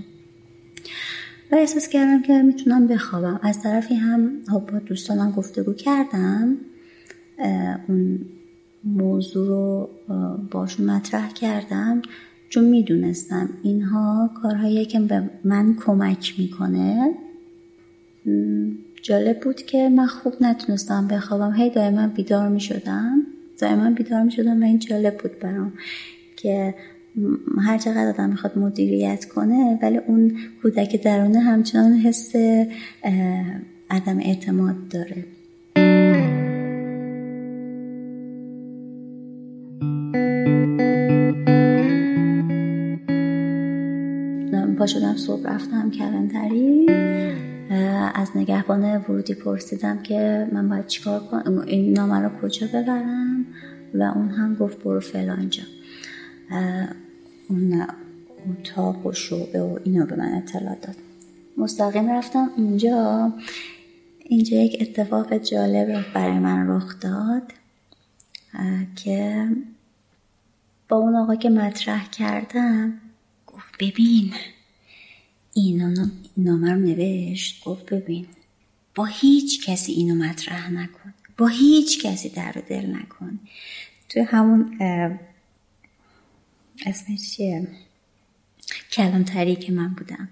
و 1.52 1.54
احساس 1.54 1.88
کردم 1.88 2.22
که 2.22 2.42
می‌تونم 2.42 2.86
بخوابم. 2.86 3.40
از 3.42 3.62
طرفی 3.62 3.94
هم 3.94 4.42
با 4.72 4.78
دوستانم 4.78 5.30
گفتگو 5.30 5.72
کردم. 5.72 6.56
اون 7.88 8.18
موضوع 8.84 9.48
رو 9.48 9.90
باشون 10.50 10.86
مطرح 10.86 11.32
کردم 11.32 12.02
چون 12.48 12.64
می‌دونستم 12.64 13.48
اینها 13.62 14.30
کارهایی 14.42 14.84
که 14.84 15.00
به 15.00 15.30
من 15.44 15.76
کمک 15.86 16.34
می‌کنه. 16.38 17.14
جالب 19.02 19.40
بود 19.40 19.62
که 19.62 19.88
من 19.88 20.06
خوب 20.06 20.34
نتونستم 20.40 21.08
بخوابم. 21.08 21.52
هی 21.52 21.70
دائما 21.70 22.06
بیدار 22.06 22.48
می‌شدم. 22.48 23.22
دائما 23.58 23.90
بیدار 23.90 24.22
می‌شدم 24.22 24.62
و 24.62 24.64
این 24.64 24.78
جالب 24.78 25.18
بود 25.18 25.38
برام 25.38 25.72
که 26.36 26.74
هر 27.58 27.78
چقدر 27.78 28.08
آدم 28.08 28.28
می‌خواد 28.28 28.58
مدیریت 28.58 29.24
کنه 29.24 29.78
ولی 29.82 29.96
اون 29.98 30.36
کودک 30.62 31.02
درونه 31.02 31.40
همچنان 31.40 31.92
حس 31.92 32.32
عدم 33.90 34.18
اعتماد 34.18 34.76
داره. 34.90 35.24
پا 44.78 44.86
شدم 44.86 45.16
صبح 45.16 45.42
رفتم 45.54 45.90
کلندری 45.90 46.86
از 48.14 48.30
نگهبان 48.34 48.96
ورودی 48.96 49.34
پرسیدم 49.34 50.02
که 50.02 50.48
من 50.52 50.68
باید 50.68 50.86
چیکار 50.86 51.20
کنم 51.20 51.58
این 51.58 51.92
نامه 51.92 52.18
رو 52.18 52.40
کجا 52.40 52.66
ببرم؟ 52.66 53.46
و 53.94 54.02
اون 54.02 54.28
هم 54.28 54.54
گفت 54.54 54.78
برو 54.78 55.00
فلانجا 55.00 55.62
اون 57.48 57.86
اتاق 58.50 59.06
و 59.06 59.12
شعبه 59.12 59.62
و 59.62 59.78
اینو 59.84 60.06
به 60.06 60.16
من 60.16 60.34
اطلاع 60.34 60.74
داد. 60.74 60.96
مستقیم 61.56 62.10
رفتم 62.10 62.50
اینجا 62.56 63.32
اینجا 64.18 64.56
یک 64.56 64.76
اتفاق 64.80 65.38
جالب 65.38 66.04
برای 66.14 66.38
من 66.38 66.68
رخ 66.68 67.00
داد 67.00 67.52
که 68.96 69.48
با 70.88 70.96
اون 70.96 71.16
آقا 71.16 71.34
که 71.34 71.50
مطرح 71.50 72.10
کردم 72.10 72.92
گفت 73.46 73.74
ببین 73.80 74.32
اینو 75.54 76.06
نامه 76.36 76.72
رو 76.72 76.80
نوشت 76.80 77.64
گفت 77.64 77.86
ببین 77.86 78.26
با 78.94 79.04
هیچ 79.04 79.66
کسی 79.66 79.92
اینو 79.92 80.14
مطرح 80.14 80.70
نکن. 80.70 81.14
با 81.36 81.48
هیچ 81.48 82.06
کسی 82.06 82.28
در 82.28 82.52
رو 82.52 82.60
دل 82.60 82.86
نکن. 82.86 83.40
توی 84.08 84.22
همون 84.22 84.78
اسمش 86.86 87.36
چیه؟ 87.36 87.68
کلانتری 88.92 89.56
که 89.56 89.72
من 89.72 89.94
بودم. 89.94 90.28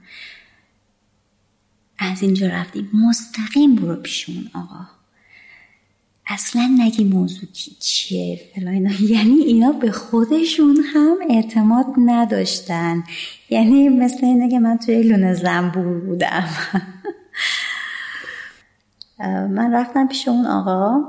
از 1.98 2.22
اینجا 2.22 2.48
رفتیم. 2.48 2.90
مستقیم 2.94 3.74
برو 3.74 3.96
پیش 3.96 4.28
اون 4.28 4.50
آقا. 4.54 4.97
اصلا 6.28 6.76
نگی 6.78 7.04
موضوع 7.04 7.48
چیه 7.80 8.40
فلان 8.54 8.90
یعنی 9.14 9.34
اینا 9.34 9.72
به 9.72 9.90
خودشون 9.90 10.76
هم 10.94 11.16
اعتماد 11.30 11.86
نداشتن. 11.98 13.04
یعنی 13.50 13.88
مثل 13.88 14.26
اینه 14.26 14.50
که 14.50 14.58
من 14.58 14.78
توی 14.78 15.02
لونه 15.02 15.34
زنبور 15.34 16.00
بودم. 16.00 16.48
من 19.50 19.72
رفتم 19.74 20.08
پیش 20.08 20.28
اون 20.28 20.46
آقا 20.46 21.04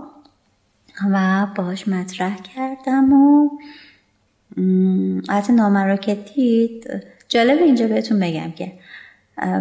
و 1.11 1.47
باش 1.55 1.87
مطرح 1.87 2.37
کردم 2.55 3.13
و 3.13 3.49
از 5.29 5.51
نامه 5.51 5.79
رو 5.83 5.95
که 5.95 6.15
دید 6.15 7.03
جالب 7.29 7.63
اینجا 7.63 7.87
بهتون 7.87 8.19
بگم 8.19 8.51
که 8.51 8.73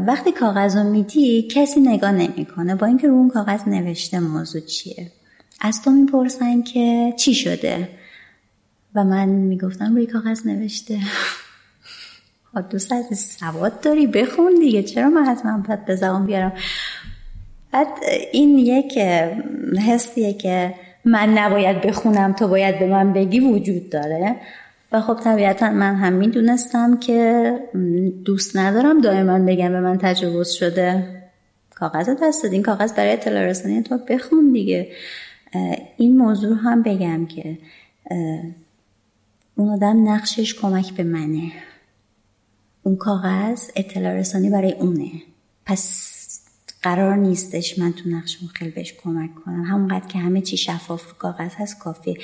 وقتی 0.07 0.33
کاغذ 0.33 0.77
رو 0.77 0.85
میدی 0.85 1.43
کسی 1.43 1.81
نگاه 1.81 2.13
نمی‌کنه. 2.13 2.75
با 2.75 2.87
اینکه 2.87 3.09
رو 3.09 3.15
اون 3.15 3.29
کاغذ 3.29 3.69
نوشته 3.69 4.21
موضوع 4.21 4.61
چیه. 4.61 5.13
از 5.61 5.83
تو 5.83 5.91
می‌پرسن 5.91 6.63
که 6.63 7.15
چی 7.17 7.35
شده؟ 7.35 7.89
و 8.95 9.05
من 9.05 9.29
می‌گفتم 9.29 9.95
روی 9.95 10.07
کاغذ 10.07 10.47
نوشته. 10.47 10.99
دوست 12.71 12.93
از 12.93 13.19
سواد 13.19 13.81
داری؟ 13.81 14.07
بخون 14.07 14.55
دیگه 14.55 14.83
چرا 14.83 15.09
من 15.09 15.25
حتما 15.25 15.59
باید 15.69 15.85
به 15.85 15.97
زبان 15.97 16.27
بیارم؟ 16.27 16.53
بعد 17.73 17.87
این 18.33 18.59
یک 18.59 18.99
حسیه 19.89 20.33
که 20.33 20.75
من 21.05 21.39
نباید 21.39 21.81
بخونم 21.81 22.33
تو 22.33 22.49
باید 22.49 22.79
به 22.79 22.87
من 22.87 23.13
بگی 23.13 23.41
وجود 23.41 23.91
داره. 23.91 24.37
و 24.93 25.01
خب 25.01 25.21
طبیعتا 25.25 25.71
من 25.71 25.95
هم 25.95 26.13
می‌دونستم 26.13 26.97
که 26.97 27.53
دوست 28.25 28.57
ندارم 28.57 29.01
دائما 29.01 29.39
بگم 29.39 29.69
به 29.69 29.81
من 29.81 29.99
تجاوز 29.99 30.51
شده. 30.51 31.05
کاغذ 31.75 32.11
دست 32.23 32.45
این 32.45 32.63
کاغذ 32.63 32.93
برای 32.93 33.13
اطلاع 33.13 33.43
رسانی 33.43 33.83
تو 33.83 33.99
بخون 34.09 34.53
دیگه. 34.53 34.89
این 35.97 36.19
موضوع 36.19 36.57
هم 36.57 36.83
بگم 36.83 37.27
که 37.27 37.59
اون 39.55 39.69
آدم 39.69 40.09
نقشش 40.09 40.55
کمک 40.55 40.93
به 40.93 41.03
منه. 41.03 41.53
اون 42.83 42.97
کاغذ 42.97 43.71
اطلاع 43.77 44.13
رسانی 44.13 44.51
برای 44.51 44.73
اونه. 44.73 45.11
پس 45.67 46.09
قرار 46.83 47.17
نیستش 47.17 47.79
من 47.79 47.93
تو 47.93 48.11
نقشم 48.11 48.47
خیلی 48.47 48.71
بهش 48.71 48.93
کمک 48.93 49.35
کنم. 49.35 49.65
همونقدر 49.65 50.07
که 50.07 50.19
همه 50.19 50.41
چی 50.41 50.57
شفاف 50.57 51.09
رو 51.09 51.15
کاغذ 51.19 51.55
هست 51.55 51.79
کافی 51.79 52.19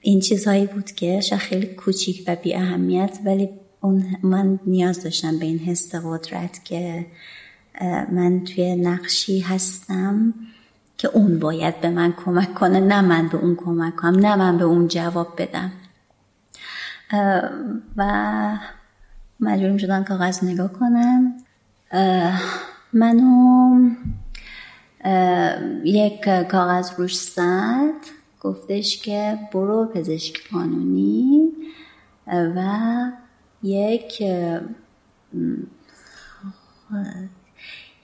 این 0.00 0.20
چیزهایی 0.20 0.66
بود 0.66 0.90
که 0.90 1.20
خیلی 1.20 1.66
کوچیک 1.66 2.24
و 2.26 2.36
بی 2.36 2.54
اهمیت 2.54 3.18
ولی 3.24 3.48
اون 3.80 4.16
من 4.22 4.60
نیاز 4.66 5.04
داشتم 5.04 5.38
به 5.38 5.46
این 5.46 5.58
حس 5.58 5.94
قدرت 5.94 6.64
که 6.64 7.06
من 8.12 8.44
توی 8.44 8.76
نقشی 8.76 9.40
هستم. 9.40 10.34
که 11.02 11.08
اون 11.08 11.38
باید 11.38 11.80
به 11.80 11.90
من 11.90 12.12
کمک 12.12 12.54
کنه 12.54 12.80
نه 12.80 13.00
من 13.00 13.28
به 13.28 13.36
اون 13.38 13.56
کمک 13.56 13.96
کنم 13.96 14.18
نه 14.18 14.36
من 14.36 14.58
به 14.58 14.64
اون 14.64 14.88
جواب 14.88 15.34
بدم. 15.38 15.72
و 17.96 18.58
مجبور 19.40 19.78
شدم 19.78 20.04
کاغذ 20.04 20.44
نگاه 20.44 20.72
کنم. 20.72 21.34
منو 22.92 23.90
یک 25.84 26.24
کاغذ 26.24 26.90
روش 26.98 27.16
زد 27.16 28.00
گفتش 28.40 29.02
که 29.02 29.38
برو 29.52 29.86
پزشک 29.94 30.50
قانونی 30.52 31.52
و 32.26 32.62
یک 33.62 34.22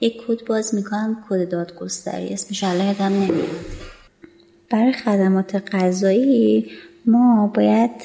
یک 0.01 0.21
کد 0.27 0.45
باز 0.45 0.75
می‌کنم 0.75 1.23
کد 1.29 1.49
دادگستری 1.49 2.27
اسمش 2.27 2.63
الان 2.63 2.87
یادم 2.87 3.05
نمیاد. 3.05 3.47
برای 4.69 4.93
خدمات 4.93 5.75
غذایی 5.75 6.65
ما 7.05 7.47
باید 7.47 8.03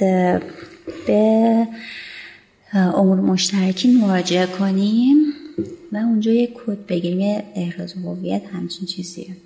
به 1.06 1.66
امور 2.74 3.20
مشترکی 3.20 3.92
مراجعه 3.92 4.46
کنیم 4.46 5.16
و 5.92 5.96
اونجا 5.96 6.30
یه 6.30 6.46
کد 6.54 6.86
بگیریم 6.86 7.20
یه 7.20 7.44
احراز 7.54 7.92
هویت 7.92 8.42
همچین 8.52 8.86
چیزیه. 8.86 9.36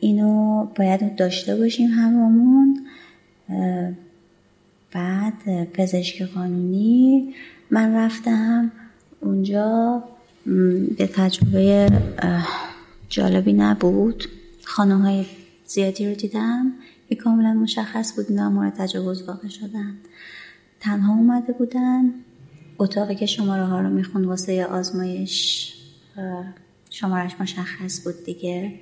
اینو 0.00 0.64
باید 0.76 1.16
داشته 1.16 1.56
باشیم 1.56 1.88
هممون. 1.88 2.86
بعد 4.92 5.72
پزشک 5.72 6.22
قانونی 6.22 7.34
من 7.70 7.94
رفتم 7.96 8.72
اونجا 9.20 10.02
به 10.96 11.06
تجربه 11.14 11.90
جالبی 13.08 13.52
نبود. 13.52 14.24
خانم 14.64 15.00
های 15.00 15.26
زیادی 15.66 16.08
رو 16.08 16.14
دیدم. 16.14 16.72
که 17.08 17.16
کاملا 17.16 17.54
مشخص 17.54 18.16
بود 18.16 18.26
اینا 18.28 18.50
مورد 18.50 18.74
تجاوز 18.74 19.22
واقع 19.22 19.48
شدن. 19.48 19.94
تنها 20.80 21.14
اومده 21.14 21.52
بودن. 21.52 22.14
اتاقی 22.78 23.14
که 23.14 23.26
شماره 23.26 23.64
ها 23.64 23.80
رو 23.80 23.88
می‌خوند 23.90 24.26
واسه 24.26 24.64
آزمایش 24.64 25.72
شمارش 26.90 27.32
مشخص 27.40 28.04
بود 28.04 28.24
دیگه. 28.24 28.74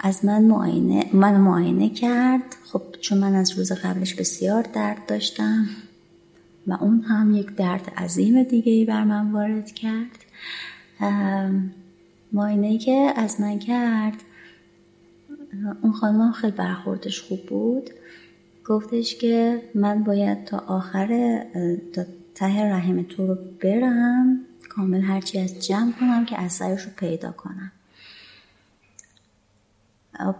از 0.00 0.24
من 0.24 0.42
معاینه 0.42 1.06
من 1.12 1.36
معاینه 1.36 1.90
کرد. 1.90 2.56
خب 2.64 2.82
چون 3.00 3.18
من 3.18 3.34
از 3.34 3.58
روز 3.58 3.72
قبلش 3.72 4.14
بسیار 4.14 4.62
درد 4.62 5.06
داشتم 5.06 5.66
و 6.66 6.72
اون 6.80 7.00
هم 7.00 7.36
یک 7.36 7.46
درد 7.46 7.92
عظیم 7.96 8.42
دیگه 8.42 8.72
ای 8.72 8.84
بر 8.84 9.04
من 9.04 9.32
وارد 9.32 9.70
کرد. 9.70 10.25
معاینه 12.32 12.78
که 12.78 13.12
از 13.16 13.40
من 13.40 13.58
کرد 13.58 14.22
اون 15.82 15.92
خانم 15.92 16.32
خیلی 16.32 16.52
برخوردش 16.52 17.20
خوب 17.20 17.46
بود. 17.46 17.90
گفتش 18.64 19.14
که 19.14 19.62
من 19.74 20.04
باید 20.04 20.44
تا 20.44 20.58
آخر 20.58 21.40
تا 21.92 22.04
ته 22.34 22.46
رحم 22.46 23.02
تو 23.02 23.26
رو 23.26 23.38
برم 23.62 24.40
کامل 24.68 25.00
هرچی 25.00 25.38
از 25.38 25.66
جمع 25.66 25.92
کنم 25.92 26.24
که 26.24 26.40
اثرش 26.40 26.82
رو 26.82 26.90
پیدا 26.96 27.32
کنم. 27.32 27.72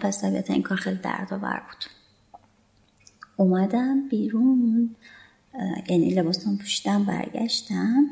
پس 0.00 0.22
طبیعتا 0.22 0.52
این 0.52 0.62
کار 0.62 0.78
خیلی 0.78 0.98
دردآور 1.02 1.62
بود. 1.68 1.84
اومدم 3.36 4.08
بیرون 4.08 4.90
یعنی 5.88 6.10
لباسم 6.10 6.56
پوشیدم 6.56 7.04
برگشتم. 7.04 8.06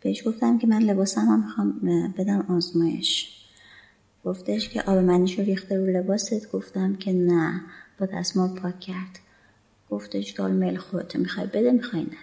بهش 0.00 0.26
گفتم 0.26 0.58
که 0.58 0.66
من 0.66 0.82
لباسم 0.82 1.20
هم 1.20 1.44
می‌خوام 1.44 1.80
بدم 2.18 2.40
آزمایش. 2.40 3.40
گفتش 4.24 4.68
که 4.68 4.82
آب 4.82 4.98
منیش 4.98 5.38
رو 5.38 5.44
ریخته 5.44 5.76
رو 5.76 5.86
لباست. 5.86 6.52
گفتم 6.52 6.96
که 6.96 7.12
نه 7.12 7.60
با 8.00 8.06
دستمال 8.06 8.48
پاک 8.48 8.80
کرد. 8.80 9.18
گفتش 9.90 10.34
که 10.34 10.42
میل 10.42 10.76
خودتو 10.76 11.18
می‌خوای 11.18 11.46
بده 11.46 11.72
می‌خوای 11.72 12.02
نده. 12.02 12.14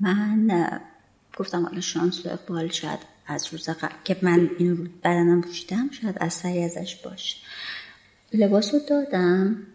من 0.00 0.80
گفتم 1.36 1.62
حالا 1.62 1.80
شانس 1.80 2.26
و 2.26 2.28
اقبال 2.28 2.68
شاید 2.68 2.98
از 3.26 3.46
روز 3.52 3.68
قبل 3.68 3.94
که 4.04 4.16
من 4.22 4.50
این 4.58 4.76
رو 4.76 4.84
بدنم 4.84 5.40
پوشیدم 5.40 5.90
شاید 5.90 6.18
اثری 6.20 6.62
ازش 6.62 6.96
باشه. 6.96 7.36
لباس 8.32 8.74
رو 8.74 8.80
دادم. 8.88 9.66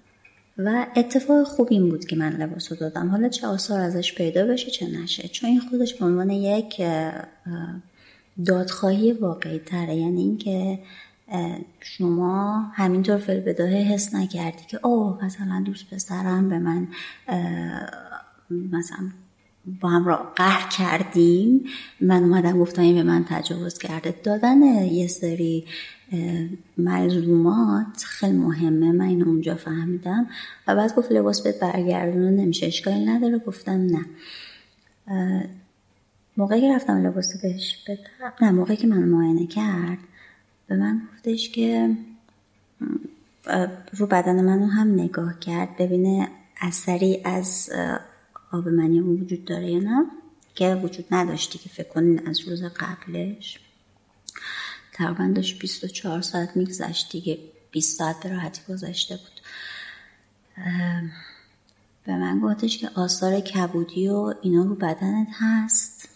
و 0.57 0.87
اتفاق 0.95 1.47
خوب 1.47 1.67
این 1.71 1.89
بود 1.89 2.05
که 2.05 2.15
من 2.15 2.29
لباس 2.29 2.71
رو 2.71 2.77
دادم. 2.77 3.09
حالا 3.09 3.29
چه 3.29 3.47
آثار 3.47 3.79
ازش 3.79 4.15
پیدا 4.15 4.45
بشه 4.45 4.71
چه 4.71 4.87
نشه. 4.87 5.27
چون 5.27 5.49
این 5.49 5.59
خودش 5.59 5.93
به 5.93 6.05
عنوان 6.05 6.29
یک 6.29 6.81
دادخواهی 8.45 9.11
واقعی 9.11 9.59
تره 9.59 9.95
یعنی 9.95 10.21
اینکه 10.21 10.79
شما 11.79 12.59
همینطور 12.73 13.17
فل 13.17 13.39
بداهه 13.39 13.75
حس 13.75 14.13
نکردی 14.13 14.63
که 14.67 14.79
اوه 14.83 15.25
مثلا 15.25 15.63
دوست 15.65 15.93
پسرم 15.93 16.49
به 16.49 16.59
من 16.59 16.87
مثلا 18.49 19.09
با 19.81 19.89
هم 19.89 20.05
را 20.05 20.33
قهر 20.35 20.69
کردیم. 20.69 21.63
من 22.01 22.23
اومدم 22.23 22.59
گفتم 22.59 22.81
این 22.81 22.95
به 22.95 23.03
من 23.03 23.25
تجاوز 23.29 23.77
کرده. 23.77 24.15
دادن 24.23 24.63
یه 24.85 25.07
سری 25.07 25.65
ملزومات 26.77 28.03
خیلی 28.05 28.37
مهمه. 28.37 28.91
من 28.91 29.05
اینو 29.05 29.27
اونجا 29.27 29.55
فهمیدم. 29.55 30.27
و 30.67 30.75
بعد 30.75 30.95
گفت 30.95 31.11
لباس 31.11 31.41
به 31.41 31.55
برگردونه 31.61 32.29
نمیشه 32.29 32.65
اشکالی 32.65 33.05
نداره. 33.05 33.37
گفتم 33.37 33.87
نه. 33.87 34.05
موقعی 36.37 36.61
که 36.61 36.75
رفتم 36.75 37.07
لباس 37.07 37.41
بهش 37.41 37.83
بدم 37.87 38.33
نه 38.41 38.51
موقعی 38.51 38.77
که 38.77 38.87
من 38.87 39.03
معاینه 39.03 39.47
کرد 39.47 39.97
به 40.67 40.75
من 40.75 41.01
گفتش 41.13 41.49
که 41.49 41.95
رو 43.93 44.07
بدن 44.07 44.45
منو 44.45 44.65
هم 44.65 44.93
نگاه 44.93 45.39
کرد 45.39 45.77
ببینه 45.77 46.27
اثری 46.61 47.21
از 47.25 47.71
آب 48.51 48.67
منی 48.67 48.99
وجود 48.99 49.45
داره 49.45 49.71
یا 49.71 49.79
نه 49.79 50.05
که 50.55 50.75
وجود 50.75 51.05
نداشتی 51.11 51.59
که 51.59 51.69
فکر 51.69 51.89
کنین 51.89 52.27
از 52.27 52.39
روز 52.47 52.63
قبلش. 52.63 53.59
تقریبا 54.95 55.31
داشت 55.35 55.59
24 55.59 56.21
ساعت 56.21 56.57
میگذشت 56.57 57.11
دیگه. 57.11 57.39
20 57.71 57.97
ساعت 57.97 58.19
به 58.19 58.29
راحتی 58.29 58.61
گذشته 58.69 59.15
بود. 59.15 59.41
به 62.05 62.17
من 62.17 62.39
گفتش 62.39 62.77
که 62.77 62.89
آثار 62.95 63.39
کبودی 63.39 64.07
و 64.07 64.33
اینا 64.41 64.63
رو 64.63 64.75
بدنت 64.75 65.27
هست. 65.31 66.09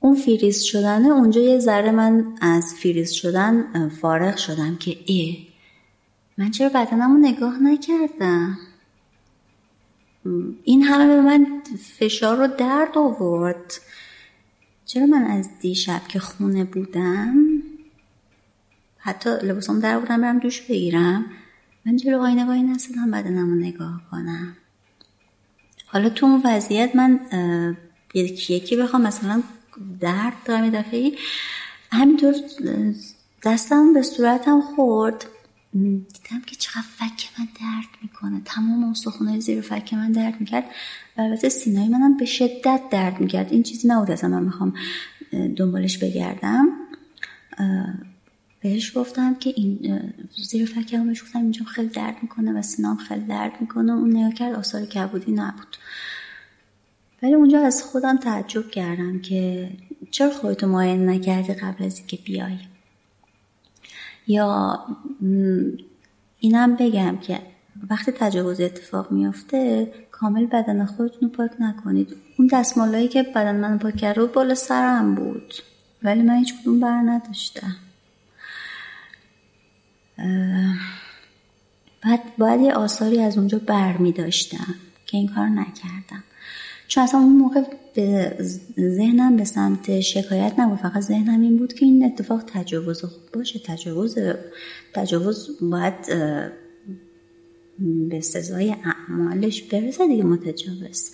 اون 0.00 0.16
فریز 0.16 0.62
شدنه 0.62 1.08
اونجا 1.08 1.40
یه 1.40 1.58
ذره 1.58 1.90
من 1.90 2.24
از 2.40 2.74
فریز 2.74 3.10
شدن 3.10 3.88
فارغ 3.88 4.36
شدم 4.36 4.76
که 4.76 4.98
ای 5.06 5.46
من 6.38 6.50
چرا 6.50 6.68
بدنم 6.68 7.12
رو 7.12 7.18
نگاه 7.18 7.58
نکردم؟ 7.62 8.58
این 10.64 10.82
همه 10.82 11.06
به 11.06 11.20
من 11.20 11.62
فشار 11.98 12.36
رو 12.36 12.46
درد 12.46 12.98
آورد. 12.98 13.72
چرا 14.92 15.06
من 15.06 15.24
از 15.24 15.48
دیشب 15.60 16.00
که 16.08 16.18
خونه 16.18 16.64
بودم 16.64 17.62
حتی 18.98 19.30
لباسم 19.42 19.80
در 19.80 19.98
بودم 19.98 20.20
برم 20.20 20.38
دوش 20.38 20.60
بگیرم 20.60 21.24
من 21.86 21.96
جلو 21.96 22.18
آینه 22.18 22.44
وای 22.44 22.62
نستدم 22.62 23.10
بدنم 23.10 23.48
رو 23.48 23.54
نگاه 23.54 24.02
کنم. 24.10 24.56
حالا 25.86 26.08
تو 26.08 26.26
اون 26.26 26.42
وضعیت 26.44 26.96
من 26.96 27.20
یکی 28.14 28.54
یکی 28.54 28.76
بخوام 28.76 29.02
مثلا 29.02 29.42
درد 30.00 30.32
دارم 30.44 30.70
دفعه 30.70 31.12
همینطور 31.92 32.34
دستم 33.44 33.94
به 33.94 34.02
صورتم 34.02 34.60
خورد. 34.60 35.26
دیدم 35.72 36.40
که 36.46 36.56
چقدر 36.56 36.82
فک 36.82 37.28
من 37.38 37.44
درد 37.44 37.88
می‌کنه. 38.02 38.42
تمام 38.44 38.84
استخونهای 38.84 39.40
زیر 39.40 39.60
فک 39.60 39.94
من 39.94 40.12
درد 40.12 40.40
می‌کرد. 40.40 40.64
البته 41.16 41.48
سینای 41.48 41.88
منم 41.88 42.16
به 42.16 42.24
شدت 42.24 42.80
درد 42.90 43.20
می‌کرد. 43.20 43.52
این 43.52 43.62
چیزی 43.62 43.88
نبود 43.88 44.10
از 44.10 44.24
من 44.24 44.42
می‌خوام 44.42 44.74
دنبالش 45.56 45.98
بگردم. 45.98 46.68
بهش 48.60 48.96
گفتم 48.96 49.34
که 49.34 49.54
این 49.56 50.00
زیر 50.36 50.66
فکرم 50.66 51.06
بهش 51.06 51.22
گفتم 51.22 51.38
اینجا 51.38 51.64
خیلی 51.64 51.88
درد 51.88 52.16
می‌کنه 52.22 52.52
و 52.52 52.62
سینام 52.62 52.96
خیلی 52.96 53.24
درد 53.24 53.52
می‌کنه. 53.60 53.92
اون 53.92 54.16
نگاه 54.16 54.34
کرد 54.34 54.54
آثار 54.54 54.86
کبودی 54.86 55.32
نبود. 55.32 55.76
ولی 57.22 57.34
اونجا 57.34 57.60
از 57.60 57.82
خودم 57.82 58.16
تعجب 58.16 58.70
کردم 58.70 59.18
که 59.18 59.70
چرا 60.10 60.30
خودتو 60.30 60.66
معاینه 60.66 61.12
نکردی 61.12 61.54
قبل 61.54 61.84
از 61.84 61.98
اینکه 61.98 62.16
بیای؟ 62.16 62.58
یا 64.26 64.78
اینم 66.38 66.76
بگم 66.76 67.16
که 67.16 67.40
وقتی 67.90 68.12
تجاوز 68.12 68.60
اتفاق 68.60 69.12
میافته 69.12 69.92
کامل 70.10 70.46
بدن 70.46 70.84
خودتون 70.84 71.20
رو 71.20 71.28
پاک 71.28 71.50
نکنید. 71.60 72.16
اون 72.38 72.48
دستمالایی 72.52 73.08
که 73.08 73.22
بدن 73.22 73.56
من 73.56 73.78
پاک 73.78 73.96
کرده 73.96 74.24
بالا 74.24 74.54
سرم 74.54 75.14
بود. 75.14 75.54
ولی 76.02 76.22
من 76.22 76.34
هیچ 76.36 76.54
کدوم 76.60 76.80
بر 76.80 77.00
نداشتم. 77.00 77.76
بعد 82.02 82.36
باید 82.38 82.60
یه 82.60 82.72
آثاری 82.72 83.20
از 83.20 83.38
اونجا 83.38 83.58
بر 83.58 83.96
می 83.96 84.12
داشتم 84.12 84.74
که 85.06 85.16
این 85.16 85.28
کار 85.28 85.48
نکردم. 85.48 86.24
چون 86.92 87.04
اصلا 87.04 87.20
اون 87.20 87.36
موقع 87.36 87.62
به 87.94 88.36
ذهنم 88.78 89.36
به 89.36 89.44
سمت 89.44 90.00
شکایت 90.00 90.52
نبود. 90.58 90.78
فقط 90.78 91.02
ذهنم 91.02 91.40
این 91.40 91.56
بود 91.56 91.72
که 91.72 91.86
این 91.86 92.04
اتفاق 92.04 92.42
تجاوز 92.46 93.04
خوب 93.04 93.22
باشه. 93.34 93.58
تجاوز 93.58 94.18
تجاوز 94.94 95.58
باید 95.60 95.94
به 98.08 98.20
سزای 98.20 98.74
اعمالش 98.84 99.62
برسه 99.62 100.08
دیگه 100.08 100.24
متجاوز. 100.24 101.10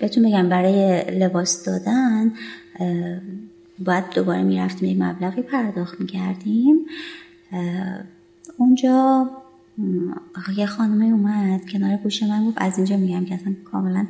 بهتون 0.00 0.24
بگم 0.24 0.48
برای 0.48 1.02
لباس 1.18 1.64
دادن 1.64 2.32
باید 3.78 4.04
دوباره 4.14 4.42
می‌رفتیم 4.42 4.88
یک 4.88 4.98
مبلغی 5.02 5.42
پرداخت 5.42 6.00
می‌کردیم. 6.00 6.86
اونجا 8.56 9.30
یه 10.56 10.66
خانمه 10.66 11.04
اومد 11.04 11.70
کنار 11.70 11.96
گوش 11.96 12.22
من 12.22 12.46
گفت 12.46 12.56
از 12.60 12.76
اینجا 12.76 12.96
میگم 12.96 13.24
که 13.24 13.34
اصلا 13.34 13.54
کاملا 13.64 14.06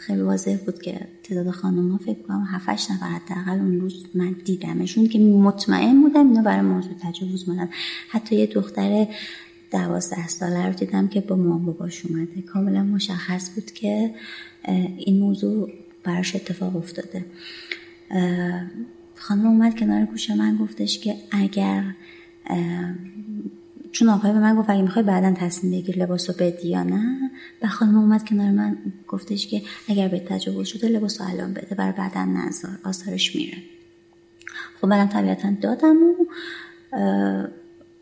خیلی 0.00 0.22
واضح 0.22 0.56
بود 0.66 0.82
که 0.82 1.00
تعداد 1.22 1.50
خانم 1.50 1.90
ها 1.90 1.98
فکر 1.98 2.22
کنم 2.22 2.46
هفتش 2.50 2.90
نفر 2.90 3.06
حداقل 3.06 3.58
اون 3.58 3.80
روز 3.80 4.06
من 4.14 4.32
دیدمشون 4.44 5.08
که 5.08 5.18
مطمئن 5.18 6.00
بودم 6.02 6.26
اینا 6.28 6.42
برای 6.42 6.62
موضوع 6.62 6.92
تجاوز 7.02 7.48
مدن 7.48 7.68
حتی 8.08 8.36
یه 8.36 8.46
دختر 8.46 9.06
دوازده 9.70 10.28
ساله 10.28 10.66
رو 10.66 10.72
دیدم 10.72 11.08
که 11.08 11.20
با 11.20 11.36
مام 11.36 11.64
باباش 11.64 12.06
اومده. 12.06 12.42
کاملا 12.42 12.82
مشخص 12.82 13.54
بود 13.54 13.70
که 13.70 14.14
این 14.98 15.20
موضوع 15.20 15.70
براش 16.04 16.36
اتفاق 16.36 16.76
افتاده. 16.76 17.24
خانم 19.14 19.46
اومد 19.46 19.78
کنار 19.78 20.04
گوش 20.04 20.30
من 20.30 20.56
گفتش 20.56 20.98
که 20.98 21.14
اگر 21.30 21.84
چون 23.94 24.08
آقای 24.08 24.32
به 24.32 24.38
من 24.38 24.56
گفت 24.56 24.70
اگه 24.70 24.82
می‌خوای 24.82 25.04
بعدا 25.04 25.32
تصمیم 25.32 25.80
بگیر 25.80 25.98
لباس 25.98 26.30
رو 26.30 26.36
بدی 26.38 26.68
یا 26.68 26.82
نه 26.82 27.30
و 27.62 27.68
خانم 27.68 27.98
اومد 27.98 28.24
کنار 28.28 28.50
من 28.50 28.76
گفتش 29.08 29.46
که 29.46 29.62
اگر 29.88 30.08
به 30.08 30.20
تجاوز 30.20 30.68
شده 30.68 30.88
لباس 30.88 31.20
رو 31.20 31.26
الان 31.28 31.54
بده 31.54 31.74
بر 31.74 31.92
بعدا 31.92 32.24
نظر 32.24 32.68
آثارش 32.84 33.36
میره. 33.36 33.58
خب 34.80 34.86
منم 34.86 35.08
طبیعتا 35.08 35.50
دادم 35.60 35.96
و 35.96 36.14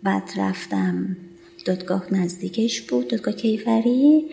بعد 0.02 0.30
رفتم 0.36 1.16
دادگاه 1.64 2.14
نزدیکش 2.14 2.80
بود 2.80 3.08
دادگاه 3.08 3.34
کیفری. 3.34 4.30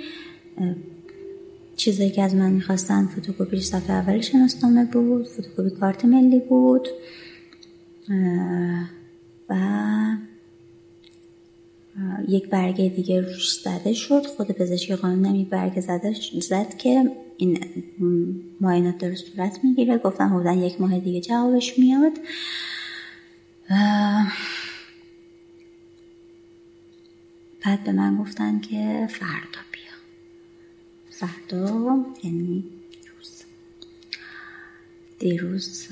چیزایی 1.76 2.12
که 2.12 2.24
از 2.24 2.36
من 2.36 2.52
می‌خواستن 2.52 3.06
فتوکپی 3.06 3.62
صفحه 3.62 3.96
اول 3.96 4.22
شناسنامه 4.22 4.86
بود 4.86 5.28
فتوکپی 5.28 5.80
کارت 5.80 6.06
ملی 6.06 6.40
بود. 6.40 6.88
و 9.50 9.56
یک 12.28 12.50
برگه 12.50 12.90
دیگه 12.90 13.22
روش 13.22 13.54
زده 13.60 13.94
شد. 13.94 14.26
خود 14.26 14.52
پزشکی 14.52 14.96
قانون 14.96 15.36
یک 15.36 15.50
برگه 15.50 15.82
زده 15.82 16.16
زد 16.42 16.78
که 16.78 17.12
این 17.38 17.60
معاینات 18.62 18.98
داره 18.98 19.16
صورت 19.16 19.60
می‌گیره. 19.64 19.98
گفتم 19.98 20.34
حدودا 20.36 20.54
یک 20.54 20.82
ماه 20.82 21.00
دیگه 21.00 21.22
جوابش 21.22 21.80
میاد. 21.80 22.20
بعد 27.66 27.84
به 27.84 27.92
من 27.92 28.18
گفتن 28.18 28.60
که 28.60 29.08
فردا 29.10 29.60
بیا. 29.72 29.94
فردا 31.10 32.06
یعنی 32.24 32.64
دیروز. 32.92 33.44
دیروز 35.20 35.88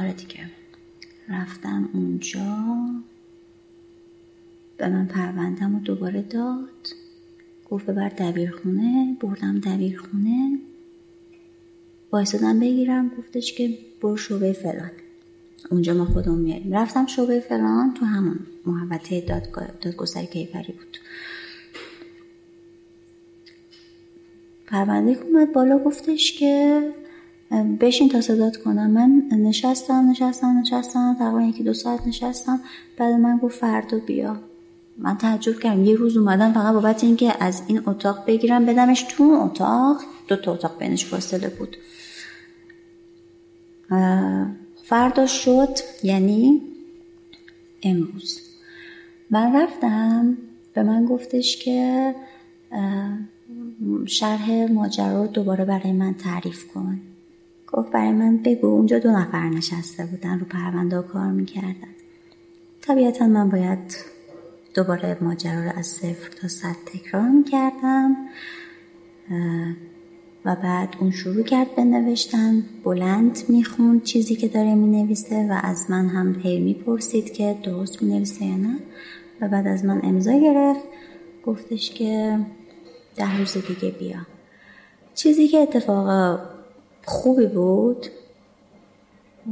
آره 0.00 0.12
دیگه. 0.12 0.50
رفتم 1.28 1.88
اونجا. 1.92 2.56
به 4.78 4.88
من 4.88 5.06
پروندم 5.06 5.74
و 5.74 5.80
دوباره 5.80 6.22
داد. 6.22 6.88
گفت 7.70 7.86
ببر 7.86 8.08
دبیرخونه 8.08 9.16
بردم 9.20 9.60
دبیرخونه. 9.60 10.58
بایستادم 12.10 12.60
بگیرم 12.60 13.08
گفتش 13.18 13.52
که 13.52 13.78
برو 14.02 14.16
شعبه 14.16 14.52
فلان. 14.52 14.90
اونجا 15.70 15.94
ما 15.94 16.04
خودمون 16.04 16.38
میاریم. 16.38 16.72
رفتم 16.72 17.06
شعبه 17.06 17.40
فلان 17.40 17.94
تو 17.94 18.04
همون 18.04 18.38
محوطه 18.66 19.20
دادگستری 19.82 20.26
کیفری 20.26 20.72
بود. 20.72 20.98
پرونده 24.66 25.18
اومد 25.22 25.52
بالا 25.52 25.78
گفتش 25.78 26.38
که 26.38 26.82
بشین 27.80 28.08
تا 28.08 28.20
صدات 28.20 28.56
کنم. 28.56 28.90
من 28.90 29.22
نشستم 29.32 30.10
نشستم 30.10 30.58
نشستم. 30.58 31.16
تقریبا 31.18 31.42
یکی 31.42 31.62
دو 31.62 31.74
ساعت 31.74 32.06
نشستم. 32.06 32.60
بعد 32.96 33.14
من 33.14 33.38
گفت 33.38 33.60
فردا 33.60 33.98
بیا. 33.98 34.40
من 34.98 35.18
تعجب 35.18 35.58
کردم. 35.60 35.84
یه 35.84 35.96
روز 35.96 36.16
اومدم 36.16 36.52
فقط 36.52 36.74
بابت 36.74 37.04
اینکه 37.04 37.44
از 37.44 37.62
این 37.66 37.82
اتاق 37.86 38.26
بگیرم 38.26 38.66
بدمش 38.66 39.02
تو 39.02 39.24
اتاق. 39.24 40.00
دو 40.28 40.36
تا 40.36 40.52
اتاق 40.52 40.78
بینش 40.78 41.04
فاصله 41.04 41.48
بود. 41.48 41.76
فردا 44.84 45.26
شد 45.26 45.78
یعنی 46.02 46.62
امروز. 47.82 48.40
من 49.30 49.56
رفتم 49.56 50.38
به 50.74 50.82
من 50.82 51.04
گفتش 51.04 51.56
که 51.56 52.14
شرح 54.06 54.72
ماجرا 54.72 55.22
رو 55.22 55.26
دوباره 55.26 55.64
برای 55.64 55.92
من 55.92 56.14
تعریف 56.14 56.66
کن. 56.66 57.00
گفت 57.72 57.92
برای 57.92 58.12
من 58.12 58.36
بگو. 58.36 58.66
اونجا 58.66 58.98
دو 58.98 59.10
نفر 59.10 59.48
نشسته 59.48 60.06
بودن 60.06 60.38
رو 60.38 60.46
پرونده 60.46 61.02
کار 61.02 61.30
می‌کردن. 61.30 61.94
طبیعتا 62.80 63.26
من 63.26 63.48
باید 63.48 63.96
دوباره 64.78 65.16
ماجرا 65.20 65.64
رو 65.64 65.70
از 65.76 65.86
صفر 65.86 66.30
تا 66.40 66.48
صد 66.48 66.76
تکرار 66.86 67.28
می‌کردم 67.28 68.16
و 70.44 70.56
بعد 70.56 70.96
اون 71.00 71.10
شروع 71.10 71.42
کرد 71.42 71.76
به 71.76 71.84
نوشتن. 71.84 72.62
بلند 72.84 73.38
می‌خوند 73.48 74.02
چیزی 74.02 74.36
که 74.36 74.48
داره 74.48 74.74
می‌نویسه 74.74 75.46
و 75.50 75.60
از 75.62 75.90
من 75.90 76.08
هم 76.08 76.40
هی 76.42 76.60
می‌پرسید 76.60 77.32
که 77.32 77.58
درست 77.62 78.02
می‌نویسه 78.02 78.44
یا 78.44 78.56
نه. 78.56 78.78
و 79.40 79.48
بعد 79.48 79.66
از 79.66 79.84
من 79.84 80.00
امضا 80.04 80.38
گرفت. 80.38 80.84
گفتش 81.44 81.90
که 81.90 82.38
ده 83.16 83.38
روز 83.38 83.52
دیگه 83.52 83.90
بیا. 83.98 84.18
چیزی 85.14 85.48
که 85.48 85.58
اتفاق 85.58 86.38
خوبی 87.04 87.46
بود 87.46 88.06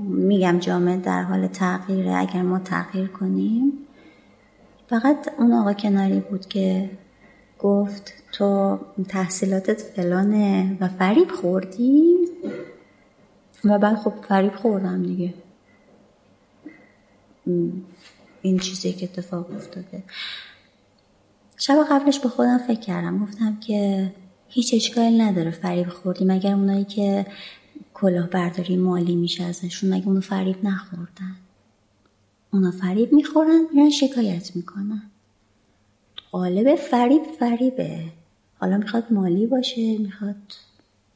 میگم 0.09 0.59
جامعه 0.59 0.97
در 0.97 1.23
حال 1.23 1.47
تغییره 1.47 2.15
اگر 2.17 2.43
ما 2.43 2.59
تغییر 2.59 3.07
کنیم 3.07 3.73
فقط 4.89 5.29
اون 5.39 5.53
آقا 5.53 5.73
کناری 5.73 6.21
بود 6.21 6.47
که 6.47 6.91
گفت 7.59 8.13
تو 8.33 8.79
تحصیلاتت 9.09 9.81
فلانه 9.81 10.77
و 10.81 10.89
فریب 10.89 11.31
خوردی؟ 11.31 12.15
و 13.65 13.79
بعد 13.79 13.97
خب 13.97 14.13
فریب 14.29 14.55
خوردم 14.55 15.03
دیگه. 15.03 15.35
این 18.43 18.59
چیزی 18.59 18.93
که 18.93 19.05
اتفاق 19.05 19.51
افتاده. 19.55 20.03
شب 21.57 21.87
قبلش 21.91 22.19
به 22.19 22.29
خودم 22.29 22.59
فکر 22.59 22.81
کردم. 22.81 23.25
گفتم 23.25 23.61
که 23.61 24.13
هیچ 24.49 24.75
اشکالی 24.75 25.19
نداره 25.19 25.51
فریب 25.51 25.89
خوردی 25.89 26.25
مگر 26.25 26.55
اونایی 26.55 26.85
که 26.85 27.27
کلاه 27.95 28.27
برداری 28.27 28.77
مالی 28.77 29.17
میشه 29.17 29.45
ازشون 29.45 29.95
مگه 29.95 30.07
اونو 30.07 30.21
فریب 30.21 30.65
نخوردن. 30.65 31.37
اونا 32.53 32.71
فریب 32.71 33.13
می‌خورن 33.13 33.67
میرن 33.75 33.91
شکایت 33.91 34.57
می‌کنن. 34.57 35.03
قالب 36.31 36.75
فریب 36.75 37.23
فریبه. 37.23 38.05
حالا 38.59 38.77
می‌خواد 38.79 39.13
مالی 39.13 39.47
باشه 39.47 39.99
می‌خواد 39.99 40.37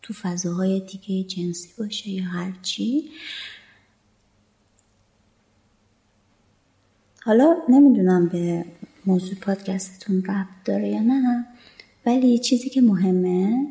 تو 0.03 0.15
فضاهای 0.15 0.81
دیگه 0.81 1.29
جنسی 1.29 1.69
باشه 1.79 2.11
یا 2.11 2.25
هر 2.25 2.53
چی. 2.63 3.11
حالا 7.23 7.57
نمی‌دونم 7.69 8.29
به 8.29 8.65
موضوع 9.07 9.35
پادکستتون 9.35 10.23
ربط 10.25 10.65
داره 10.65 10.89
یا 10.89 11.01
نه 11.01 11.47
ولی 12.07 12.39
چیزی 12.39 12.71
که 12.71 12.81
مهمه 12.81 13.67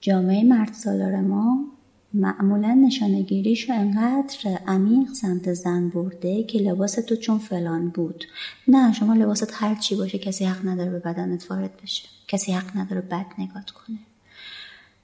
جامعه 0.00 0.44
مرد 0.44 0.72
سالار 0.72 1.20
ما 1.20 1.71
معمولا 2.14 2.74
نشانگیریش 2.74 3.70
رو 3.70 3.74
انقدر 3.74 4.58
عمیق 4.66 5.12
سمت 5.12 5.52
زن 5.52 5.88
برده 5.88 6.44
که 6.44 6.58
لباس 6.58 6.92
تو 6.92 7.16
چون 7.16 7.38
فلان 7.38 7.88
بود. 7.88 8.24
نه 8.68 8.92
شما 8.92 9.14
لباست 9.14 9.50
هر 9.54 9.74
چی 9.74 9.94
باشه 9.96 10.18
کسی 10.18 10.44
حق 10.44 10.66
نداره 10.66 10.90
به 10.90 10.98
بدنت 10.98 11.50
وارد 11.50 11.82
بشه. 11.82 12.08
کسی 12.28 12.52
حق 12.52 12.76
نداره 12.76 13.00
بد 13.00 13.26
نگات 13.38 13.70
کنه. 13.70 13.98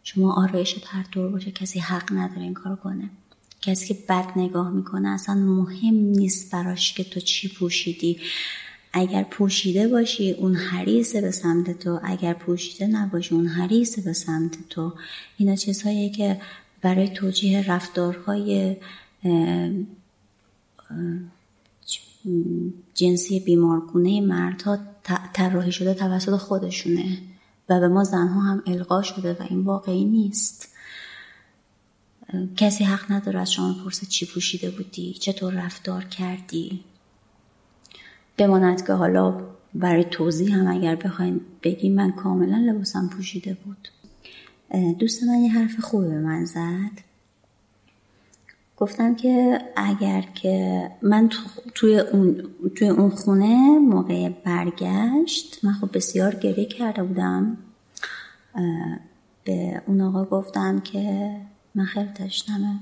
شما 0.02 0.32
آرایشت 0.32 0.84
هر 0.86 1.06
طور 1.12 1.30
باشه 1.30 1.50
کسی 1.50 1.78
حق 1.78 2.12
نداره 2.12 2.42
این 2.42 2.54
کار 2.54 2.76
کنه. 2.76 3.11
کسی 3.61 3.94
که 3.94 4.00
بد 4.09 4.26
نگاه 4.36 4.70
می‌کنه 4.70 5.09
اصلا 5.09 5.34
مهم 5.34 5.94
نیست 5.94 6.50
براش 6.50 6.94
که 6.94 7.04
تو 7.04 7.20
چی 7.20 7.48
پوشیدی. 7.48 8.18
اگر 8.92 9.22
پوشیده 9.22 9.88
باشی 9.88 10.32
اون 10.32 10.54
حریصه 10.54 11.20
به 11.20 11.30
سمت 11.30 11.78
تو. 11.78 12.00
اگر 12.02 12.34
پوشیده 12.34 12.86
نباشی 12.86 13.34
اون 13.34 13.46
حریصه 13.46 14.02
به 14.02 14.12
سمت 14.12 14.68
تو. 14.68 14.92
اینا 15.36 15.56
چیزهایی 15.56 16.11
که 16.11 16.40
برای 16.83 17.09
توجیه 17.09 17.70
رفتارهای 17.72 18.76
جنسی 22.95 23.41
بیمارگونه 23.41 24.20
مردها 24.20 24.79
طراحی 25.33 25.72
شده 25.72 25.95
توسط 25.95 26.37
خودشونه 26.37 27.18
و 27.68 27.81
به 27.81 27.89
ما 27.89 28.05
زنها 28.05 28.41
هم 28.41 28.62
القا 28.66 29.03
شده 29.03 29.33
و 29.33 29.43
این 29.51 29.61
واقعی 29.61 30.05
نیست. 30.05 30.74
کسی 32.57 32.85
حق 32.85 33.12
نداره 33.12 33.41
از 33.41 33.53
شما 33.53 33.74
پرسه 33.85 34.07
چی 34.07 34.26
پوشیده 34.26 34.70
بودی 34.70 35.12
چطور 35.12 35.55
رفتار 35.55 36.05
کردی. 36.05 36.85
بماند 38.37 38.87
که 38.87 38.93
حالا 38.93 39.41
برای 39.74 40.05
توضیح 40.05 40.55
هم 40.55 40.66
اگر 40.66 40.97
بخواین 40.97 41.41
بگیم 41.62 41.95
من 41.95 42.12
کاملا 42.12 42.57
لباسم 42.57 43.09
پوشیده 43.09 43.57
بود. 43.64 43.89
دوست 44.98 45.22
من 45.22 45.38
یه 45.38 45.52
حرف 45.52 45.80
خوبی 45.80 46.08
به 46.08 46.18
من 46.18 46.44
زد. 46.44 47.08
گفتم 48.76 49.14
که 49.14 49.60
اگر 49.76 50.20
که 50.20 50.90
من 51.02 51.30
توی 51.74 51.98
اون, 51.98 52.42
توی 52.76 52.88
اون 52.88 53.10
خونه 53.10 53.78
موقع 53.78 54.28
برگشت 54.28 55.64
من 55.64 55.72
خب 55.72 55.96
بسیار 55.96 56.34
گریه 56.34 56.64
کرده 56.64 57.02
بودم. 57.02 57.56
به 59.44 59.82
اون 59.86 60.00
آقا 60.00 60.24
گفتم 60.24 60.80
که 60.80 61.36
من 61.74 61.84
خیلی 61.84 62.08
تشنمه 62.08 62.80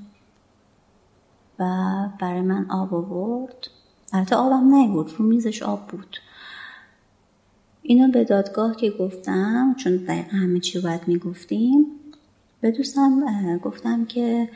و 1.59 1.65
برای 2.21 2.41
من 2.41 2.71
آب 2.71 2.95
آورد. 2.95 3.69
البته 4.13 4.37
آبم 4.37 4.75
نیورد 4.75 5.11
رو 5.19 5.25
میزش 5.25 5.63
آب 5.63 5.87
بود. 5.87 6.17
اینو 7.89 8.13
به 8.13 8.25
دادگاه 8.25 8.77
که 8.77 8.91
گفتم 8.91 9.75
چون 9.79 9.97
دقیقا 9.97 10.37
همه 10.37 10.61
چی 10.61 10.81
باید 10.81 11.01
می‌گفتیم 11.07 11.87
به 12.61 12.71
دوستم 12.71 13.59
گفتم 13.59 14.05
که 14.05 14.49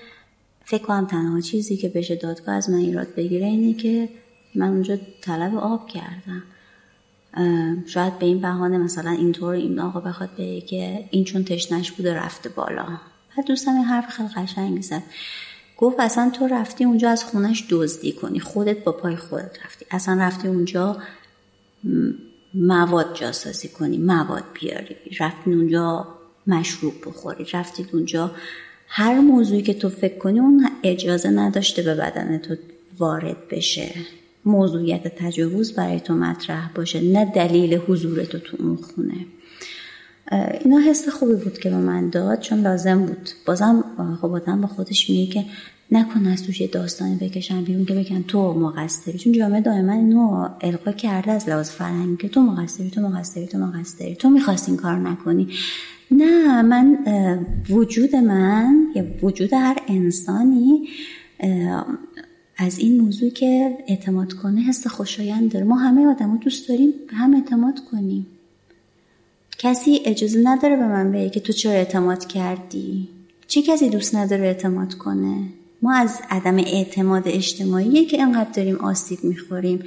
فکر 0.65 0.83
کنم 0.83 1.07
تنها 1.07 1.41
چیزی 1.41 1.77
که 1.77 1.89
بشه 1.89 2.17
دادگاه 2.17 2.55
از 2.55 2.71
من 2.71 2.79
ایراد 2.79 3.15
بگیره 3.17 3.47
اینه 3.47 3.75
که 3.75 4.09
من 4.55 4.69
اونجا 4.69 4.99
طلب 5.23 5.55
آب 5.57 5.89
کردم. 5.89 6.43
شاید 7.87 8.19
به 8.19 8.27
این 8.27 8.41
بهانه 8.41 8.79
مثلا 8.79 9.11
اینطور 9.11 9.55
این 9.55 9.79
آقا 9.79 10.01
بخواد 10.01 10.31
بگه 10.39 10.61
که 10.61 11.05
این 11.11 11.25
چون 11.25 11.45
تشنش 11.45 11.93
بوده 11.93 12.15
رفته 12.15 12.49
بالا. 12.49 12.87
بعد 13.37 13.47
دوستم 13.47 13.75
این 13.75 13.85
حرف 13.85 14.09
خیلی 14.09 14.29
قشنگی 14.29 14.83
زد. 14.83 15.03
گفت 15.79 16.01
اصلا 16.01 16.31
تو 16.31 16.47
رفتی 16.47 16.85
اونجا 16.85 17.11
از 17.11 17.25
خونش 17.25 17.67
دزدی 17.71 18.13
کنی. 18.13 18.41
خودت 18.41 18.85
با 18.85 18.93
پای 18.93 19.17
خودت 19.17 19.59
رفتی. 19.65 19.87
اصلا 19.91 20.15
رفتی 20.21 20.49
اونجا 20.49 20.97
مواد 22.55 23.15
جاسازی 23.15 23.69
کنی 23.69 23.99
مواد 23.99 24.45
بیاری 24.61 24.97
رفتی 25.21 25.53
اونجا 25.53 26.07
مشروب 26.47 26.95
بخوری 27.07 27.47
رفتید 27.53 27.89
اونجا. 27.93 28.31
هر 28.87 29.21
موضوعی 29.21 29.63
که 29.63 29.75
تو 29.75 29.89
فکر 29.89 30.19
کنی 30.19 30.41
اون 30.41 30.69
اجازه 30.83 31.31
نداشته 31.31 31.83
به 31.83 31.95
بدن 31.95 32.39
تو 32.39 32.57
وارد 32.99 33.49
بشه. 33.51 33.95
موضوعیت 34.45 35.09
تجاوز 35.17 35.73
برای 35.73 36.01
تو 36.01 36.15
مطرح 36.15 36.73
باشه 36.75 37.01
نه 37.01 37.25
دلیل 37.25 37.75
حضور 37.75 38.25
تو 38.25 38.39
تو 38.39 38.57
اون 38.61 38.77
خونه. 38.77 39.27
اینا 40.61 40.79
حس 40.79 41.09
خوبی 41.09 41.35
بود 41.35 41.59
که 41.59 41.71
به 41.71 41.77
من 41.77 42.11
داد 42.11 42.41
چون 42.41 42.61
لازم 42.61 43.07
بود. 43.07 43.31
بازم 43.47 43.85
خب 44.21 44.33
آدم 44.33 44.61
با 44.61 44.69
خودش 44.69 45.11
میگه 45.11 45.33
که 45.33 45.45
نکن 45.93 46.27
از 46.27 46.43
توش 46.43 46.63
داستانی 46.63 47.17
بکشن 47.17 47.65
بیرون 47.65 47.85
که 47.85 47.95
بگن 47.95 48.23
تو 48.23 48.53
مقصری 48.53 49.19
چون 49.19 49.33
جامعه 49.33 49.61
دائما 49.61 49.93
اینو 49.93 50.49
القا 50.61 50.93
کرده 50.93 51.33
از 51.33 51.49
لحاظ 51.49 51.71
فرهنگی 51.71 52.17
که 52.17 52.29
تو 52.29 52.43
مقصری 52.43 52.91
تو 52.91 53.01
مقصری 53.01 53.47
تو 53.47 53.59
مقصری 53.59 54.15
تو 54.15 54.31
می‌خواست 54.31 54.69
این 54.69 54.77
کار 54.77 54.99
نکنی. 54.99 55.49
نه 56.11 56.63
من 56.63 56.99
وجود 57.71 58.17
من 58.17 58.87
یا 58.95 59.05
وجود 59.23 59.53
هر 59.53 59.79
انسانی 59.89 60.89
از 62.57 62.79
این 62.79 63.01
موضوع 63.01 63.31
که 63.31 63.79
اعتماد 63.87 64.33
کنه 64.33 64.61
حس 64.61 64.87
خوشایند 64.87 65.53
داره. 65.53 65.65
ما 65.65 65.77
همه 65.77 66.07
آدم 66.07 66.37
دوست 66.37 66.69
داریم 66.69 66.93
هم 67.09 67.35
اعتماد 67.35 67.81
کنیم. 67.93 68.27
کسی 69.59 70.01
اجازه 70.05 70.41
نداره 70.45 70.77
به 70.77 70.87
من 70.87 71.13
بگه 71.13 71.31
که 71.31 71.41
تو 71.41 71.53
چرا 71.53 71.73
اعتماد 71.73 72.27
کردی؟ 72.27 73.09
چه 73.47 73.63
کسی 73.63 73.89
دوست 73.89 74.15
نداره 74.15 74.43
اعتماد 74.43 74.95
کنه؟ 74.95 75.43
ما 75.83 75.95
از 75.95 76.21
عدم 76.31 76.59
اعتماد 76.59 77.23
اجتماعی 77.27 78.05
که 78.05 78.23
انقدر 78.23 78.51
داریم 78.51 78.77
آسیب 78.77 79.25
می‌خوریم. 79.25 79.85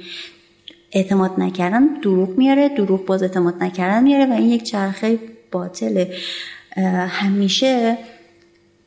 اعتماد 0.92 1.40
نکردن 1.40 1.86
دروغ 1.86 2.38
میاره 2.38 2.68
دروغ 2.68 3.06
باز 3.06 3.22
اعتماد 3.22 3.62
نکردن 3.62 4.02
میاره 4.02 4.26
و 4.26 4.32
این 4.32 4.48
یک 4.48 4.62
چرخه 4.62 5.18
باطله. 5.52 6.14
همیشه 7.08 7.98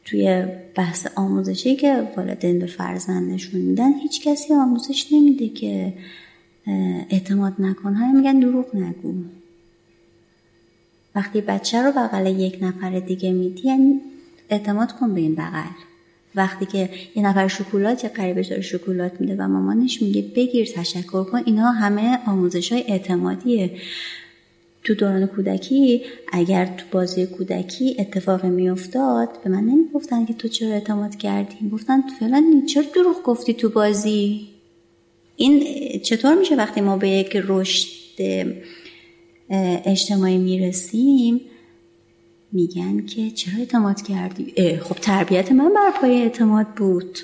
توی 0.05 0.45
بحث 0.75 1.07
آموزشی 1.15 1.75
که 1.75 2.07
والدین 2.17 2.59
به 2.59 2.65
فرزندشون 2.65 3.61
میدن 3.61 3.93
هیچ 3.93 4.27
کسی 4.27 4.53
آموزش 4.53 5.07
نمیده 5.11 5.49
که 5.49 5.93
اعتماد 7.09 7.53
نکن. 7.59 7.93
های 7.93 8.11
میگن 8.11 8.39
دروغ 8.39 8.75
نگو. 8.75 9.13
وقتی 11.15 11.41
بچه 11.41 11.81
رو 11.81 11.91
بغل 11.91 12.39
یک 12.39 12.57
نفر 12.61 12.99
دیگه 12.99 13.31
میدی 13.31 13.67
یعنی 13.67 14.01
اعتماد 14.49 14.91
کن 14.91 15.13
به 15.13 15.21
این 15.21 15.35
بغل. 15.35 15.69
وقتی 16.37 16.65
که 16.65 16.89
یه 17.15 17.23
نفر 17.23 17.47
شکلات 17.47 18.03
یا 18.03 18.09
قریبش 18.15 18.47
داره 18.47 18.61
شکلات 18.61 19.21
میده 19.21 19.35
و 19.35 19.47
مامانش 19.47 20.01
میگه 20.01 20.21
بگیر 20.35 20.67
تشکر 20.75 21.23
کن 21.23 21.41
اینا 21.45 21.71
همه 21.71 22.19
آموزش 22.27 22.71
های 22.71 22.83
اعتمادیه. 22.87 23.71
تو 24.83 24.95
دوران 24.95 25.25
کودکی 25.25 26.01
اگر 26.31 26.65
تو 26.65 26.85
بازی 26.91 27.25
کودکی 27.25 27.95
اتفاقی 27.99 28.49
میافتاد 28.49 29.29
به 29.43 29.49
من 29.49 29.63
نمی‌گفتن 29.63 30.25
که 30.25 30.33
تو 30.33 30.47
چرا 30.47 30.69
اعتماد 30.69 31.15
کردی. 31.15 31.69
گفتن 31.71 32.01
فعلا 32.19 32.63
چرا 32.69 32.83
دروغ 32.95 33.23
گفتی 33.23 33.53
تو 33.53 33.69
بازی؟ 33.69 34.47
این 35.35 35.63
چطور 35.99 36.35
میشه 36.35 36.55
وقتی 36.55 36.81
ما 36.81 36.97
به 36.97 37.09
یک 37.09 37.37
رشد 37.47 37.87
اجتماعی 39.85 40.37
می‌رسیم؟ 40.37 41.41
میگن 42.51 43.05
که 43.05 43.31
چرا 43.31 43.59
اعتماد 43.59 44.01
کردی؟ 44.01 44.77
خب 44.77 44.95
تربیت 44.95 45.51
من 45.51 45.73
بر 45.73 45.91
پای 46.01 46.21
اعتماد 46.21 46.67
بود. 46.67 47.19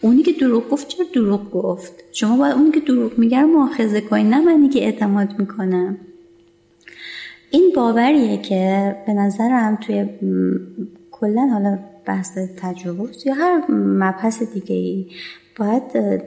اونی 0.00 0.22
که 0.22 0.32
دروغ 0.32 0.68
گفت 0.68 0.88
چرا 0.88 1.06
دروغ 1.14 1.50
گفت؟ 1.50 1.92
شما 2.12 2.36
باید 2.36 2.54
اونی 2.54 2.70
که 2.70 2.80
دروغ 2.80 3.18
میگه 3.18 3.44
مؤاخذه 3.44 4.00
کنی 4.00 4.24
نه 4.24 4.40
منی 4.40 4.68
که 4.68 4.84
اعتماد 4.84 5.38
می‌کنم. 5.38 5.98
این 7.50 7.72
باوریه 7.76 8.38
که 8.38 8.96
به 9.06 9.12
نظرم 9.12 9.76
توی 9.76 10.06
کلا 11.10 11.48
حالا 11.52 11.78
بحث 12.06 12.38
تجاوز 12.56 13.26
یا 13.26 13.34
هر 13.34 13.70
مبحث 13.70 14.42
دیگه 14.42 14.76
ای 14.76 15.06
باید 15.56 15.82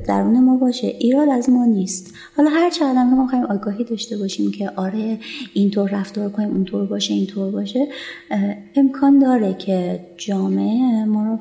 درون 0.06 0.44
ما 0.44 0.58
باشه. 0.58 0.88
ایراد 0.88 1.30
از 1.30 1.50
ما 1.50 1.66
نیست. 1.66 2.14
حالا 2.38 2.50
هر 2.50 2.70
چقدر 2.70 3.04
ما 3.04 3.24
می‌خوایم 3.24 3.46
آگاهی 3.46 3.84
داشته 3.84 4.18
باشیم 4.18 4.52
که 4.52 4.70
آره 4.70 5.20
اینطور 5.54 5.90
رفتار 5.90 6.30
کنیم 6.30 6.50
اونطور 6.50 6.86
باشه 6.86 7.14
اینطور 7.14 7.52
باشه 7.52 7.88
امکان 8.76 9.20
داره 9.20 9.54
که 9.54 10.00
جامعه 10.18 11.06
ما 11.06 11.24
رو 11.24 11.40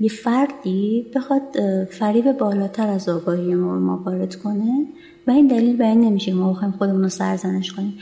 یه 0.00 0.08
فردی 0.08 1.06
بخواد 1.14 1.42
فریب 1.84 2.32
بالاتر 2.32 2.88
از 2.88 3.08
آگاهی 3.08 3.54
ما 3.54 3.74
رو 3.74 3.80
ما 3.80 4.02
وارد 4.06 4.34
کنه. 4.34 4.86
و 5.26 5.30
این 5.30 5.46
دلیل 5.46 5.76
به 5.76 5.86
این 5.86 6.00
نمیشه 6.00 6.32
ما 6.32 6.50
بخوایم 6.50 6.74
خودمون 6.78 7.02
رو 7.02 7.08
سرزنش 7.08 7.72
کنیم. 7.72 7.98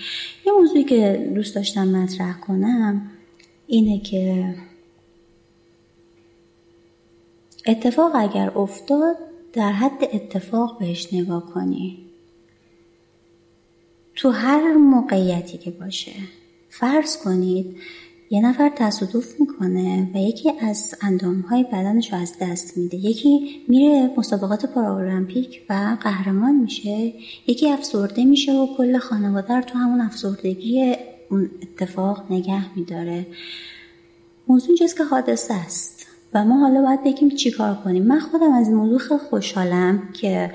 یه 0.47 0.53
موضوعی 0.53 0.85
که 0.85 1.33
دوست 1.35 1.55
داشتم 1.55 1.89
مطرح 1.89 2.41
کنم 2.41 3.03
اینه 3.67 3.99
که 3.99 4.55
اتفاق 7.67 8.13
اگر 8.15 8.59
افتاد 8.59 9.17
در 9.53 9.73
حد 9.73 10.09
اتفاق 10.13 10.79
بهش 10.79 11.15
نگاه 11.15 11.47
کنی. 11.47 11.99
تو 14.15 14.31
هر 14.31 14.73
موقعیتی 14.73 15.59
که 15.59 15.71
باشه. 15.71 16.13
فرض 16.71 17.17
کنید 17.17 17.77
یه 18.31 18.41
نفر 18.41 18.73
تصادف 18.77 19.41
می‌کنه 19.41 20.11
و 20.15 20.19
یکی 20.19 20.51
از 20.61 20.95
اندامهای 21.03 21.63
بدنش 21.63 22.13
رو 22.13 22.19
از 22.19 22.35
دست 22.41 22.79
میده. 22.79 22.97
یکی 22.97 23.63
میره 23.69 24.11
مسابقات 24.17 24.67
پارالمپیک 24.67 25.63
و 25.71 25.97
قهرمان 26.01 26.55
میشه. 26.55 27.13
یکی 27.47 27.71
افسرده 27.71 28.25
میشه 28.25 28.53
و 28.53 28.77
کل 28.77 28.99
خانواده 28.99 29.55
رو 29.55 29.63
تو 29.63 29.79
همون 29.79 30.01
افسردگی 30.01 30.97
اون 31.31 31.51
اتفاق 31.63 32.33
نگه 32.33 32.79
میداره. 32.79 33.27
موضوع 34.49 34.69
اینجاست 34.69 34.97
که 34.97 35.05
حادثه 35.05 35.55
است. 35.55 35.94
و 36.35 36.45
ما 36.45 36.59
حالا 36.59 36.83
باید 36.83 37.05
بگیم 37.05 37.29
چی 37.29 37.51
کار 37.51 37.75
کنیم. 37.75 38.03
من 38.03 38.21
خودم 38.21 38.53
از 38.53 38.69
این 38.69 38.77
موضوع 38.77 38.99
خیلی 38.99 39.21
خوشحالم 39.31 40.09
که 40.13 40.53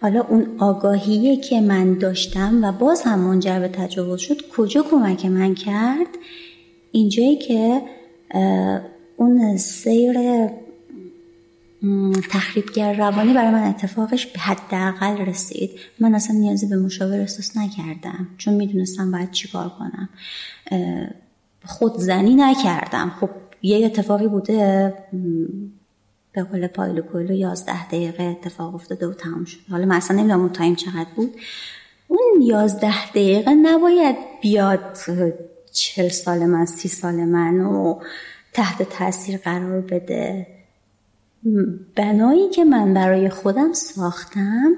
حالا 0.00 0.20
اون 0.20 0.46
آگاهیه 0.58 1.36
که 1.36 1.60
من 1.60 1.94
داشتم 1.94 2.64
و 2.64 2.72
باز 2.72 3.02
هم 3.02 3.18
منجر 3.18 3.60
به 3.60 3.68
تجاوز 3.68 4.20
شد. 4.20 4.36
کجا 4.56 4.82
کمک 4.82 5.26
من 5.26 5.54
کرد؟ 5.54 6.06
اینجایی 6.92 7.36
که 7.36 7.82
اون 9.16 9.56
سیر 9.56 10.18
تخریبگر 12.30 12.92
روانی 12.92 13.34
برای 13.34 13.50
من 13.50 13.68
اتفاقش 13.68 14.26
به 14.26 14.38
حداقل 14.38 15.16
رسید. 15.16 15.70
من 16.00 16.14
اصلا 16.14 16.36
نیازی 16.36 16.66
به 16.66 16.76
مشاور 16.76 17.20
احساس 17.20 17.56
نکردم 17.56 18.26
چون 18.38 18.54
می‌دونستم 18.54 19.12
باید 19.12 19.30
چیکار 19.30 19.68
کنم. 19.78 20.08
خودزنی 21.66 22.34
نکردم. 22.34 23.12
خب 23.20 23.30
یه 23.62 23.86
اتفاقی 23.86 24.28
بوده 24.28 24.94
به 26.32 26.42
قول 26.42 26.66
پایلو 26.66 27.02
کویلو 27.02 27.34
یازده 27.34 27.86
دقیقه 27.86 28.22
اتفاق 28.22 28.74
افتاده 28.74 29.06
و 29.06 29.12
تمام 29.12 29.44
شد. 29.44 29.58
حالا 29.70 29.86
من 29.86 29.96
اصلا 29.96 30.16
نمی‌دونم 30.16 30.40
اون 30.40 30.52
تایم 30.52 30.74
چقدر 30.74 31.06
بود. 31.16 31.34
اون 32.08 32.42
یازده 32.42 33.10
دقیقه 33.10 33.54
نباید 33.54 34.16
بیاد 34.42 34.98
چل 35.72 36.08
سال 36.08 36.46
من 36.46 36.66
سی 36.66 36.88
سال 36.88 37.14
من 37.14 37.60
و 37.60 38.00
تحت 38.52 38.82
تاثیر 38.82 39.36
قرار 39.36 39.80
بده. 39.80 40.46
بنایی 41.96 42.50
که 42.50 42.64
من 42.64 42.94
برای 42.94 43.28
خودم 43.28 43.72
ساختم 43.72 44.74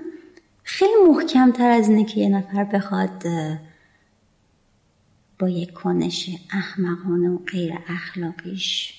خیلی 0.62 0.93
محکم 1.09 1.52
تر 1.52 1.70
از 1.70 1.89
اینه 1.89 2.05
که 2.05 2.20
یه 2.20 2.28
نفر 2.28 2.65
بخواد 2.65 3.24
با 5.40 5.48
یک 5.48 5.72
کنش 5.72 6.30
احمقانه 6.50 7.30
و 7.30 7.38
غیر 7.38 7.72
اخلاقیش 7.88 8.94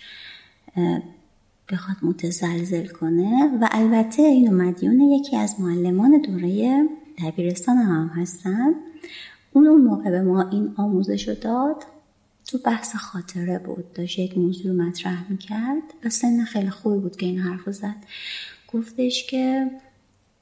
بخواد 1.70 1.98
متزلزل 2.02 2.88
کنه. 2.88 3.58
و 3.62 3.70
البته 3.72 4.22
اینو 4.22 4.52
مدیون 4.52 5.02
یکی 5.02 5.38
از 5.38 5.60
معلمان 5.60 6.22
دوره 6.22 6.84
دبیرستان 7.24 7.78
هم 7.78 8.08
هستن. 8.08 8.74
اون 9.54 9.68
اون 9.68 9.82
موقع 9.82 10.10
به 10.10 10.22
ما 10.22 10.50
این 10.50 10.74
آموزش 10.78 11.28
رو 11.28 11.36
داد. 11.36 11.84
تو 12.46 12.58
بحث 12.58 12.96
خاطره 12.96 13.60
بود. 13.60 13.94
داشت 13.94 14.20
یک 14.20 14.38
موضوع 14.38 14.76
مطرح 14.76 15.32
می‌کرد 15.32 15.84
و 16.06 16.10
سن 16.10 16.44
خیلی 16.44 16.70
خوبی 16.70 17.00
بود 17.00 17.16
که 17.16 17.26
این 17.26 17.40
حرف 17.40 17.70
زد. 17.70 17.96
گفتش 18.74 19.28
که 19.28 19.72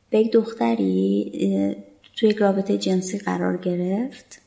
به 0.09 0.19
یک 0.19 0.31
دختری 0.31 1.76
تو 2.15 2.26
یک 2.26 2.38
رابطه 2.38 2.77
جنسی 2.77 3.17
قرار 3.17 3.57
گرفت. 3.57 4.41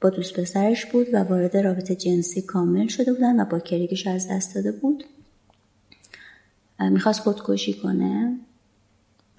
با 0.00 0.10
دوست 0.10 0.40
پسرش 0.40 0.86
بود 0.86 1.06
و 1.12 1.16
وارد 1.16 1.56
رابطه 1.56 1.94
جنسی 1.94 2.42
کامل 2.42 2.86
شده 2.86 3.12
بودن 3.12 3.40
و 3.40 3.44
با 3.44 3.58
کریگش 3.58 4.06
از 4.06 4.28
دست 4.28 4.54
داده 4.54 4.72
بود. 4.72 5.04
می‌خواست 6.80 7.20
خودکشی 7.20 7.72
کنه 7.72 8.36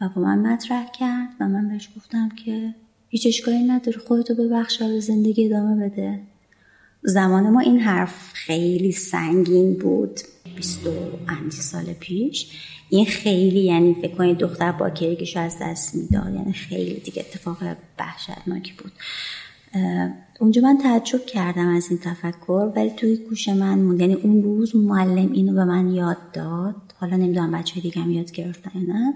و 0.01 0.09
با 0.15 0.21
من 0.21 0.39
مطرح 0.53 0.91
کرد 0.99 1.29
و 1.39 1.47
من 1.47 1.67
بهش 1.67 1.89
گفتم 1.97 2.29
که 2.45 2.75
هیچ 3.09 3.27
اشکالی 3.27 3.63
نداره 3.63 3.97
خودتو 3.97 4.35
ببخش 4.35 4.81
و 4.81 4.99
زندگی 4.99 5.45
ادامه 5.45 5.89
بده. 5.89 6.19
زمان 7.03 7.49
ما 7.49 7.59
این 7.59 7.79
حرف 7.79 8.33
خیلی 8.33 8.91
سنگین 8.91 9.73
بود. 9.73 10.19
بیست 10.55 10.88
و 10.88 10.91
سال 11.49 11.93
پیش. 11.93 12.51
این 12.89 13.05
خیلی 13.05 13.63
یعنی 13.63 13.93
فکر 14.01 14.15
کنید 14.15 14.38
دختر 14.38 14.71
با 14.71 14.89
کریگشو 14.89 15.39
از 15.39 15.57
دست 15.61 15.95
می‌داد. 15.95 16.33
یعنی 16.33 16.53
خیلی 16.53 16.99
دیگه 16.99 17.25
اتفاق 17.29 17.57
وحشتناکی 17.99 18.73
بود. 18.73 18.91
اونجا 20.41 20.61
من 20.61 20.77
تعجب 20.77 21.26
کردم 21.26 21.68
از 21.68 21.88
این 21.89 21.99
تفکر 21.99 22.72
ولی 22.76 22.89
توی 22.89 23.15
گوش 23.18 23.47
من 23.47 23.80
موند. 23.80 24.01
یعنی 24.01 24.13
اون 24.13 24.43
روز 24.43 24.76
معلم 24.76 25.31
اینو 25.31 25.53
به 25.53 25.65
من 25.65 25.91
یاد 25.91 26.31
داد. 26.31 26.76
حالا 26.99 27.15
نمی‌دونم 27.15 27.51
بچه 27.51 27.81
دیگه 27.81 28.01
هم 28.01 28.11
یاد 28.11 28.31
گرفتن 28.31 28.80
نه. 28.80 29.13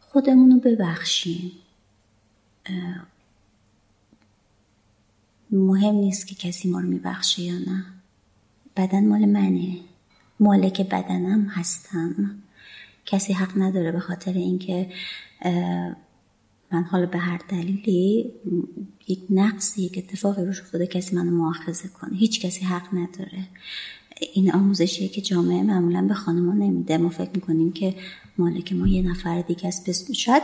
خودمونو 0.00 0.58
ببخشیم. 0.60 1.52
مهم 5.50 5.94
نیست 5.94 6.26
که 6.26 6.34
کسی 6.34 6.70
ما 6.70 6.80
رو 6.80 6.88
میبخشه 6.88 7.42
یا 7.42 7.58
نه. 7.58 7.84
بدن 8.76 9.06
مال 9.08 9.24
منه. 9.24 9.76
مالک 10.40 10.88
بدنم 10.88 11.46
هستم. 11.46 12.30
کسی 13.06 13.32
حق 13.32 13.52
نداره 13.56 13.92
به 13.92 14.00
خاطر 14.00 14.32
اینکه 14.32 14.92
من 16.74 16.82
حالا 16.82 17.06
به 17.06 17.18
هر 17.18 17.40
دلیلی 17.48 18.30
یک 19.08 19.18
نقصی 19.30 19.82
یک 19.82 19.98
اتفاقی 19.98 20.44
روش 20.44 20.60
افتاده 20.60 20.86
کسی 20.86 21.16
منو 21.16 21.30
مؤاخذه 21.30 21.88
کنه. 21.88 22.16
هیچ 22.16 22.40
کسی 22.40 22.64
حق 22.64 22.94
نداره. 22.94 23.48
این 24.32 24.52
آموزشیه 24.52 25.08
که 25.08 25.20
جامعه 25.20 25.62
معمولا 25.62 26.02
به 26.02 26.14
خانما 26.14 26.52
نمیده. 26.52 26.98
ما 26.98 27.08
فکر 27.08 27.30
می‌کنیم 27.34 27.72
که 27.72 27.94
مالک 28.38 28.72
ما 28.72 28.88
یه 28.88 29.02
نفر 29.02 29.40
دیگه 29.40 29.66
است. 29.66 30.12
شاید 30.12 30.42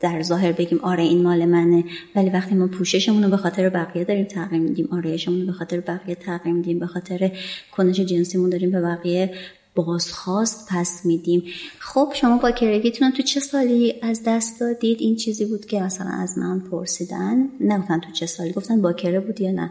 در 0.00 0.22
ظاهر 0.22 0.52
بگیم 0.52 0.78
آره 0.78 1.02
این 1.02 1.22
مال 1.22 1.44
منه. 1.44 1.84
ولی 2.14 2.30
وقتی 2.30 2.54
ما 2.54 2.66
پوششمون 2.66 3.24
رو 3.24 3.30
به 3.30 3.36
خاطر 3.36 3.68
بقیه 3.68 4.04
داریم 4.04 4.24
تغییر 4.24 4.62
میدیم 4.62 4.88
آرایشمون 4.92 5.40
رو 5.40 5.46
به 5.46 5.52
خاطر 5.52 5.80
بقیه 5.80 6.14
تغییر 6.14 6.54
میدیم 6.54 6.78
به 6.78 6.86
خاطر 6.86 7.32
کنش 7.72 8.00
جنسیمون 8.00 8.50
داریم 8.50 8.70
به 8.70 8.80
بقیه 8.80 9.34
بازخواست 9.82 10.68
پس 10.70 11.06
میدیم. 11.06 11.42
خب 11.78 12.12
شما 12.14 12.38
با 12.38 12.50
کرگیتون 12.50 13.12
تو 13.12 13.22
چه 13.22 13.40
سالی 13.40 13.94
از 14.02 14.22
دست 14.26 14.60
دادید؟ 14.60 15.00
این 15.00 15.16
چیزی 15.16 15.44
بود 15.44 15.66
که 15.66 15.80
مثلا 15.80 16.10
از 16.10 16.38
من 16.38 16.60
پرسیدن. 16.60 17.48
نگفتن 17.60 18.00
تو 18.00 18.12
چه 18.12 18.26
سالی؟ 18.26 18.52
گفتن 18.52 18.82
با 18.82 18.92
کره 18.92 19.20
بود 19.20 19.40
یا 19.40 19.52
نه؟ 19.52 19.70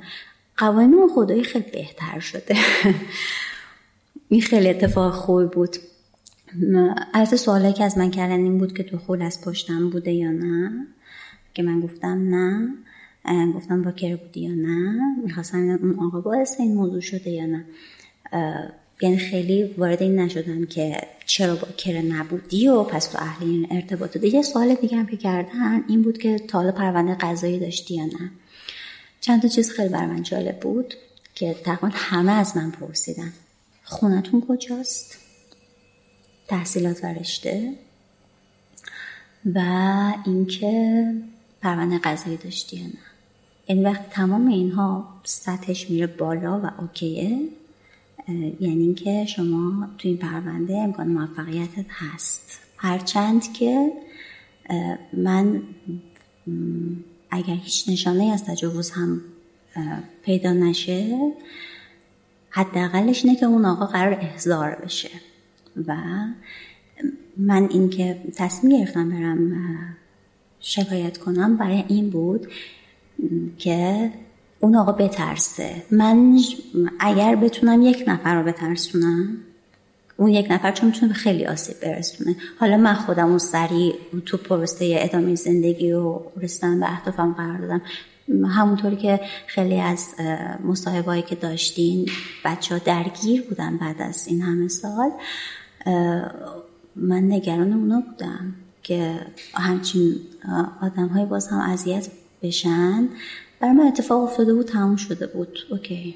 قوانین 0.57 1.07
خدایی 1.15 1.43
خیلی 1.43 1.71
بهتر 1.71 2.19
شده. 2.19 2.55
این 4.29 4.41
خیلی 4.41 4.69
اتفاق 4.69 5.13
خوبی 5.13 5.45
بود. 5.45 5.77
البته 7.13 7.37
سوالی 7.37 7.73
که 7.73 7.83
از 7.83 7.97
من 7.97 8.11
کردن 8.11 8.39
این 8.39 8.57
بود 8.57 8.77
که 8.77 8.83
تو 8.83 8.97
خول 8.97 9.21
از 9.21 9.41
پشتم 9.41 9.89
بوده 9.89 10.11
یا 10.11 10.31
نه؟ 10.31 10.87
که 11.53 11.63
من 11.63 11.79
گفتم 11.79 12.35
نه. 12.35 12.73
گفتم 13.55 13.81
با 13.81 13.91
کره 13.91 14.15
بودی 14.15 14.39
یا 14.39 14.55
نه؟ 14.55 14.99
می‌خواستم 15.23 15.57
اون 15.57 15.99
آقا 15.99 16.21
باعث 16.21 16.59
این 16.59 16.75
موضوع 16.75 17.01
شده 17.01 17.29
یا 17.29 17.45
نه؟ 17.45 17.65
یعنی 19.01 19.17
خیلی 19.17 19.63
وارد 19.63 20.01
این 20.01 20.19
نشدن 20.19 20.65
که 20.65 21.01
چرا 21.25 21.55
با 21.55 21.67
کره 21.77 22.01
نبودی 22.01 22.67
و 22.67 22.83
پس 22.83 23.07
تو 23.07 23.17
اهل 23.21 23.47
این 23.47 23.67
ارتباط 23.71 24.13
داده 24.13 24.27
یه 24.27 24.41
سوال 24.41 24.75
دیگه 24.75 24.97
هم 24.97 25.05
که 25.05 25.17
کردن 25.17 25.83
این 25.87 26.01
بود 26.01 26.17
که 26.17 26.39
تا 26.39 26.57
حالا 26.57 26.71
پرونده 26.71 27.15
قضایی 27.15 27.59
داشتی 27.59 27.95
یا 27.95 28.05
نه؟ 28.05 28.31
چند 29.21 29.41
تا 29.41 29.47
چیز 29.47 29.71
خیلی 29.71 29.89
بر 29.89 30.05
من 30.05 30.23
جالب 30.23 30.59
بود 30.59 30.93
که 31.35 31.53
تقریبا 31.53 31.89
همه 31.93 32.31
از 32.31 32.57
من 32.57 32.71
پرسیدن. 32.71 33.33
خونتون 33.83 34.43
کجاست؟ 34.47 35.17
تحصیلات 36.47 37.03
و 37.03 37.07
رشته. 37.07 37.73
و 39.55 39.59
اینکه 40.25 41.03
پرونده 41.61 41.97
قضایی 41.97 42.37
داشتی 42.37 42.77
یا 42.77 42.85
نه. 42.87 42.93
یعنی 43.67 43.83
وقتی 43.83 44.05
تمام 44.09 44.47
اینها 44.47 45.19
سطحش 45.23 45.89
میره 45.89 46.07
بالا 46.07 46.61
و 46.63 46.81
اوکیه 46.81 47.49
یعنی 48.27 48.83
اینکه 48.83 49.25
شما 49.25 49.87
تو 49.97 50.07
این 50.07 50.17
پرونده 50.17 50.77
امکان 50.77 51.07
موفقیتت 51.07 51.85
هست. 51.89 52.59
هرچند 52.77 53.53
که 53.53 53.91
من 55.13 55.61
اگر 57.31 57.55
هیچ 57.55 57.89
نشانه 57.89 58.23
از 58.33 58.45
تجاوز 58.45 58.91
هم 58.91 59.21
پیدا 60.23 60.53
نشه 60.53 61.31
حداقلش 62.49 63.25
اینه 63.25 63.39
که 63.39 63.45
اون 63.45 63.65
آقا 63.65 63.85
قرار 63.85 64.13
احضار 64.13 64.75
بشه. 64.75 65.09
و 65.87 65.95
من 67.37 67.69
اینکه 67.71 68.21
تصمیم 68.35 68.79
گرفتم 68.79 69.09
برم 69.09 69.51
شکایت 70.59 71.17
کنم 71.17 71.57
برای 71.57 71.83
این 71.87 72.09
بود 72.09 72.47
که 73.57 74.11
اون 74.59 74.75
آقا 74.75 74.91
بترسه. 74.91 75.83
من 75.91 76.39
اگر 76.99 77.35
بتونم 77.35 77.81
یک 77.81 78.03
نفر 78.07 78.35
رو 78.35 78.51
بترسونم؟ 78.51 79.37
اون 80.17 80.29
یک 80.29 80.47
نفر 80.49 80.71
چون 80.71 80.89
می‌تونه 80.89 81.13
خیلی 81.13 81.45
آسیب 81.45 81.79
برسونه. 81.79 82.35
حالا 82.59 82.77
من 82.77 82.93
خودم 82.93 83.27
اون 83.27 83.37
سریع 83.37 83.95
تو 84.25 84.37
پروسته 84.37 84.95
ادامه 84.99 85.35
زندگی 85.35 85.91
و 85.91 86.19
رسیدن 86.41 86.79
به 86.79 86.91
اهدافم 86.91 87.33
قرار 87.33 87.57
دادم. 87.57 87.81
همونطوری 88.45 88.95
که 88.95 89.19
خیلی 89.47 89.79
از 89.79 90.07
مصاحبهایی 90.63 91.21
که 91.21 91.35
داشتین 91.35 92.09
بچه 92.45 92.75
ها 92.75 92.81
درگیر 92.85 93.41
بودن 93.41 93.77
بعد 93.77 94.01
از 94.01 94.27
این 94.27 94.41
همه 94.41 94.67
سال 94.67 95.11
من 96.95 97.31
نگران 97.31 97.73
اونا 97.73 98.01
بودم 98.01 98.53
که 98.83 99.19
همچین 99.53 100.15
آدم 100.81 101.07
های 101.07 101.25
باز 101.25 101.47
هم 101.47 101.59
اذیت 101.59 102.07
بشن. 102.41 103.09
برای 103.59 103.73
من 103.73 103.87
اتفاق 103.87 104.23
افتاده 104.23 104.53
بود 104.53 104.65
تموم 104.65 104.95
شده 104.95 105.27
بود 105.27 105.59
اوکی 105.69 106.15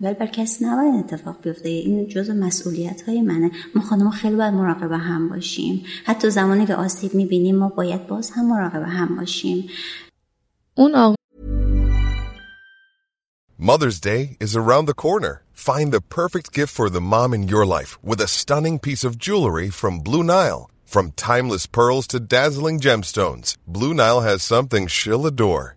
ولی 0.00 0.14
بر 0.14 0.26
کسی 0.26 0.64
نباید 0.64 0.94
اتفاق 0.94 1.36
بیفته 1.42 1.68
این 1.68 2.08
جز 2.08 2.30
مسئولیت 2.30 3.02
های 3.02 3.22
منه 3.22 3.50
ما 3.74 3.82
خانم 3.82 4.10
خیلی 4.10 4.36
باید 4.36 4.54
مراقب 4.54 4.92
هم 4.92 5.28
باشیم 5.28 5.84
حتی 6.04 6.30
زمانی 6.30 6.66
که 6.66 6.74
آسیب 6.74 7.14
می‌بینیم 7.14 7.56
ما 7.56 7.68
باید 7.68 8.06
باز 8.06 8.30
هم 8.30 8.48
مراقب 8.48 8.82
هم 8.82 9.16
باشیم 9.16 9.68
اون 10.74 10.94
آقا 10.94 11.14
Mother's 13.58 14.00
Day 14.00 14.36
is 14.40 14.56
around 14.56 14.86
the 14.86 15.00
corner. 15.06 15.34
Find 15.52 15.92
the 15.92 16.00
perfect 16.00 16.52
gift 16.52 16.72
for 16.74 16.90
the 16.90 17.06
mom 17.12 17.32
in 17.32 17.46
your 17.46 17.64
life 17.64 17.92
with 18.02 18.20
a 18.20 18.26
stunning 18.26 18.80
piece 18.80 19.04
of 19.04 19.18
jewelry 19.26 19.70
from 19.70 20.00
Blue 20.00 20.24
Nile. 20.24 20.68
From 20.84 21.12
timeless 21.12 21.66
pearls 21.66 22.06
to 22.08 22.18
dazzling 22.18 22.80
gemstones, 22.86 23.48
Blue 23.76 23.94
Nile 23.94 24.22
has 24.22 24.42
something 24.42 24.88
she'll 24.88 25.26
adore. 25.32 25.76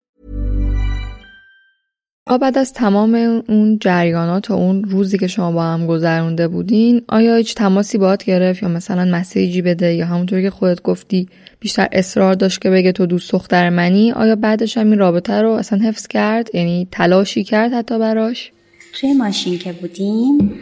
بعد 2.25 2.57
از 2.57 2.73
تمام 2.73 3.43
اون 3.49 3.77
جریانات 3.79 4.51
و 4.51 4.53
اون 4.53 4.83
روزی 4.83 5.17
که 5.17 5.27
شما 5.27 5.51
با 5.51 5.63
هم 5.63 5.87
گذرونده 5.87 6.47
بودین 6.47 7.01
آیا 7.07 7.35
هیچ 7.35 7.55
تماسی 7.55 7.97
باهات 7.97 8.23
گرفت 8.23 8.63
یا 8.63 8.69
مثلا 8.69 9.05
مسیجی 9.05 9.61
بده 9.61 9.93
یا 9.93 10.05
همونطور 10.05 10.41
که 10.41 10.49
خودت 10.49 10.81
گفتی 10.81 11.27
بیشتر 11.59 11.87
اصرار 11.91 12.33
داشت 12.33 12.61
که 12.61 12.69
بگه 12.69 12.91
تو 12.91 13.05
دوست 13.05 13.31
دختر 13.31 13.69
منی 13.69 14.11
آیا 14.11 14.35
بعدش 14.35 14.77
هم 14.77 14.89
این 14.89 14.99
رابطه 14.99 15.41
رو 15.41 15.49
اصلا 15.49 15.79
حفظ 15.79 16.07
کرد؟ 16.07 16.55
یعنی 16.55 16.87
تلاشی 16.91 17.43
کرد 17.43 17.73
حتی 17.73 17.99
براش؟ 17.99 18.51
توی 18.93 19.13
ماشین 19.13 19.59
که 19.59 19.73
بودیم 19.73 20.59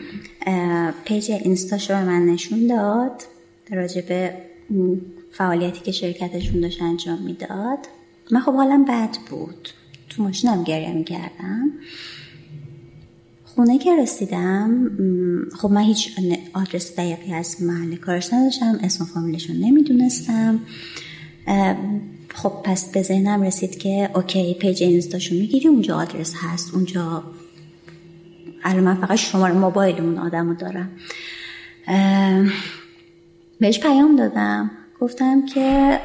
پیج 1.05 1.31
اینستاشو 1.31 1.93
به 1.93 2.03
من 2.03 2.25
نشون 2.25 2.67
داد 2.67 3.23
راجبه 3.71 4.33
فعالیتی 5.31 5.79
که 5.79 5.91
شرکتشون 5.91 6.61
داشت 6.61 6.81
انجام 6.81 7.19
می‌داد. 7.21 7.79
من 8.31 8.39
خب 8.39 8.53
حالم 8.53 8.85
بد 8.85 9.17
بود. 9.29 9.69
تو 10.09 10.23
ماشینم 10.23 10.63
گریه 10.63 10.93
می‌کردم. 10.93 11.71
خونه 13.45 13.77
که 13.77 13.95
رسیدم 14.01 14.89
خب 15.57 15.69
من 15.71 15.81
هیچ 15.81 16.11
آدرس 16.53 16.95
دقیقی 16.95 17.33
از 17.33 17.63
محل 17.63 17.95
کارش 17.95 18.33
نداشتم 18.33 18.79
اسم 18.83 19.03
و 19.03 19.07
فامیلشون 19.07 19.55
نمی‌دونستم. 19.55 20.59
خب 22.35 22.53
پس 22.63 22.91
به 22.91 23.01
ذهنم 23.01 23.41
رسید 23.41 23.77
که 23.77 24.09
okay 24.15 24.53
page 24.53 24.83
اینستاشون 24.83 25.37
می‌گیری 25.37 25.67
اونجا 25.67 25.95
آدرس 25.95 26.33
هست. 26.37 26.73
اونجا 26.73 27.23
الان 28.63 28.83
من 28.83 28.95
فقط 28.95 29.15
شماره 29.17 29.53
موبایل 29.53 30.01
اون 30.01 30.17
آدم 30.17 30.49
رو 30.49 30.55
دارم 30.55 30.89
بهش 33.59 33.79
پیام 33.79 34.15
دادم. 34.15 34.71
گفتم 35.01 35.45
که 35.45 35.99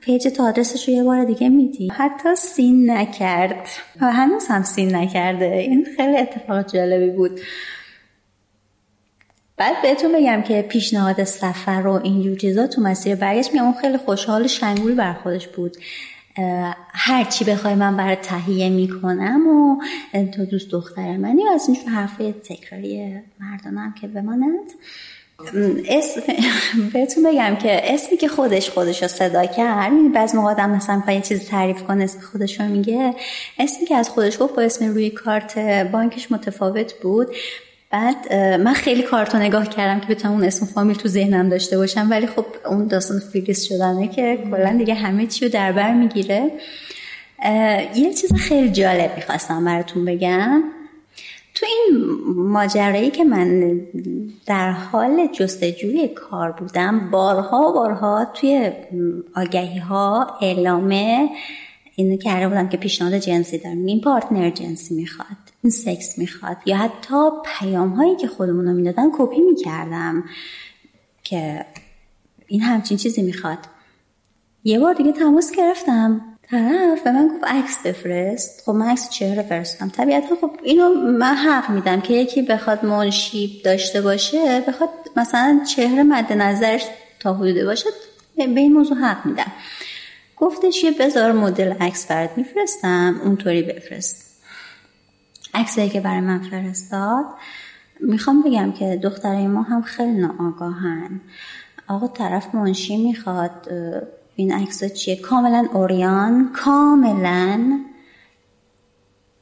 page 0.00 0.28
تا 0.28 0.44
آدرسش 0.48 0.88
رو 0.88 0.94
یه 0.94 1.04
بار 1.04 1.24
دیگه 1.24 1.48
میدی. 1.48 1.88
حتی 1.88 2.34
seen 2.36 2.90
نکرد. 2.90 3.68
و 4.00 4.12
هنوز 4.12 4.46
هم 4.46 4.62
seen 4.62 4.94
نکرده. 4.96 5.44
این 5.44 5.86
خیلی 5.96 6.16
اتفاق 6.16 6.72
جالبی 6.72 7.10
بود. 7.10 7.40
بعد 9.56 9.82
بهتون 9.82 10.12
بگم 10.12 10.42
که 10.42 10.62
پیشنهاد 10.62 11.24
سفر 11.24 11.86
و 11.86 12.00
اینجور 12.04 12.36
چیزا 12.38 12.66
تو 12.66 12.80
مسیر 12.80 13.14
برگشت. 13.14 13.52
میام 13.52 13.64
اون 13.64 13.74
خیلی 13.74 13.96
خوشحال 13.96 14.46
شنگول 14.46 14.94
بر 14.94 15.12
خودش 15.12 15.48
بود. 15.48 15.76
هر 16.92 17.24
چی 17.24 17.44
بخوای 17.44 17.74
من 17.74 17.96
برای 17.96 18.16
تهیه 18.16 18.68
می‌کنم 18.68 19.46
و 19.46 19.80
تو 20.34 20.44
دوست 20.44 20.70
دختر 20.70 21.16
منی 21.16 21.42
و 21.42 21.46
از 21.54 21.68
اینجور 21.68 21.88
حرفه 21.88 22.32
تکراری 22.32 23.22
مردانم 23.40 23.94
که 24.00 24.08
بماند 24.08 24.72
اسم 25.88 26.20
بهتون 26.92 27.22
بگم 27.22 27.56
که 27.56 27.94
اسمی 27.94 28.16
که 28.16 28.28
خودش 28.28 28.70
خودش 28.70 29.02
رو 29.02 29.08
صدا 29.08 29.46
کرد 29.46 29.92
می‌دونی 29.92 30.08
بعض 30.08 30.34
موقع 30.34 30.48
آدم 30.48 30.70
مثلا 30.70 30.96
می‌خواد 30.96 31.16
یه 31.16 31.22
چیزی 31.22 31.44
تعریف 31.44 31.82
کنه 31.82 32.04
اسم 32.04 32.20
خودش 32.20 32.60
رو 32.60 32.66
میگه. 32.66 33.14
اسمی 33.58 33.86
که 33.86 33.96
از 33.96 34.08
خودش 34.08 34.36
گفت 34.40 34.54
با 34.54 34.62
اسم 34.62 34.86
روی 34.86 35.10
کارت 35.10 35.58
بانکش 35.92 36.32
متفاوت 36.32 36.92
بود. 36.92 37.28
بعد 37.90 38.34
من 38.34 38.72
خیلی 38.72 39.02
کارتو 39.02 39.38
نگاه 39.38 39.68
کردم 39.68 40.00
که 40.00 40.06
بتونم 40.14 40.34
اون 40.34 40.44
اسم 40.44 40.66
فامیل 40.66 40.96
تو 40.96 41.08
ذهنم 41.08 41.48
داشته 41.48 41.78
باشم 41.78 42.06
ولی 42.10 42.26
خب 42.26 42.46
اون 42.66 42.86
داستان 42.86 43.18
فریز 43.18 43.64
شدنه 43.64 44.08
که 44.08 44.38
کلا 44.50 44.76
دیگه 44.78 44.94
همه 44.94 45.26
چی 45.26 45.44
رو 45.44 45.50
در 45.50 45.72
بر 45.72 45.94
می‌گیره. 45.94 46.50
یه 47.94 48.14
چیز 48.14 48.32
خیلی 48.32 48.70
جالب 48.70 49.16
می‌خواستم 49.16 49.64
براتون 49.64 50.04
بگم. 50.04 50.62
تو 51.56 51.66
این 51.66 51.96
ماجرایی 52.36 53.10
که 53.10 53.24
من 53.24 53.80
در 54.46 54.70
حال 54.70 55.26
جستجوی 55.26 56.08
کار 56.08 56.52
بودم 56.52 57.10
بارها 57.10 57.72
بارها 57.72 58.24
توی 58.34 58.72
آگهی 59.34 59.78
ها 59.78 60.38
اعلامه 60.40 61.28
اینو 61.94 62.16
کرده 62.16 62.48
بودم 62.48 62.68
که 62.68 62.76
پیشنهاد 62.76 63.14
جنسی 63.14 63.58
دارم. 63.58 63.86
این 63.86 64.00
پارتنر 64.00 64.50
جنسی 64.50 64.94
می‌خواد 64.94 65.36
این 65.62 65.70
سکس 65.70 66.18
می‌خواد 66.18 66.56
یا 66.66 66.76
حتی 66.76 67.28
پیام 67.44 67.88
هایی 67.88 68.16
که 68.16 68.26
خودمون 68.26 68.66
رو 68.66 68.72
می‌دادن 68.72 69.10
کپی 69.18 69.40
می‌کردم 69.40 70.24
که 71.22 71.66
این 72.46 72.60
همچین 72.60 72.96
چیزی 72.96 73.22
می‌خواد. 73.22 73.58
یه 74.64 74.78
بار 74.78 74.94
دیگه 74.94 75.12
تماس 75.12 75.52
گرفتم. 75.52 76.20
طرف 76.50 77.02
به 77.04 77.12
من 77.12 77.28
گفت 77.28 77.44
عکس 77.44 77.78
بفرست. 77.84 78.62
خب 78.66 78.72
من 78.72 78.86
عکس 78.88 79.10
چهره 79.10 79.42
فرستم 79.42 79.88
طبیعتا 79.88 80.36
خب 80.40 80.50
اینو 80.62 80.94
من 80.94 81.34
حق 81.34 81.70
میدم 81.70 82.00
که 82.00 82.14
یکی 82.14 82.42
بخواد 82.42 82.84
منشیب 82.84 83.62
داشته 83.64 84.00
باشه 84.00 84.60
بخواد 84.60 84.90
مثلا 85.16 85.60
چهره 85.76 86.02
مد 86.02 86.32
نظرش 86.32 86.84
تا 87.20 87.34
حدوده 87.34 87.64
باشه 87.64 87.90
به 88.36 88.60
این 88.60 88.72
موضوع 88.72 88.96
حق 88.96 89.26
میدم. 89.26 89.52
گفتش 90.36 90.84
یه 90.84 90.90
بذار 90.90 91.32
مدل 91.32 91.72
عکس 91.72 92.06
برات 92.06 92.30
میفرستم 92.36 93.20
اونطوری 93.24 93.62
بفرست. 93.62 94.42
عکسایی 95.54 95.88
که 95.88 96.00
برای 96.00 96.20
من 96.20 96.38
فرستاد 96.38 97.24
می‌خوام 98.00 98.42
بگم 98.42 98.72
که 98.72 99.00
دخترای 99.02 99.46
ما 99.46 99.62
هم 99.62 99.82
خیلی 99.82 100.12
ناآگاهن. 100.12 101.20
آقا 101.88 102.08
طرف 102.08 102.54
منشی 102.54 102.96
می‌خواد 102.96 103.68
این 104.36 104.52
عکس 104.52 104.84
چیه؟ 104.84 105.16
کاملا 105.16 105.68
اوریان 105.72 106.52
کاملا 106.52 107.80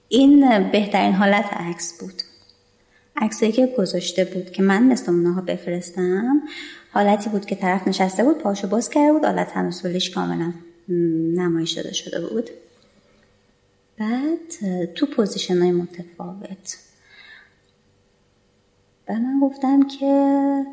این 0.08 0.70
بهترین 0.70 1.12
حالت 1.12 1.52
عکس 1.52 2.00
بود. 2.00 2.22
عکسی 3.16 3.52
که 3.52 3.74
گذاشته 3.78 4.24
بود 4.24 4.50
که 4.50 4.62
من 4.62 4.82
مثل 4.82 5.12
اونها 5.12 5.40
بفرستم 5.40 6.42
حالتی 6.92 7.30
بود 7.30 7.46
که 7.46 7.54
طرف 7.54 7.88
نشسته 7.88 8.24
بود 8.24 8.38
پاشو 8.38 8.68
باز 8.68 8.90
کرده 8.90 9.12
بود 9.12 9.24
حالت 9.24 9.52
تناسلیش 9.52 10.10
کاملا 10.10 10.52
نمایش 11.34 11.72
داده 11.72 11.92
شده 11.92 12.20
بود. 12.20 12.50
بعد 13.98 14.84
تو 14.94 15.06
پوزیشن 15.06 15.62
های 15.62 15.72
متفاوت. 15.72 16.78
و 19.08 19.12
من 19.12 19.40
گفتم 19.40 19.88
که 19.88 20.64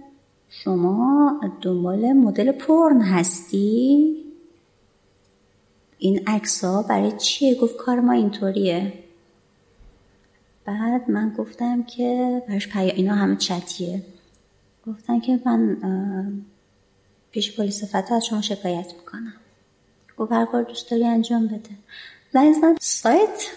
شما 0.53 1.41
دنبال 1.61 2.14
مدل 2.14 2.52
پرن 2.52 3.02
هستی؟ 3.02 4.15
این 5.98 6.28
عکس 6.28 6.64
ها 6.64 6.84
برای 6.84 7.11
چیه؟ 7.11 7.56
گفت 7.56 7.76
کار 7.78 7.99
ما 7.99 8.11
اینطوریه. 8.11 8.94
بعد 10.65 11.11
من 11.11 11.34
گفتم 11.38 11.84
که 11.84 12.41
برش 12.48 12.69
پیا 12.69 12.94
اینا 12.94 13.15
همه 13.15 13.36
چتیه. 13.36 14.03
گفتن 14.88 15.19
که 15.19 15.40
من 15.45 15.78
پیش 17.32 17.56
پلیس 17.60 17.95
فتا 17.95 18.15
از 18.15 18.26
شما 18.26 18.41
شکایت 18.41 18.94
می‌کنم. 18.94 19.34
گفت 20.18 20.32
هر 20.32 20.45
کار 20.45 20.64
دوست 20.64 20.91
داری 20.91 21.06
انجام 21.06 21.48
بده. 21.48 21.69
من 22.34 22.76
سایت 22.80 23.48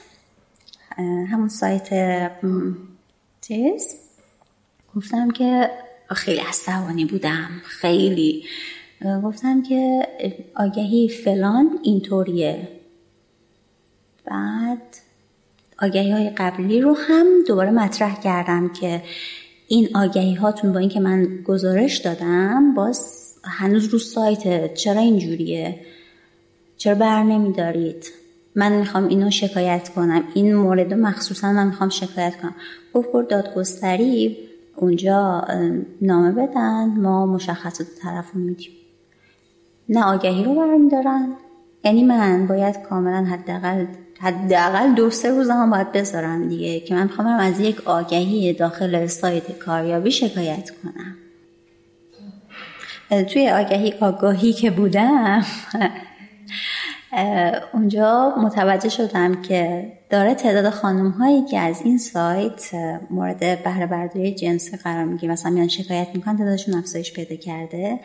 همون 0.98 1.48
سایت 1.48 2.30
چیز؟ 3.40 3.96
گفتم 4.96 5.30
که 5.30 5.70
خیلی 6.10 6.40
عصبانی 6.40 7.04
بودم. 7.04 7.50
خیلی. 7.64 8.44
گفتم 9.24 9.62
که 9.62 10.08
آگهی 10.54 11.08
فلان 11.08 11.78
اینطوریه. 11.82 12.68
بعد 14.24 14.96
آگهی 15.82 16.10
های 16.10 16.30
قبلی 16.30 16.80
رو 16.80 16.94
هم 16.94 17.26
دوباره 17.46 17.70
مطرح 17.70 18.20
کردم 18.20 18.72
که 18.72 19.02
این 19.68 19.88
آگهی 19.94 20.34
هاتون 20.34 20.72
با 20.72 20.78
اینکه 20.78 21.00
من 21.00 21.42
گزارش 21.44 21.98
دادم 21.98 22.74
باز 22.74 23.24
هنوز 23.44 23.84
رو 23.86 23.98
سایت. 23.98 24.74
چرا 24.74 25.00
اینجوریه؟ 25.00 25.80
چرا 26.76 26.94
بر 26.94 27.22
نمیدارید؟ 27.22 28.12
من 28.54 28.72
می‌خوام 28.72 29.08
اینو 29.08 29.30
شکایت 29.30 29.88
کنم. 29.88 30.24
این 30.34 30.54
مورد 30.54 30.94
مخصوصا 30.94 31.52
من 31.52 31.66
می‌خوام 31.66 31.88
شکایت 31.88 32.36
کنم. 32.42 32.54
گفت 32.94 33.08
دادگستری. 33.30 34.38
اونجا 34.76 35.46
نامه 36.00 36.32
بدن 36.32 36.86
ما 36.86 37.26
مشخصات 37.26 37.86
طرف 38.02 38.32
رو 38.32 38.40
میدیم. 38.40 38.70
نه 39.88 40.04
آگهی 40.04 40.44
رو 40.44 40.54
برمیدارن 40.54 41.28
یعنی 41.84 42.02
من 42.04 42.46
باید 42.46 42.82
کاملا 42.82 43.24
حداقل 43.24 43.86
حداقل 44.20 44.94
دو 44.94 45.10
سه 45.10 45.30
روز 45.30 45.50
هم 45.50 45.70
باید 45.70 45.92
بذارم 45.92 46.48
دیگه 46.48 46.80
که 46.80 46.94
من 46.94 47.02
می‌خوام 47.02 47.26
از 47.26 47.60
یک 47.60 47.88
آگهی 47.88 48.52
داخل 48.52 49.06
سایت 49.06 49.58
کاریابی 49.58 50.10
شکایت 50.10 50.70
کنم. 50.70 51.16
توی 53.22 53.50
آگهی 53.50 53.92
آگاهی 54.00 54.52
که 54.52 54.70
بودم 54.70 55.44
اونجا 57.72 58.34
متوجه 58.38 58.88
شدم 58.88 59.42
که 59.42 59.92
داره 60.10 60.34
تعداد 60.34 60.70
خانم 60.70 61.10
هایی 61.10 61.44
که 61.44 61.58
از 61.58 61.82
این 61.84 61.98
سایت 61.98 62.70
مورد 63.10 63.62
بهره 63.64 63.86
برداری 63.86 64.34
جنسی 64.34 64.76
قرار 64.76 65.04
می‌گیره 65.04 65.32
مثلا 65.32 65.50
میان 65.52 65.68
شکایت 65.68 66.08
می‌کنن 66.14 66.36
تعدادشون 66.36 66.74
افزایش 66.74 67.12
پیدا 67.12 67.36
کرده. 67.36 68.00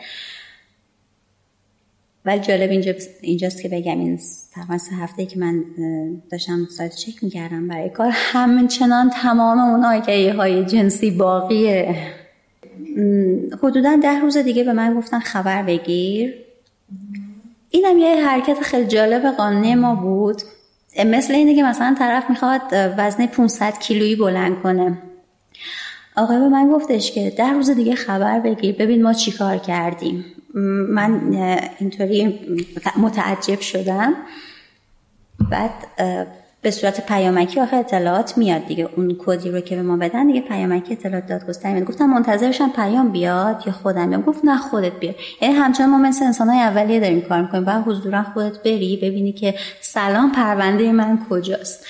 ولی 2.24 2.40
جالب 2.40 2.70
اینجا 2.70 2.92
اینجاست 3.20 3.62
که 3.62 3.68
بگم 3.68 3.98
این 3.98 4.20
تقریبا 4.52 4.78
سه 4.78 4.96
هفته 4.96 5.26
که 5.26 5.38
من 5.38 5.64
داشتم 6.30 6.66
سایت 6.76 6.94
چک 6.94 7.24
می‌کردم 7.24 7.68
برای 7.68 7.88
کار 7.88 8.10
همچنان 8.14 9.10
تمام 9.10 9.58
اون 9.58 9.84
آگهی 9.84 10.28
های 10.28 10.64
جنسی 10.64 11.10
باقیه. 11.10 11.96
حدودا 13.62 13.96
ده 14.02 14.20
روز 14.20 14.36
دیگه 14.36 14.64
به 14.64 14.72
من 14.72 14.94
گفتن 14.94 15.18
خبر 15.18 15.62
بگیر. 15.62 16.34
اینم 17.70 17.98
یه 17.98 18.26
حرکت 18.28 18.62
خیلی 18.62 18.86
جالب 18.86 19.26
قانونی 19.30 19.74
ما 19.74 19.94
بود. 19.94 20.42
مثل 21.06 21.34
اینه 21.34 21.54
که 21.54 21.62
مثلا 21.62 21.96
طرف 21.98 22.30
می‌خواد 22.30 22.60
وزن 22.72 23.26
500 23.26 23.78
کیلویی 23.78 24.16
بلند 24.16 24.62
کنه. 24.62 24.98
آقای 26.16 26.38
به 26.38 26.48
من 26.48 26.70
گفتش 26.70 27.12
که 27.12 27.30
ده 27.30 27.52
روز 27.52 27.70
دیگه 27.70 27.94
خبر 27.94 28.40
بگیر 28.40 28.74
ببین 28.74 29.02
ما 29.02 29.12
چی 29.12 29.32
کار 29.32 29.58
کردیم. 29.58 30.24
من 30.88 31.34
اینطوری 31.78 32.40
متعجب 32.96 33.60
شدم. 33.60 34.14
بعد 35.50 35.70
به 36.62 36.70
صورت 36.70 37.06
پیامکی 37.06 37.60
آخه 37.60 37.76
اطلاعات 37.76 38.38
میاد 38.38 38.66
دیگه. 38.66 38.88
اون 38.96 39.16
کدی 39.18 39.50
رو 39.50 39.60
که 39.60 39.76
به 39.76 39.82
ما 39.82 39.96
بدن 39.96 40.26
دیگه 40.26 40.40
پیامکی 40.40 40.92
اطلاعات 40.92 41.26
دادگستری 41.26 41.72
میاد. 41.72 41.86
گفتم 41.86 42.06
منتظرشم 42.06 42.72
پیام 42.76 43.12
بیاد 43.12 43.62
یا 43.66 43.72
خودم 43.72 44.08
بیام. 44.08 44.22
گفت 44.22 44.44
نه 44.44 44.56
خودت 44.58 44.92
بیا. 44.92 45.14
یعنی 45.42 45.54
همچنان 45.54 45.90
ما 45.90 45.98
مثل 45.98 46.24
انسانهای 46.24 46.58
اولیه 46.58 47.00
داریم 47.00 47.20
کار 47.20 47.42
می‌کنیم. 47.42 47.64
بعد 47.64 47.84
حضورا 47.84 48.22
خودت 48.22 48.62
بری 48.62 48.96
ببینی 48.96 49.32
که 49.32 49.54
سلام 49.80 50.32
پرونده 50.32 50.92
من 50.92 51.26
کجاست. 51.30 51.86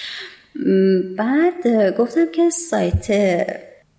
بعد 1.19 1.95
گفتم 1.99 2.27
که 2.35 2.51
سایت 2.51 3.07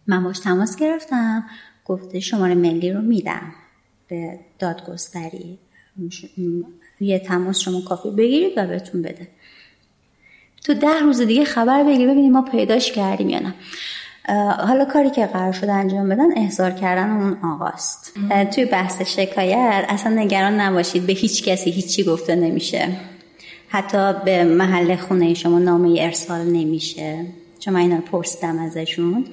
من 0.07 0.23
باش 0.23 0.39
تماس 0.39 0.76
گرفتم. 0.76 1.43
گفته 1.85 2.19
شماره 2.19 2.56
ملی 2.56 2.91
رو 2.91 3.02
میدم 3.02 3.41
به 4.07 4.39
دادگستری. 4.60 5.60
یه 6.99 7.19
تماس 7.19 7.60
شما 7.60 7.81
کافی 7.81 8.11
بگیرید 8.11 8.53
و 8.57 8.68
بهتون 8.68 9.02
بده. 9.02 9.27
تو 10.63 10.73
ده 10.73 10.99
روز 10.99 11.21
دیگه 11.21 11.45
خبر 11.45 11.83
بگیر 11.83 12.07
ببینیم 12.07 12.31
ما 12.31 12.41
پیداش 12.41 12.91
کردیم 12.91 13.29
یا 13.29 13.39
نه. 13.39 13.53
حالا 14.53 14.85
کاری 14.85 15.09
که 15.09 15.25
قرار 15.25 15.51
شده 15.51 15.71
انجام 15.71 16.09
بدن 16.09 16.38
احضار 16.38 16.71
کردن 16.71 17.11
اون 17.11 17.38
آقاست. 17.43 18.13
توی 18.55 18.65
بحث 18.65 19.01
شکایت 19.01 19.85
اصلا 19.89 20.13
نگران 20.13 20.59
نباشید 20.59 21.05
به 21.05 21.13
هیچ 21.13 21.43
کسی 21.43 21.71
هیچی 21.71 22.03
گفته 22.03 22.35
نمیشه. 22.35 22.88
حتی 23.69 24.13
به 24.25 24.43
محل 24.43 24.95
خونه 24.95 25.33
شما 25.33 25.59
نامه 25.59 26.01
ارسال 26.01 26.41
نمیشه. 26.41 27.25
چون 27.59 27.73
من 27.73 27.79
اینا 27.79 27.95
رو 27.95 28.01
پرسیدم 28.01 28.59
ازشون. 28.59 29.25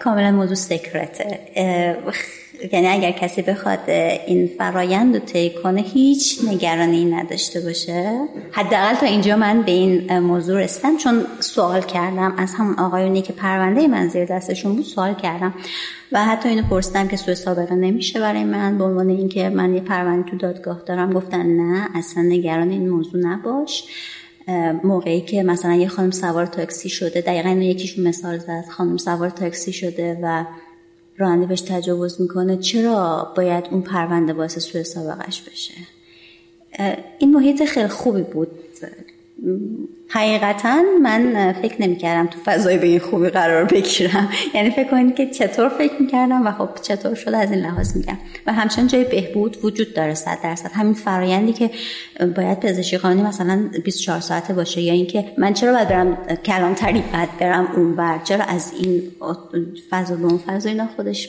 کاملا 0.00 0.30
موضوع 0.30 0.54
سکرته 0.54 1.40
یعنی 2.72 2.86
اگر 2.86 3.10
کسی 3.10 3.42
بخواد 3.42 3.90
این 4.26 4.50
فرایند 4.58 5.16
رو 5.16 5.20
طی 5.20 5.50
کنه 5.62 5.80
هیچ 5.80 6.38
نگرانی 6.48 7.04
نداشته 7.04 7.60
باشه. 7.60 8.20
حداقل 8.52 8.94
تا 8.94 9.06
اینجا 9.06 9.36
من 9.36 9.62
به 9.62 9.72
این 9.72 10.18
موضوع 10.18 10.60
رسیدم. 10.60 10.96
چون 10.96 11.26
سوال 11.40 11.82
کردم 11.82 12.34
از 12.38 12.54
همون 12.54 12.74
آقایونی 12.78 13.22
که 13.22 13.32
پرونده 13.32 13.88
من 13.88 14.08
زیر 14.08 14.24
دستشون 14.24 14.76
بود 14.76 14.84
سوال 14.84 15.14
کردم. 15.14 15.54
و 16.12 16.24
حتی 16.24 16.48
اینو 16.48 16.62
پرسیدم 16.62 17.08
که 17.08 17.16
سوء 17.16 17.34
سابقه 17.34 17.74
نمیشه 17.74 18.20
برای 18.20 18.44
من. 18.44 18.78
به 18.78 18.84
عنوان 18.84 19.08
اینکه 19.08 19.48
من 19.48 19.74
یه 19.74 19.80
پرونده 19.80 20.30
تو 20.30 20.36
دادگاه 20.36 20.82
دارم 20.86 21.12
گفتن 21.12 21.46
نه 21.46 21.88
اصلا 21.94 22.22
نگران 22.22 22.70
این 22.70 22.88
موضوع 22.88 23.20
نباش. 23.20 23.84
موقعی 24.84 25.20
که 25.20 25.42
مثلا 25.42 25.74
یه 25.74 25.88
خانم 25.88 26.10
سوار 26.10 26.46
تاکسی 26.46 26.88
شده 26.88 27.20
دقیقا 27.20 27.48
اینو 27.48 27.62
یکیشون 27.62 28.08
مثال 28.08 28.38
زد. 28.38 28.64
خانم 28.70 28.96
سوار 28.96 29.30
تاکسی 29.30 29.72
شده 29.72 30.18
و 30.22 30.44
راننده 31.16 31.46
بهش 31.46 31.60
تجاوز 31.60 32.20
می‌کنه 32.20 32.56
چرا 32.56 33.32
باید 33.36 33.64
اون 33.70 33.82
پرونده 33.82 34.32
باعث 34.32 34.58
سوء 34.58 34.82
سابقش 34.82 35.42
بشه؟ 35.42 35.74
این 37.18 37.32
محیط 37.32 37.64
خیلی 37.64 37.88
خوبی 37.88 38.22
بود. 38.22 38.48
حقیقتا 40.08 40.82
من 41.02 41.52
فکر 41.52 41.82
نمی‌کردم 41.82 42.26
تو 42.26 42.38
فضای 42.44 42.78
به 42.78 42.86
این 42.86 42.98
خوبی 42.98 43.28
قرار 43.28 43.64
بگیرم. 43.64 44.28
یعنی 44.54 44.70
فکر 44.70 44.90
کنید 44.90 45.14
که 45.14 45.26
چطور 45.26 45.68
فکر 45.68 46.02
می‌کردم 46.02 46.46
و 46.46 46.52
خب 46.52 46.68
چطور 46.82 47.14
شده 47.14 47.36
از 47.36 47.50
این 47.50 47.60
لحاظ 47.60 47.96
میگم. 47.96 48.18
و 48.46 48.52
همچنان 48.52 48.86
جای 48.86 49.04
بهبود 49.04 49.64
وجود 49.64 49.94
داره 49.94 50.14
صد 50.14 50.38
درصد. 50.42 50.70
همین 50.72 50.94
فرایندی 50.94 51.52
که 51.52 51.70
باید 52.36 52.60
پزشکی 52.60 52.98
قانونی 52.98 53.22
مثلا 53.22 53.70
24 53.84 54.20
ساعته 54.20 54.54
باشه 54.54 54.80
یا 54.80 54.92
اینکه 54.92 55.24
من 55.38 55.52
چرا 55.52 55.72
باید 55.72 55.88
برم 55.88 56.16
کلانتری 56.44 57.02
بعد 57.12 57.28
برم 57.38 57.68
اون 57.76 57.96
بر 57.96 58.18
چرا 58.24 58.44
از 58.44 58.72
این 58.80 59.02
فضا 59.90 60.14
به 60.14 60.24
اون 60.24 60.38
فضا 60.38 60.68
اینا 60.68 60.86
خودش 60.96 61.28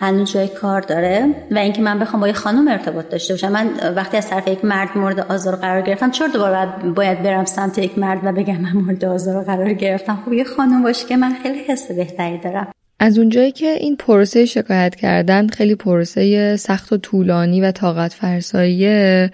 هنوز 0.00 0.32
جای 0.32 0.48
کار 0.48 0.80
داره 0.80 1.34
و 1.50 1.58
اینکه 1.58 1.82
من 1.82 1.98
بخوام 1.98 2.20
با 2.20 2.26
یه 2.28 2.34
خانم 2.34 2.68
ارتباط 2.68 3.08
داشته 3.08 3.34
باشم. 3.34 3.52
من 3.52 3.70
وقتی 3.96 4.16
از 4.16 4.30
طرف 4.30 4.48
یک 4.48 4.64
مرد 4.64 4.98
مورد 4.98 5.20
آزار 5.20 5.56
قرار 5.56 5.82
گرفتم 5.82 6.10
چرا 6.10 6.28
دوباره 6.28 6.68
باید 6.94 7.22
برم 7.22 7.44
سمت 7.44 7.78
یک 7.78 7.98
مرد 7.98 8.20
و 8.24 8.32
بگم 8.32 8.60
من 8.60 8.72
مورد 8.72 9.04
آزار 9.04 9.44
قرار 9.44 9.72
گرفتم. 9.72 10.22
خب 10.26 10.32
یه 10.32 10.44
خانم 10.44 10.82
باشه 10.82 11.06
که 11.06 11.16
من 11.16 11.34
خیلی 11.42 11.58
حس 11.58 11.92
بهتری 11.92 12.38
دارم. 12.38 12.72
از 12.98 13.18
اونجایی 13.18 13.52
که 13.52 13.66
این 13.66 13.96
پروسه 13.96 14.44
شکایت 14.44 14.94
کردن 14.94 15.48
خیلی 15.48 15.74
پروسه 15.74 16.56
سخت 16.56 16.92
و 16.92 16.96
طولانی 16.96 17.60
و 17.60 17.72
طاقت 17.72 18.12
فرساییه 18.12 19.30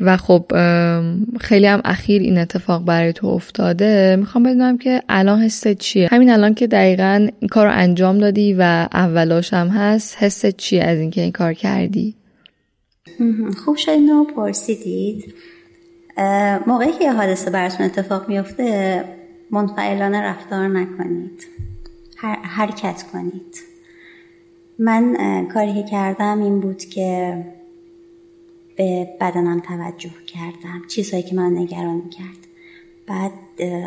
و 0.00 0.16
خب 0.16 0.52
خیلی 1.40 1.66
هم 1.66 1.80
اخیر 1.84 2.22
این 2.22 2.38
اتفاق 2.38 2.84
برای 2.84 3.12
تو 3.12 3.26
افتاده. 3.26 4.16
می‌خوام 4.16 4.44
بدونم 4.44 4.78
که 4.78 5.02
الان 5.08 5.42
حست 5.42 5.72
چیه؟ 5.72 6.08
همین 6.10 6.30
الان 6.30 6.54
که 6.54 6.66
دقیقا 6.66 7.28
این 7.40 7.48
کار 7.48 7.66
رو 7.66 7.72
انجام 7.74 8.18
دادی 8.18 8.56
و 8.58 8.88
اولاش 8.92 9.52
هم 9.52 9.68
هست 9.68 10.16
حست 10.22 10.56
چیه 10.56 10.84
از 10.84 10.98
اینکه 10.98 11.20
این 11.20 11.32
کار 11.32 11.52
کردی؟ 11.52 12.14
خوب 13.64 13.76
شد 13.76 13.90
اینو 13.90 14.24
پرسیدید. 14.24 15.34
موقعی 16.66 16.92
که 16.98 17.12
حادثه 17.12 17.50
براتون 17.50 17.86
اتفاق 17.86 18.28
میفته 18.28 19.04
منفعلانه 19.50 20.22
رفتار 20.22 20.68
نکنید. 20.68 21.46
حرکت 22.42 23.04
کنید. 23.12 23.56
من 24.78 25.16
کاری 25.54 25.84
کردم 25.90 26.42
این 26.42 26.60
بود 26.60 26.84
که 26.84 27.36
به 28.78 29.08
بدنم 29.20 29.60
توجه 29.60 30.10
کردم 30.26 30.82
چیزهایی 30.88 31.22
که 31.22 31.34
من 31.34 31.58
نگران 31.58 32.10
کرد 32.10 32.48
بعد 33.06 33.32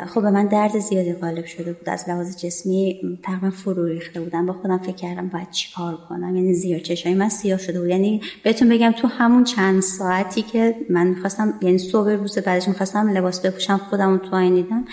خب 0.06 0.22
به 0.22 0.32
من 0.32 0.46
درد 0.46 0.80
زیادی 0.80 1.14
غالب 1.14 1.46
شده 1.46 1.74
بود 1.74 1.90
از 1.90 2.10
لحاظ 2.10 2.38
جسمی 2.38 3.00
تقریبا 3.24 3.50
فرو 3.50 3.86
ریخته 3.86 4.22
بودم. 4.22 4.46
با 4.46 4.54
خودم 4.54 4.78
فکر 4.78 4.96
کردم 4.96 5.28
باید 5.28 5.52
چی 5.52 5.70
کار 5.76 5.98
کنم 6.10 6.36
یعنی 6.36 6.54
زیر 6.54 6.80
چشای 6.80 7.14
من 7.14 7.30
سیاه 7.30 7.60
شده 7.60 7.80
بود. 7.80 7.90
یعنی 7.90 8.22
بهتون 8.44 8.70
بگم 8.70 8.92
تو 8.92 9.08
همون 9.08 9.44
چند 9.44 9.82
ساعتی 9.82 10.42
که 10.42 10.76
من 10.90 11.08
می‌خواستم 11.08 11.54
یعنی 11.62 11.78
صبح 11.78 12.10
روز 12.10 12.38
بعدش 12.38 12.68
می‌خواستم 12.68 13.10
لباس 13.10 13.46
بپوشم 13.46 13.78
خودم 13.78 14.18
تو 14.18 14.36
آینه 14.36 14.62
دیدم 14.62 14.86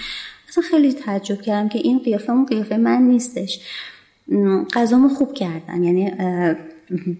اصلا 0.48 0.64
خیلی 0.70 0.92
تعجب 0.92 1.40
کردم 1.42 1.68
که 1.68 1.78
این 1.78 1.98
قیافه 1.98 2.32
اون 2.32 2.46
قیافه 2.46 2.76
من 2.76 3.02
نیستش. 3.02 3.60
غذامو 4.72 5.08
خوب 5.08 5.34
کردم. 5.34 5.84
یعنی 5.84 6.12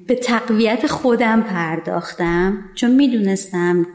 به 0.06 0.14
تقویت 0.14 0.86
خودم 0.86 1.42
پرداختم 1.42 2.64
چون 2.74 2.94
می‌دونستم 2.94 3.86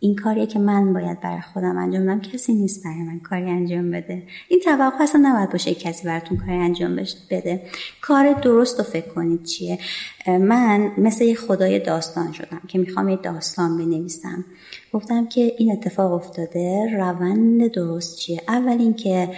این 0.00 0.16
کاریه 0.16 0.46
که 0.46 0.58
من 0.58 0.92
باید 0.92 1.20
برای 1.20 1.40
خودم 1.40 1.76
انجام 1.76 2.02
بدم 2.02 2.20
کسی 2.20 2.54
نیست 2.54 2.84
برای 2.84 3.02
من 3.02 3.20
کاری 3.20 3.50
انجام 3.50 3.90
بده. 3.90 4.22
این 4.48 4.60
توقع 4.60 5.02
اصلا 5.02 5.20
نباید 5.24 5.50
باشه 5.50 5.74
کسی 5.74 6.06
براتون 6.06 6.38
کاری 6.38 6.58
انجام 6.58 6.96
بده. 7.30 7.62
کار 8.00 8.32
درست 8.32 8.78
رو 8.78 8.84
فکر 8.84 9.08
کنید 9.08 9.44
چیه؟ 9.44 9.78
من 10.26 10.92
مثل 10.98 11.24
یه 11.24 11.34
خدای 11.34 11.78
داستان 11.78 12.32
شدم 12.32 12.60
که 12.68 12.78
می‌خوام 12.78 13.08
یه 13.08 13.16
داستان 13.16 13.78
بنویسم. 13.78 14.44
گفتم 14.92 15.26
که 15.26 15.54
این 15.58 15.72
اتفاق 15.72 16.12
افتاده 16.12 16.96
روند 16.96 17.66
درست 17.66 18.18
چیه؟ 18.18 18.42
اول 18.48 18.78
اینکه 18.78 19.28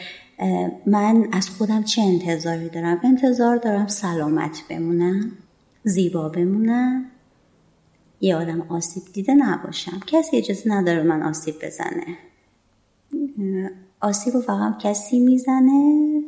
من 0.87 1.29
از 1.33 1.51
خودم 1.51 1.83
چه 1.83 2.03
انتظاری 2.03 2.69
دارم؟ 2.69 3.01
انتظار 3.05 3.57
دارم 3.57 3.87
سلامت 3.87 4.63
بمونم. 4.71 5.33
زیبا 5.85 6.29
بمونم. 6.29 7.05
یه 8.21 8.37
آدم 8.37 8.61
آسیب 8.61 9.03
دیده 9.13 9.35
نباشم. 9.35 10.01
کسی 10.07 10.37
اجازه 10.37 10.71
نداره 10.71 11.03
من 11.03 11.23
آسیب 11.23 11.55
بزنه. 11.63 12.17
آسیب 14.01 14.37
و 14.37 14.41
فقط 14.41 14.79
کسی 14.79 15.19
می‌زنه؟ 15.21 16.23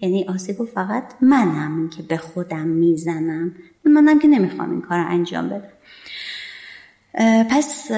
یعنی 0.00 0.24
آسیب 0.24 0.60
و 0.60 0.66
فقط 0.66 1.04
منم 1.20 1.88
که 1.88 2.02
به 2.02 2.16
خودم 2.16 2.66
می‌زنم. 2.66 3.54
منم 3.84 4.18
که 4.18 4.28
نمی‌خوام 4.28 4.70
این 4.70 4.80
کار 4.80 4.98
انجام 4.98 5.48
بدم. 5.48 5.68
پس 7.50 7.90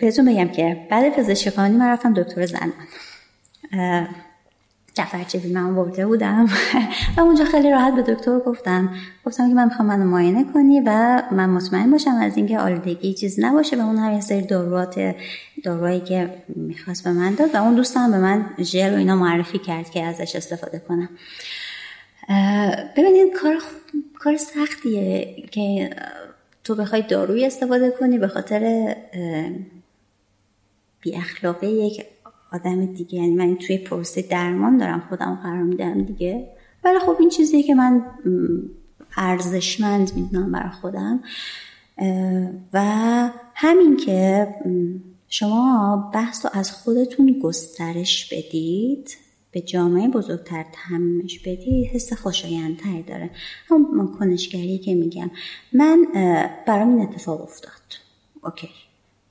بهتون 0.00 0.24
بگم 0.24 0.48
که 0.48 0.86
بعد 0.90 1.16
پزشکی 1.16 1.50
قانونی 1.50 1.76
من 1.76 1.88
رفتم 1.88 2.14
دکتر 2.14 2.46
زنان. 2.46 2.72
دفترچه 4.98 5.40
من 5.54 5.74
برده 5.74 6.06
بودم. 6.06 6.46
و 7.16 7.20
اونجا 7.26 7.44
خیلی 7.44 7.70
راحت 7.70 7.94
به 7.94 8.02
دکتر 8.02 8.38
گفتم. 8.38 8.94
گفتم 9.24 9.48
که 9.48 9.54
من 9.54 9.64
می‌خوام 9.64 9.88
منو 9.88 10.04
معاینه 10.04 10.52
کنی 10.52 10.80
و 10.80 11.22
من 11.32 11.50
مطمئن 11.50 11.90
باشم 11.90 12.10
از 12.10 12.36
اینکه 12.36 12.58
آلودگی 12.58 13.14
چیز 13.14 13.40
نباشه 13.40 13.76
و 13.76 13.80
اون 13.80 13.98
هم 13.98 14.12
یه 14.12 14.20
سری 14.20 14.42
داروات 14.42 15.14
داروهایی 15.64 16.00
که 16.00 16.34
می‌خواست 16.56 17.04
به 17.04 17.12
من 17.12 17.34
داد 17.34 17.54
و 17.54 17.62
اون 17.62 17.74
دوستم 17.74 18.10
به 18.10 18.18
من 18.18 18.50
ژل 18.60 18.94
و 18.94 18.96
اینا 18.96 19.16
معرفی 19.16 19.58
کرد 19.58 19.90
که 19.90 20.02
ازش 20.02 20.36
استفاده 20.36 20.78
کنم. 20.88 21.08
ببینید 22.96 23.32
کار 23.42 23.62
کار 24.14 24.36
سختیه 24.36 25.34
که 25.50 25.90
تو 26.64 26.74
بخوای 26.74 27.02
داروی 27.02 27.46
استفاده 27.46 27.90
کنی 27.90 28.18
به 28.18 28.28
خاطر 28.28 28.94
بی 31.00 31.16
اخلاقی 31.16 31.66
یک 31.66 32.04
آدم 32.52 32.86
دیگه. 32.86 33.14
یعنی 33.14 33.34
من 33.34 33.56
توی 33.56 33.78
پروسه 33.78 34.22
درمان 34.22 34.76
دارم 34.76 35.02
خودم 35.08 35.38
قرار 35.42 35.62
میدم 35.62 36.02
دیگه. 36.02 36.48
ولی 36.84 36.98
خب 36.98 37.16
این 37.20 37.28
چیزی 37.28 37.62
که 37.62 37.74
من 37.74 38.04
ارزشمند 39.16 40.12
می‌دونم 40.16 40.52
برای 40.52 40.70
خودم. 40.70 41.20
و 42.72 42.80
همین 43.54 43.96
که 43.96 44.48
شما 45.28 46.10
بحث 46.14 46.46
رو 46.46 46.50
از 46.54 46.72
خودتون 46.72 47.40
گسترش 47.42 48.32
بدید 48.32 49.16
به 49.52 49.60
جامعه 49.60 50.08
بزرگتر 50.08 50.64
تمیمش 50.72 51.38
بدید 51.38 51.86
حس 51.86 52.12
خوشایندتری 52.12 53.02
داره. 53.02 53.30
همون 53.66 54.16
کنشگری 54.18 54.78
که 54.78 54.94
میگم. 54.94 55.30
من 55.72 56.06
برام 56.66 56.88
این 56.88 57.00
اتفاق 57.00 57.42
افتاد. 57.42 57.72
اوکی. 58.44 58.68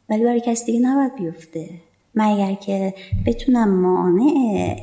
ولی 0.09 0.23
برای 0.23 0.41
کسی 0.45 0.65
دیگه 0.65 0.79
نباید 0.79 1.15
بیفته. 1.15 1.69
مگر 2.17 2.53
که 2.53 2.93
بتونم 3.25 3.69
مانع 3.69 4.75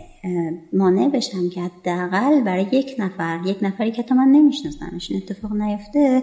مانع 0.73 1.09
بشم 1.09 1.49
که 1.49 1.61
حداقل 1.61 2.41
برای 2.41 2.67
یک 2.73 2.95
نفر 2.99 3.41
یک 3.47 3.57
نفری 3.63 3.93
که 3.93 4.03
تا 4.03 4.15
من 4.15 4.29
نمیشناسمش 4.29 5.11
این 5.11 5.23
اتفاق 5.23 5.53
نیفته 5.53 6.23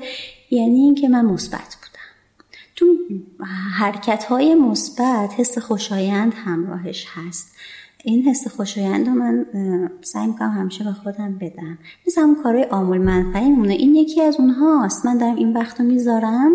یعنی 0.52 0.80
اینکه 0.80 1.10
من 1.10 1.26
مثبت 1.26 1.60
بودم. 1.60 1.92
تو 2.76 2.86
حرکت 3.78 4.24
های 4.24 4.56
مثبت 4.56 5.34
حس 5.38 5.58
خوشایند 5.58 6.34
همراهش 6.34 7.06
هست. 7.14 7.56
این 8.04 8.24
حس 8.24 8.48
خوشایند 8.48 9.08
رو 9.08 9.14
من 9.14 9.46
سعی 10.02 10.28
می‌کنم 10.28 10.50
همیشه 10.50 10.84
به 10.84 10.92
خودم 10.92 11.38
بدم. 11.42 11.78
مثل 12.08 12.22
همون 12.22 12.44
کارهای 12.44 12.64
آمول 12.64 12.98
منفعی 12.98 13.50
مونه 13.50 13.74
این 13.74 13.96
یکی 13.96 14.22
از 14.22 14.40
اونهاست. 14.40 15.06
من 15.06 15.18
دارم 15.18 15.36
این 15.36 15.54
وقت 15.54 15.80
رو 15.80 15.86
می‌ذارم 15.86 16.52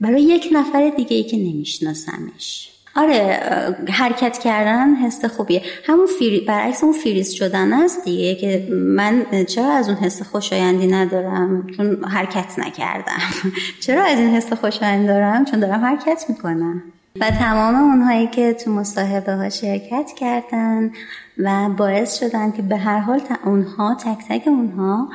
برای 0.00 0.22
یک 0.22 0.48
نفر 0.52 0.92
دیگه 0.96 1.16
ای 1.16 1.24
که 1.24 1.36
نمیشناسمش. 1.36 2.70
آره 2.98 3.40
حرکت 3.88 4.38
کردن 4.38 4.94
حس 4.94 5.24
خوبیه. 5.24 5.62
همون 5.86 6.06
فری... 6.18 6.40
برعکس 6.40 6.84
اون 6.84 6.92
فریز 6.92 7.30
شدن 7.30 7.72
است 7.72 8.04
دیگه 8.04 8.34
که 8.34 8.68
من 8.72 9.26
چرا 9.48 9.72
از 9.72 9.88
اون 9.88 9.98
حس 9.98 10.22
خوشایندی 10.22 10.86
ندارم؟ 10.86 11.66
چون 11.76 12.04
حرکت 12.04 12.58
نکردم. 12.58 13.20
چرا 13.86 14.04
از 14.04 14.18
این 14.18 14.28
حس 14.28 14.52
خوشایند 14.52 15.06
دارم؟ 15.06 15.44
چون 15.44 15.60
دارم 15.60 15.84
حرکت 15.84 16.24
می‌کنم. 16.28 16.82
و 17.20 17.30
تمام 17.30 17.74
اونهایی 17.74 18.26
که 18.26 18.52
تو 18.52 18.70
مصاحبه 18.70 19.34
ها 19.34 19.48
شرکت 19.48 20.10
کردن 20.16 20.90
و 21.38 21.68
باعث 21.68 22.18
شدن 22.18 22.52
که 22.52 22.62
به 22.62 22.76
هر 22.76 22.98
حال 22.98 23.20
اونها 23.44 23.94
تک 23.94 24.18
تک 24.28 24.48
اونها 24.48 25.08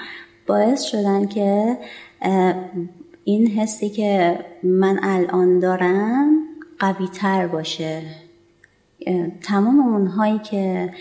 باعث 0.47 0.81
شدن 0.81 1.26
که 1.26 1.77
این 3.23 3.47
حسی 3.47 3.89
که 3.89 4.39
من 4.64 4.99
الان 5.03 5.60
دارم 5.60 6.43
قوی 6.84 7.07
تر 7.07 7.47
باشه. 7.47 8.01
تمام 9.41 9.80
اونهایی 9.80 10.39
که 10.39 10.93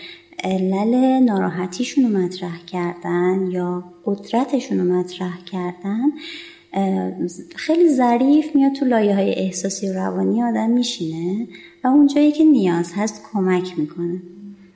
علل 0.43 0.95
ناراحتیشون 1.19 2.03
رو 2.03 2.19
مطرح 2.19 2.65
کردن 2.65 3.47
یا 3.51 3.83
قدرتشون 4.05 4.79
رو 4.79 4.99
مطرح 4.99 5.43
کردن 5.43 6.11
خیلی 7.55 7.89
ظریف 7.89 8.55
میاد 8.55 8.73
تو 8.73 8.85
لایه 8.85 9.15
های 9.15 9.33
احساسی 9.33 9.89
و 9.89 9.93
روانی 9.93 10.43
آدم 10.43 10.69
میشینه 10.69 11.47
و 11.83 11.87
اونجایی 11.87 12.31
که 12.31 12.43
نیاز 12.43 12.93
هست 12.95 13.23
کمک 13.33 13.79
می‌کنه. 13.79 14.21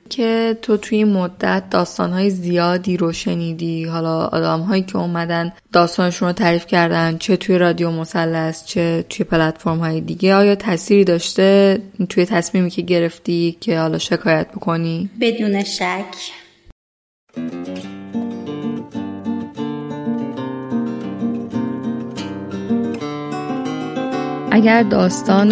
که 0.08 0.58
تو 0.62 0.76
توی 0.76 1.04
مدت 1.04 1.70
داستانهای 1.70 2.30
زیادی 2.30 2.96
رو 2.96 3.12
شنیدی. 3.12 3.84
حالا 3.84 4.26
آدم 4.26 4.60
هایی 4.60 4.82
که 4.82 4.96
اومدن 4.96 5.52
داستانشون 5.72 6.28
رو 6.28 6.32
تعریف 6.32 6.66
کردن 6.66 7.18
چه 7.18 7.36
توی 7.36 7.58
رادیو 7.58 7.90
مسلس 7.90 8.64
چه 8.66 9.04
توی 9.08 9.24
پلتفرم 9.24 9.78
های 9.78 10.00
دیگه. 10.00 10.34
آیا 10.34 10.54
تأثیری 10.54 11.04
داشته 11.04 11.78
توی 12.08 12.26
تصمیمی 12.26 12.70
که 12.70 12.82
گرفتی 12.82 13.56
که 13.60 13.78
حالا 13.78 13.98
شکایت 13.98 14.48
بکنی؟ 14.48 15.10
بدون 15.20 15.64
شک. 15.64 16.04
اگر 24.52 24.82
داستان 24.82 25.50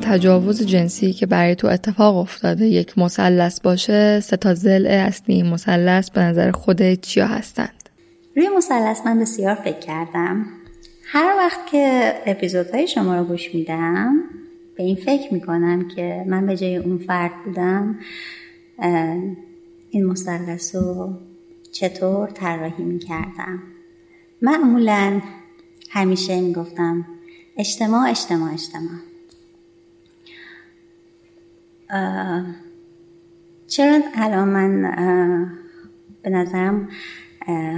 تجاوز 0.00 0.66
جنسی 0.66 1.12
که 1.12 1.26
برای 1.26 1.54
تو 1.54 1.66
اتفاق 1.66 2.16
افتاده 2.16 2.66
یک 2.66 2.98
مثلث 2.98 3.60
باشه 3.60 4.20
سه 4.20 4.36
تا 4.36 4.54
ضلع 4.54 4.90
اصلی 4.90 5.34
این 5.34 5.46
مثلث 5.46 6.10
به 6.10 6.20
نظر 6.20 6.50
خودت 6.50 7.00
چیا 7.00 7.26
هستند؟ 7.26 7.88
روی 8.36 8.48
مثلث 8.56 9.00
من 9.06 9.20
بسیار 9.20 9.54
فکر 9.54 9.78
کردم. 9.78 10.46
هر 11.04 11.34
وقت 11.38 11.66
که 11.70 12.14
اپیزودهای 12.26 12.88
شما 12.88 13.16
رو 13.16 13.24
گوش 13.24 13.54
میدم 13.54 14.14
به 14.76 14.82
این 14.82 14.96
فکر 14.96 15.34
می‌کنم 15.34 15.88
که 15.88 16.24
من 16.26 16.46
به 16.46 16.56
جای 16.56 16.76
اون 16.76 16.98
فرد 16.98 17.32
بودم 17.44 17.98
این 19.90 20.06
مثلث 20.06 20.74
رو 20.74 21.12
چطور 21.72 22.28
طراحی 22.28 22.84
می‌کردم. 22.84 23.62
معمولا 24.42 25.20
همیشه 25.90 26.40
می‌گفتم 26.40 27.06
اجتماع 27.56 28.10
اجتماع 28.10 28.52
اجتماع. 28.52 28.98
چرا 33.66 34.00
الان 34.14 34.48
من 34.48 34.82
به 36.22 36.30
نظرم 36.30 36.88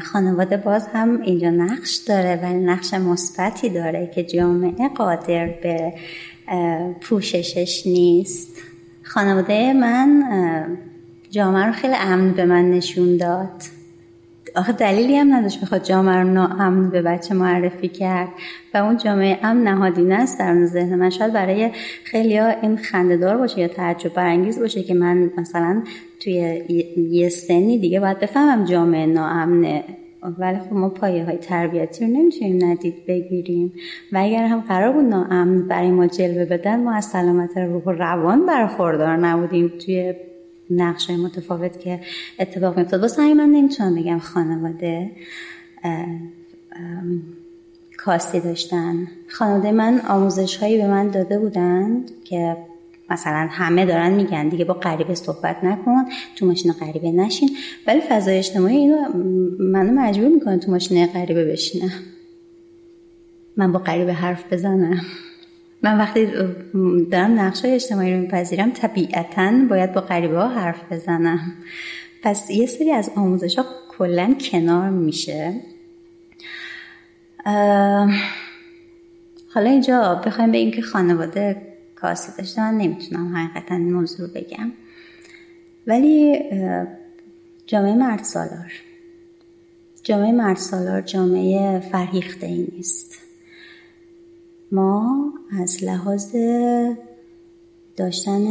خانواده 0.03 0.57
باز 0.57 0.86
هم 0.86 1.20
اینجا 1.20 1.51
نقش 1.51 1.97
داره 1.97 2.40
ولی 2.43 2.65
نقش 2.65 2.94
مثبتی 2.94 3.69
داره 3.70 4.11
که 4.15 4.24
جامعه 4.24 4.89
قادر 4.89 5.47
به 5.47 5.94
پوششش 7.01 7.82
نیست. 7.86 8.62
خانواده 9.03 9.73
من 9.73 10.24
جامعه 11.31 11.66
رو 11.66 11.73
خیلی 11.73 11.94
امن 11.94 12.32
به 12.32 12.44
من 12.44 12.70
نشون 12.70 13.16
داد. 13.16 13.76
آخه 14.57 14.73
دلیلی 14.73 15.16
هم 15.16 15.35
نداشت 15.35 15.61
بخواد 15.61 15.83
جامعه 15.85 16.16
رو 16.16 16.28
ناامن 16.28 16.91
به 16.91 17.03
بچه 17.03 17.35
معرفی 17.35 17.89
کرد 17.89 18.28
و 18.74 18.78
اون 18.78 18.97
جامعه 18.97 19.39
امن 19.43 19.62
نهادینه 19.62 20.15
است 20.15 20.39
در 20.39 20.65
ذهن 20.65 20.95
من. 20.95 21.11
شاید 21.11 21.33
برای 21.33 21.70
خیلی 22.05 22.37
ها 22.37 22.49
این 22.49 22.77
خندهدار 22.77 23.37
باشه 23.37 23.61
یا 23.61 23.69
تعجب 23.69 24.15
برانگیز 24.15 24.61
باشه 24.61 24.83
که 24.83 24.95
من 24.95 25.31
مثلا 25.39 25.83
توی 26.20 26.62
یه 27.11 27.28
سنی 27.28 27.78
دیگه 27.78 28.01
باید 28.01 28.19
بفهمم 28.19 28.65
جامعه 28.65 29.07
ناامنه. 29.07 29.85
ولی 30.39 30.59
خب 30.59 30.73
ما 30.73 30.89
پایه 30.89 31.24
های 31.24 31.37
تربیتی 31.37 32.05
رو 32.05 32.11
نمی‌تونیم 32.11 32.65
ندید 32.65 33.07
بگیریم. 33.09 33.73
و 34.12 34.19
اگر 34.19 34.47
هم 34.47 34.61
قرار 34.61 34.93
بود 34.93 35.05
ناامن 35.05 35.69
برای 35.69 35.91
ما 35.91 36.07
جلوه 36.07 36.45
بدن 36.45 36.85
ما 36.85 36.95
از 36.95 37.05
سلامت 37.05 37.59
روح 37.59 37.83
و 37.83 37.91
روان 37.91 38.47
برخوردار 38.47 39.16
نبودیم 39.16 39.73
توی 39.87 40.15
نقشه 40.70 41.16
متفاوت 41.16 41.80
که 41.80 42.01
اتفاق 42.38 42.78
میفتاد 42.78 43.01
واسه 43.01 43.34
من 43.34 43.48
نمی‌تونم 43.51 43.94
بگم 43.94 44.18
خانواده 44.18 45.10
کاستی 47.97 48.40
داشتن. 48.40 49.09
خانواده 49.28 49.72
من 49.72 50.01
آموزش 50.09 50.56
هایی 50.56 50.78
به 50.78 50.86
من 50.88 51.09
داده 51.09 51.38
بودند 51.38 52.10
که 52.24 52.56
مثلا 53.10 53.48
همه 53.51 53.86
دارن 53.86 54.12
میگن 54.12 54.48
دیگه 54.48 54.64
با 54.64 54.74
غریبه 54.74 55.14
صحبت 55.14 55.64
نکن 55.64 56.05
تو 56.36 56.47
ماشین 56.47 56.72
غریبه 56.72 57.10
نشین. 57.10 57.51
ولی 57.86 58.01
فضای 58.01 58.38
اجتماعی 58.38 58.76
اینو 58.76 58.97
منو 59.59 59.93
مجبور 59.93 60.28
می‌کنه 60.28 60.59
تو 60.59 60.70
ماشین 60.70 61.06
غریبه 61.06 61.44
بشینم. 61.44 61.93
من 63.56 63.72
با 63.72 63.78
غریبه 63.78 64.12
حرف 64.12 64.52
بزنم. 64.52 65.01
من 65.87 65.99
وقتی 65.99 66.27
دارم 67.11 67.41
نقشه 67.41 67.69
اجتماعی 67.69 68.15
رو 68.15 68.21
میپذیرم 68.21 68.71
طبیعتا 68.71 69.53
باید 69.71 69.93
با 69.93 70.01
غریبه 70.01 70.39
ها 70.39 70.49
حرف 70.49 70.93
بزنم. 70.93 71.55
پس 72.23 72.51
یه 72.51 72.67
سری 72.67 72.93
از 72.93 73.11
آموزش 73.17 73.59
ها 73.59 73.65
کلا 73.99 74.37
کنار 74.51 74.91
میشه. 74.91 75.61
حالا 79.55 79.71
اینجا 79.71 80.23
بخوایم 80.27 80.53
به 80.53 80.59
اینکه 80.59 80.83
خانواده 80.83 81.63
کاسی 81.95 82.33
داشته 82.39 82.61
من 82.61 82.75
نمی‌تونم 82.75 83.37
حقیقتا 83.37 83.75
این 83.75 83.93
موضوع 83.93 84.29
بگم. 84.29 84.73
ولی 85.87 86.39
جامعه 87.67 87.95
مرد 87.95 88.23
سالار. 88.23 88.73
جامعه 90.03 90.33
مرد 90.33 90.57
سالار 90.57 91.01
جامعه 91.01 91.81
فرهیخته 91.81 92.47
ای 92.47 92.69
نیست. 92.77 93.26
ما 94.72 95.32
از 95.60 95.84
لحاظ 95.84 96.36
داشتن 97.97 98.44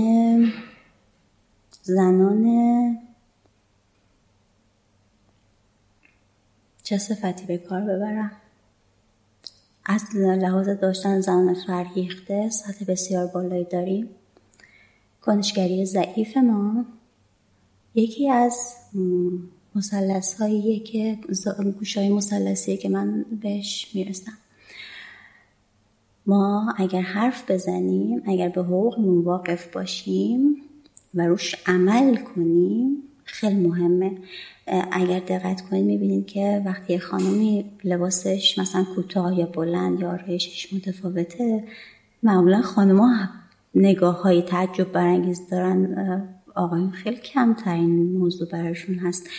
زنان 1.84 2.46
چه 6.84 6.98
صفتی 6.98 7.46
به 7.46 7.58
کار 7.58 7.82
ببرم؟ 7.82 8.32
از 9.86 10.16
لحاظ 10.16 10.70
داشتن 10.70 11.22
زنان 11.22 11.54
فرهیخته 11.68 12.50
سطح 12.50 12.86
بسیار 12.86 13.28
بالایی 13.28 13.64
داریم. 13.64 14.10
کنشگری 15.22 15.86
ضعیف 15.86 16.38
ما 16.38 16.86
یکی 17.96 18.30
از 18.30 18.76
مسلس 19.76 20.42
هاییه 20.42 20.80
که 20.80 21.18
گوشای 21.80 22.10
مسلسیه 22.10 22.78
که 22.78 22.90
من 22.90 23.26
بهش 23.42 23.92
می‌رسم. 23.94 24.38
ما 26.28 26.74
اگر 26.78 27.02
حرف 27.02 27.52
بزنیم 27.52 28.22
اگر 28.26 28.50
به 28.50 28.64
حقوقمون 28.64 29.24
واقف 29.24 29.68
باشیم 29.74 30.56
و 31.16 31.28
روش 31.28 31.56
عمل 31.66 32.16
کنیم 32.16 32.98
خیلی 33.24 33.68
مهمه. 33.68 34.12
اگر 34.92 35.20
دقت 35.20 35.62
کنید 35.62 35.86
می‌بینید 35.86 36.26
که 36.26 36.64
وقتی 36.66 37.00
خانمی 37.00 37.66
لباسش 37.84 38.60
مثلا 38.60 38.86
کوتاه 38.96 39.40
یا 39.40 39.46
بلند 39.46 40.00
یا 40.00 40.12
آرایشش 40.12 40.74
متفاوته 40.74 41.64
معمولا 42.24 42.62
خانمها 42.62 43.28
نگاه 43.76 44.22
های 44.22 44.42
تعجب 44.42 44.92
برانگیز 44.92 45.50
دارن. 45.52 46.28
آقایون 46.56 46.92
خیلی 46.92 47.16
کمترین 47.16 48.18
موضوع 48.18 48.50
براشون 48.50 48.96
هست. 48.96 49.30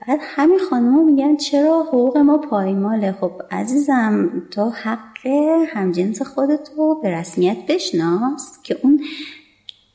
بعد 0.00 0.18
همین 0.22 0.58
خانمها 0.70 1.02
میگن 1.02 1.36
چرا 1.36 1.82
حقوق 1.82 2.16
ما 2.16 2.38
پایماله؟ 2.38 3.12
خب 3.12 3.32
عزیزم 3.50 4.42
تو 4.50 4.70
حق 4.70 5.26
همجنس 5.66 6.22
خودتو 6.22 7.00
به 7.02 7.10
رسمیت 7.10 7.56
بشناس 7.68 8.62
که 8.62 8.78
اون 8.82 9.04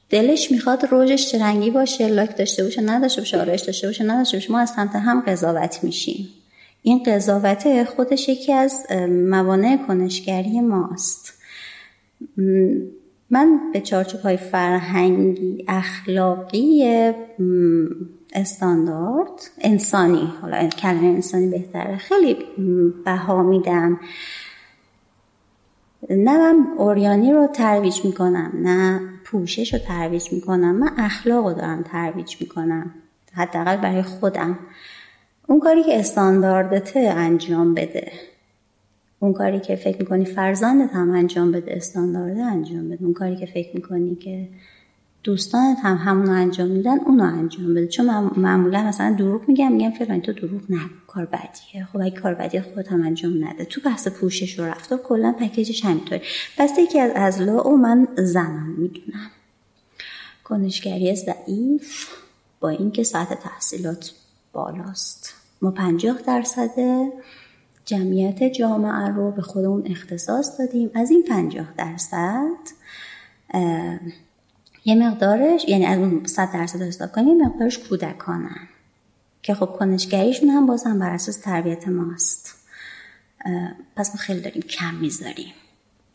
دلش 0.10 0.52
می‌خواد 0.52 0.86
روژش 0.86 1.32
چه 1.32 1.44
رنگی 1.44 1.72
باشه 1.72 2.08
لاک 2.08 2.38
داشته 2.38 2.64
باشه 2.64 2.82
نداشته 2.82 3.22
باشه 3.22 3.42
آرایش 3.42 3.62
داشته 3.62 3.88
باشه 3.88 4.04
نداشته 4.04 4.38
باشه. 4.38 4.52
ما 4.52 4.60
از 4.60 4.70
سمت 4.70 4.96
هم 4.96 5.22
قضاوت 5.22 5.84
میشیم. 5.84 6.28
این 6.82 7.04
قضاوت 7.04 7.84
خودش 7.84 8.30
یکی 8.30 8.54
از 8.54 8.92
موانع 9.10 9.78
کنشگری 9.88 10.62
ماست. 10.62 11.34
من 13.30 13.60
به 13.74 13.82
چارچوب 13.82 14.22
های 14.22 14.38
فرهنگی 14.38 15.66
اخلاقی 15.68 16.84
استاندارد 18.34 19.52
انسانی. 19.62 20.34
حالا 20.42 20.68
کلمه 20.68 21.08
انسانی 21.08 21.48
بهتره. 21.48 21.98
خیلی 21.98 22.38
بها 23.06 23.44
میدم. 23.44 24.00
نه 26.10 26.38
من 26.38 26.68
اوریانی 26.78 27.32
رو 27.32 27.48
ترویج 27.48 28.06
می‌کنم 28.06 28.52
نه 28.56 29.02
پوشش 29.26 29.74
رو 29.74 29.80
ترویج 29.80 30.34
می‌کنم. 30.34 30.76
من 30.76 30.92
اخلاق 30.98 31.48
رو 31.48 31.54
دارم 31.54 31.84
ترویج 31.84 32.36
می‌کنم 32.40 32.94
حداقل 33.34 33.78
برای 33.78 34.02
خودم. 34.02 34.60
اون 35.48 35.60
کاری 35.60 35.84
که 35.84 36.00
استانداردته 36.00 37.00
انجام 37.00 37.74
بده. 37.74 38.12
اون 39.20 39.34
کاری 39.34 39.60
که 39.60 39.76
فکر 39.76 39.98
می‌کنی 40.00 40.26
فرزندت 40.26 40.94
هم 40.94 41.12
انجام 41.12 41.52
بده 41.52 41.76
استاندارده 41.76 42.42
انجام 42.42 42.90
بده. 42.90 43.04
اون 43.04 43.14
کاری 43.14 43.36
که 43.36 43.46
فکر 43.46 43.76
می‌کنی 43.76 44.16
که 44.16 44.48
دوستانت 45.24 45.78
هم 45.84 45.98
همونو 45.98 46.32
انجام 46.32 46.68
میدن 46.68 47.00
اونو 47.00 47.24
انجام 47.24 47.74
بده. 47.74 47.88
چون 47.88 48.06
معمولا 48.38 48.84
مثلا 48.84 49.16
دروغ 49.16 49.48
میگم 49.48 49.72
میگم 49.72 49.92
فلان 49.92 50.22
تو 50.22 50.34
دروغ 50.34 50.62
نگو. 50.70 50.90
کار 51.08 51.26
بدیه. 51.26 51.88
خب 51.94 51.98
اگه 52.02 52.20
کار 52.20 52.34
بدیه 52.34 52.62
خودت 52.62 52.92
هم 52.92 53.04
انجام 53.04 53.46
نده. 53.46 53.66
تو 53.66 53.82
بحث 53.82 54.08
پوشش 54.08 54.60
و 54.60 54.66
رفتار 54.66 54.98
کلا 54.98 55.32
پکیجش 55.40 55.86
همینطوری 55.86 56.22
پس 56.58 56.78
یکی 56.78 57.00
از 57.00 57.12
ازلا 57.16 57.64
و 57.64 57.78
من 57.78 58.08
زنم 58.18 58.76
می‌دونم. 58.78 59.32
کنشگری 60.44 61.16
ضعیف 61.16 62.08
با 62.60 62.70
اینکه 62.70 63.04
سطح 63.04 63.36
تحصیلات 63.36 64.12
بالاست. 64.54 65.34
ما 65.62 65.72
پنجاه 65.72 66.22
درصد 66.22 66.72
جمعیت 67.86 68.44
جامعه 68.44 69.08
رو 69.08 69.32
به 69.32 69.42
خودمون 69.42 69.84
اختصاص 69.86 70.60
دادیم. 70.60 70.90
از 70.94 71.12
این 71.12 71.24
پنجاه 71.24 71.68
درصد 71.78 72.58
یه 74.86 74.96
مقدارش 74.96 75.66
یعنی 75.68 75.86
از 75.86 76.00
اون 76.00 76.26
صد 76.26 76.52
درصد 76.54 76.82
حساب 76.82 77.12
کنیم 77.12 77.38
مقدارش 77.46 77.80
کودکانن. 77.80 78.68
که 79.44 79.54
خب 79.54 79.66
کنشگریشون 79.66 80.50
هم 80.50 80.66
باز 80.66 80.84
هم 80.84 81.00
بر 81.00 81.10
اساس 81.10 81.38
تربیت 81.38 81.88
ماست. 81.88 82.68
پس 83.96 84.10
ما 84.10 84.16
خیلی 84.16 84.42
داریم 84.42 84.62
کم 84.62 84.96
می‌ذاریم. 84.96 85.54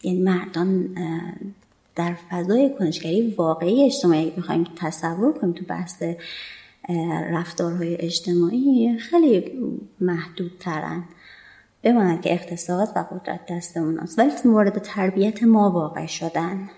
یعنی 0.02 0.22
مردان 0.22 0.88
در 1.94 2.14
فضای 2.30 2.74
کنشگری 2.78 3.34
واقعی 3.38 3.84
اجتماعی 3.84 4.30
بخوایم 4.30 4.64
تصور 4.76 5.32
کنیم 5.32 5.52
تو 5.52 5.64
بحث 5.64 6.02
رفتارهای 7.30 7.96
اجتماعی 8.00 8.98
خیلی 8.98 9.52
محدود 10.00 10.52
ترن 10.60 11.04
بماند 11.82 12.22
که 12.22 12.32
اقتصاد 12.32 12.92
و 12.96 12.98
قدرت 12.98 13.40
دست 13.50 13.76
اوناست. 13.76 14.18
ولی 14.18 14.30
مورد 14.44 14.78
تربیت 14.78 15.42
ما 15.42 15.70
واقع 15.70 16.06
شدن. 16.06 16.70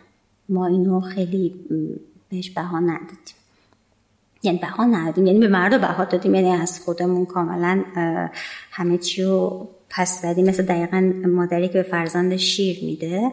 ما 0.49 0.67
اینو 0.67 1.01
خیلی 1.01 1.55
بهش 2.31 2.51
بها 2.51 2.81
ندادیم. 2.81 3.19
یعنی 4.43 4.59
بها 4.59 4.85
ندادیم 4.85 5.27
یعنی 5.27 5.39
به 5.39 5.49
مرد 5.49 5.81
بها 5.81 6.05
دادیم. 6.05 6.35
یعنی 6.35 6.51
از 6.51 6.81
خودمون 6.81 7.27
کاملا 7.27 7.85
همه 8.71 8.99
چی 8.99 9.23
رو 9.23 9.69
پس 9.91 10.23
دادیم. 10.23 10.47
مثل 10.47 10.63
دقیقا 10.63 11.13
مادری 11.27 11.69
که 11.69 11.75
به 11.75 11.83
فرزند 11.83 12.37
شیر 12.37 12.85
میده 12.85 13.33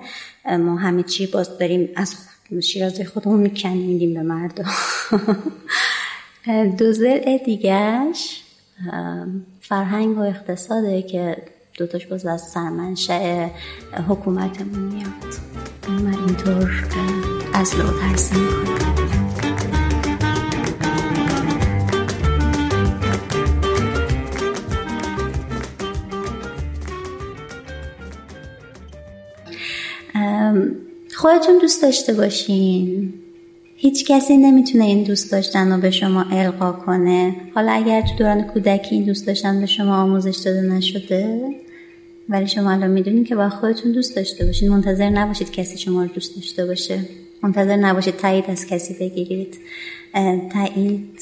ما 0.57 0.75
همه 0.75 1.03
چی 1.03 1.27
باز 1.27 1.57
داریم 1.57 1.89
از 1.95 2.15
شیر 2.61 2.89
خودمون 3.13 3.39
می‌کنیم 3.39 3.87
میدیم 3.87 4.13
به 4.13 4.21
مرد. 4.21 4.65
دو 6.77 6.93
زل 6.93 7.37
دیگهش 7.45 8.43
فرهنگ 9.61 10.17
و 10.17 10.21
اقتصاده 10.21 11.01
که 11.01 11.37
دوتاش 11.77 12.05
باز 12.05 12.25
از 12.25 12.41
سرمنشأ 12.41 13.47
حکومتمون 14.07 14.79
میاد. 14.79 15.09
من 15.89 16.13
اینطور 16.27 16.87
از 17.53 17.75
لو 17.75 17.99
ترسیم 18.01 18.39
می‌کنم 18.39 18.95
خودتون 31.15 31.57
دوست 31.61 31.81
داشته 31.81 32.13
باشین. 32.13 33.13
هیچ 33.75 34.05
کسی 34.05 34.37
نمی‌تونه 34.37 34.83
این 34.83 35.03
دوست 35.03 35.31
داشتن 35.31 35.71
رو 35.71 35.81
به 35.81 35.91
شما 35.91 36.25
القا 36.31 36.71
کنه. 36.71 37.35
حالا 37.55 37.71
اگر 37.71 38.01
تو 38.01 38.15
دوران 38.17 38.43
کودکی 38.43 38.95
این 38.95 39.03
دوست 39.03 39.27
داشتن 39.27 39.59
به 39.59 39.65
شما 39.65 39.97
آموزش 39.97 40.37
داده 40.45 40.61
نشده؟ 40.61 41.55
ولی 42.29 42.47
شما 42.47 42.71
الان 42.71 42.91
می‌دونید 42.91 43.27
که 43.27 43.35
با 43.35 43.49
خودتون 43.49 43.91
دوست 43.91 44.15
داشته 44.15 44.45
باشید 44.45 44.69
منتظر 44.69 45.09
نباشید 45.09 45.51
کسی 45.51 45.77
شما 45.77 46.03
رو 46.03 46.07
دوست 46.07 46.35
داشته 46.35 46.65
باشه. 46.65 46.99
منتظر 47.43 47.75
نباشید 47.75 48.17
تایید 48.17 48.45
از 48.47 48.67
کسی 48.67 48.93
بگیرید. 48.93 49.57
تایید 50.53 51.19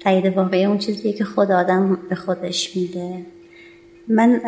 تایید 0.00 0.26
واقعی 0.26 0.64
اون 0.64 0.78
چیزیه 0.78 1.12
که 1.12 1.24
خود 1.24 1.50
آدم 1.50 1.98
به 2.08 2.14
خودش 2.14 2.76
میده. 2.76 3.18
من 4.08 4.40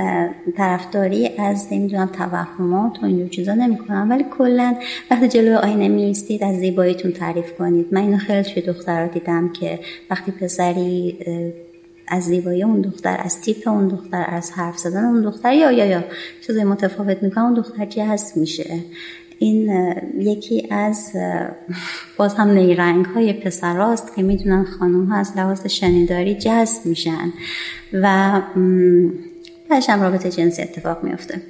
طرفداری 0.57 1.29
از 1.39 1.69
نمی‌دونم 1.73 2.07
توهمات 2.07 3.03
و 3.03 3.07
اینجور 3.07 3.29
چیزا 3.29 3.55
نمی‌کنم 3.55 4.11
ولی 4.11 4.25
کلا 4.39 4.77
وقتی 5.11 5.29
جلوی 5.29 5.55
آینه 5.55 5.89
میستید 5.89 6.45
از 6.45 6.57
زیباییتون 6.57 7.13
تعریف 7.13 7.53
کنید. 7.53 7.87
من 7.93 8.01
اینو 8.01 8.17
خیلی 8.17 8.43
توی 8.43 8.63
دخترها 8.63 9.07
دیدم 9.07 9.53
که 9.53 9.79
وقتی 10.11 10.33
پسری 10.33 11.19
از 12.09 12.23
زیبایی 12.23 12.63
اون 12.63 12.81
دختر 12.81 13.21
از 13.25 13.41
تیپ 13.41 13.69
اون 13.69 13.89
دختر 13.89 14.25
از 14.29 14.53
حرف 14.53 14.79
زدن 14.79 15.05
اون 15.05 15.23
دختر 15.23 15.53
یا 15.53 15.73
یا 15.73 15.87
یا 15.87 16.05
چیزای 16.47 16.65
متفاوت 16.65 17.23
می‌کنه 17.23 17.45
اون 17.45 17.55
دختر 17.55 17.87
جذب 17.87 18.37
میشه. 18.37 18.79
این 19.39 19.95
یکی 20.19 20.69
از 20.71 21.13
باز 22.17 22.35
هم 22.35 22.51
نیرنگ 22.51 23.05
های 23.05 23.33
پسراست 23.33 24.17
که 24.17 24.23
می‌دونن 24.23 24.65
خانم 24.65 25.05
ها 25.05 25.17
از 25.17 25.33
لحاظ 25.37 25.67
شنیداری 25.67 26.35
جذب 26.35 26.87
میشن 26.87 27.33
و 27.93 28.41
بعدش 29.71 29.91
هم 29.91 30.03
رابطه 30.03 30.31
جنسی 30.31 30.63
اتفاق 30.63 31.05
میافته. 31.05 31.41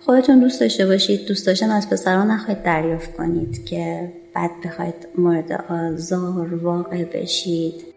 خودتون 0.00 0.40
دوست 0.40 0.60
داشته 0.60 0.86
باشید 0.86 1.26
دوست 1.26 1.46
داشتن 1.46 1.70
از 1.70 1.90
پسران 1.90 2.30
نخواهید 2.30 2.62
دریافت 2.62 3.16
کنید 3.16 3.64
که 3.64 4.12
بعد 4.34 4.50
بخواید 4.64 4.94
مورد 5.18 5.52
آزار 5.68 6.54
واقع 6.54 7.04
بشید. 7.04 7.91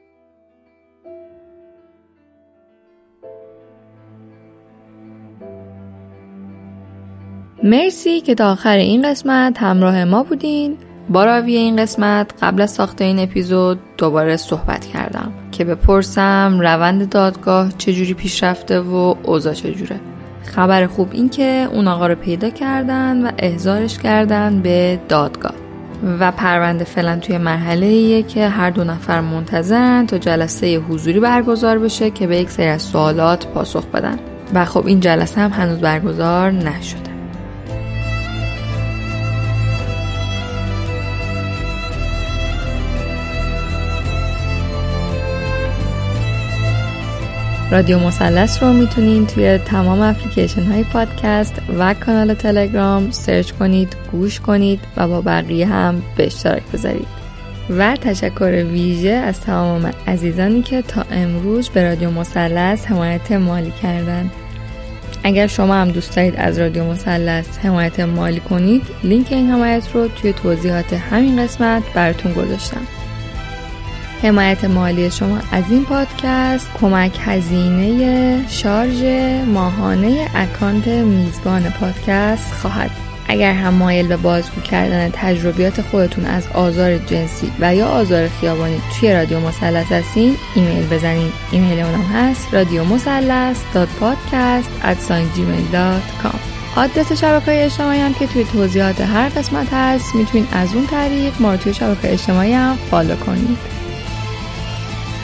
مرسی 7.65 8.21
که 8.21 8.35
تا 8.35 8.51
آخر 8.51 8.77
این 8.77 9.09
قسمت 9.09 9.57
همراه 9.57 10.03
ما 10.03 10.23
بودین. 10.23 10.77
با 11.09 11.25
راوی 11.25 11.55
این 11.55 11.75
قسمت 11.75 12.31
قبل 12.41 12.61
از 12.61 12.71
ساخت 12.71 13.01
این 13.01 13.19
اپیزود 13.19 13.79
دوباره 13.97 14.37
صحبت 14.37 14.85
کردم 14.85 15.31
که 15.51 15.65
بپرسم 15.65 16.57
روند 16.59 17.09
دادگاه 17.09 17.71
چجوری 17.77 18.13
پیش 18.13 18.43
رفته 18.43 18.79
و 18.79 19.15
اوضاع 19.23 19.53
چجوره. 19.53 19.99
خبر 20.43 20.87
خوب 20.87 21.09
این 21.11 21.29
که 21.29 21.67
اون 21.71 21.87
آقا 21.87 22.07
رو 22.07 22.15
پیدا 22.15 22.49
کردن 22.49 23.25
و 23.25 23.31
احضارش 23.37 23.97
کردن 23.97 24.61
به 24.61 24.99
دادگاه. 25.09 25.53
و 26.19 26.31
پرونده 26.31 26.83
فعلا 26.83 27.19
توی 27.19 27.37
مرحله 27.37 28.23
که 28.23 28.47
هر 28.47 28.69
دو 28.69 28.83
نفر 28.83 29.21
منتظرن 29.21 30.05
تا 30.05 30.17
جلسه 30.17 30.77
حضوری 30.77 31.19
برگزار 31.19 31.79
بشه 31.79 32.09
که 32.09 32.27
به 32.27 32.37
یک 32.37 32.49
سری 32.49 32.67
از 32.67 32.81
سوالات 32.81 33.47
پاسخ 33.47 33.85
بدن. 33.85 34.19
و 34.53 34.65
خب 34.65 34.87
این 34.87 34.99
جلسه 34.99 35.41
هم 35.41 35.51
هنوز 35.51 35.79
برگزار 35.79 36.51
نشده. 36.51 37.14
رادیو 47.75 47.99
مثلث 47.99 48.63
رو 48.63 48.73
می‌تونید 48.73 49.27
توی 49.27 49.57
تمام 49.57 50.01
اپلیکیشن 50.01 50.63
های 50.63 50.83
پادکست 50.83 51.61
و 51.77 51.93
کانال 51.93 52.33
تلگرام 52.33 53.11
سرچ 53.11 53.51
کنید 53.51 53.95
گوش 54.11 54.39
کنید 54.39 54.79
و 54.97 55.07
با 55.07 55.21
بقیه 55.21 55.67
هم 55.67 56.01
به 56.17 56.25
اشتراک 56.25 56.63
بذارید. 56.73 57.07
و 57.69 57.95
تشکر 57.95 58.63
ویژه 58.71 59.09
از 59.09 59.41
تمام 59.41 59.91
عزیزانی 60.07 60.61
که 60.61 60.81
تا 60.81 61.05
امروز 61.11 61.69
به 61.69 61.83
رادیو 61.83 62.11
مثلث 62.11 62.85
حمایت 62.85 63.31
مالی 63.31 63.73
کردن. 63.81 64.31
اگر 65.23 65.47
شما 65.47 65.75
هم 65.75 65.91
دوست 65.91 66.15
دارید 66.15 66.35
از 66.37 66.59
رادیو 66.59 66.83
مثلث 66.83 67.57
حمایت 67.57 67.99
مالی 67.99 68.39
کنید 68.39 68.81
لینک 69.03 69.27
این 69.29 69.51
حمایت 69.51 69.87
رو 69.93 70.07
توی 70.07 70.33
توضیحات 70.33 70.93
همین 70.93 71.43
قسمت 71.43 71.83
براتون 71.93 72.33
گذاشتم. 72.33 72.87
حمایت 74.25 74.65
مالی 74.65 75.11
شما 75.11 75.39
از 75.51 75.63
این 75.69 75.85
پادکست 75.85 76.69
کمک 76.81 77.17
هزینه 77.25 78.47
شارژ 78.47 79.03
ماهانه 79.45 80.27
اکانت 80.35 80.87
میزبان 80.87 81.69
پادکست 81.69 82.53
خواهد. 82.53 82.91
اگر 83.27 83.53
هم 83.53 83.73
مایل 83.73 84.07
به 84.07 84.17
بازگو 84.17 84.61
کردن 84.61 85.09
تجربیات 85.13 85.81
خودتون 85.81 86.25
از 86.25 86.47
آزار 86.53 86.97
جنسی 86.97 87.51
و 87.59 87.75
یا 87.75 87.87
آزار 87.87 88.27
خیابانی 88.27 88.81
توی 88.99 89.13
رادیو 89.13 89.39
مثلث 89.39 89.91
هستین 89.91 90.35
ایمیل 90.55 90.87
بزنید 90.87 91.33
ایمیل 91.51 91.79
اونم 91.79 92.01
هست 92.01 92.47
رادیو 92.53 92.83
مثلث 92.83 93.57
آدرس 96.75 97.11
شبکه 97.21 97.65
اجتماعی 97.65 97.99
هم 97.99 98.13
که 98.13 98.27
توی 98.27 98.43
توضیحات 98.43 99.01
هر 99.01 99.29
قسمت 99.29 99.67
هست 99.73 100.15
می‌تونید 100.15 100.47
از 100.51 100.75
اون 100.75 100.87
طریق 100.87 101.33
ما 101.39 101.51
رو 101.51 101.57
توی 101.57 101.73
شبکه 101.73 102.13
اجتماعی 102.13 102.53
هم 102.53 102.77
فالو 102.91 103.15
کنید. 103.15 103.74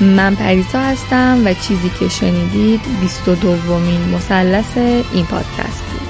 من 0.01 0.35
پریسا 0.35 0.79
هستم 0.79 1.41
و 1.45 1.53
چیزی 1.53 1.89
که 1.89 2.09
شنیدید 2.09 2.81
22 2.99 3.35
دومین 3.35 4.01
مثلث 4.01 4.77
این 4.77 5.25
پادکست 5.25 5.83
بود 5.83 6.01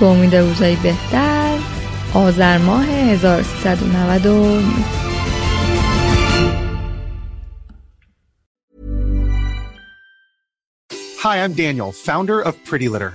به 0.00 0.06
امید 0.06 0.36
روزایی 0.36 0.76
بهتر 0.76 1.58
آذر 2.14 2.58
ماه 2.58 2.86
1399 2.86 4.62
Hi, 11.24 11.42
I'm 11.42 11.54
Daniel, 11.54 11.90
founder 11.90 12.38
of 12.42 12.54
Pretty 12.66 12.88
Litter. 12.90 13.14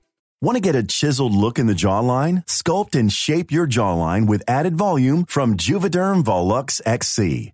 Want 0.43 0.55
to 0.55 0.71
get 0.71 0.75
a 0.75 0.81
chiseled 0.81 1.35
look 1.35 1.59
in 1.59 1.67
the 1.67 1.81
jawline? 1.81 2.43
Sculpt 2.47 2.95
and 2.95 3.13
shape 3.13 3.51
your 3.51 3.67
jawline 3.67 4.25
with 4.25 4.43
added 4.47 4.75
volume 4.75 5.23
from 5.27 5.55
Juvederm 5.55 6.23
Volux 6.23 6.81
XC. 6.83 7.53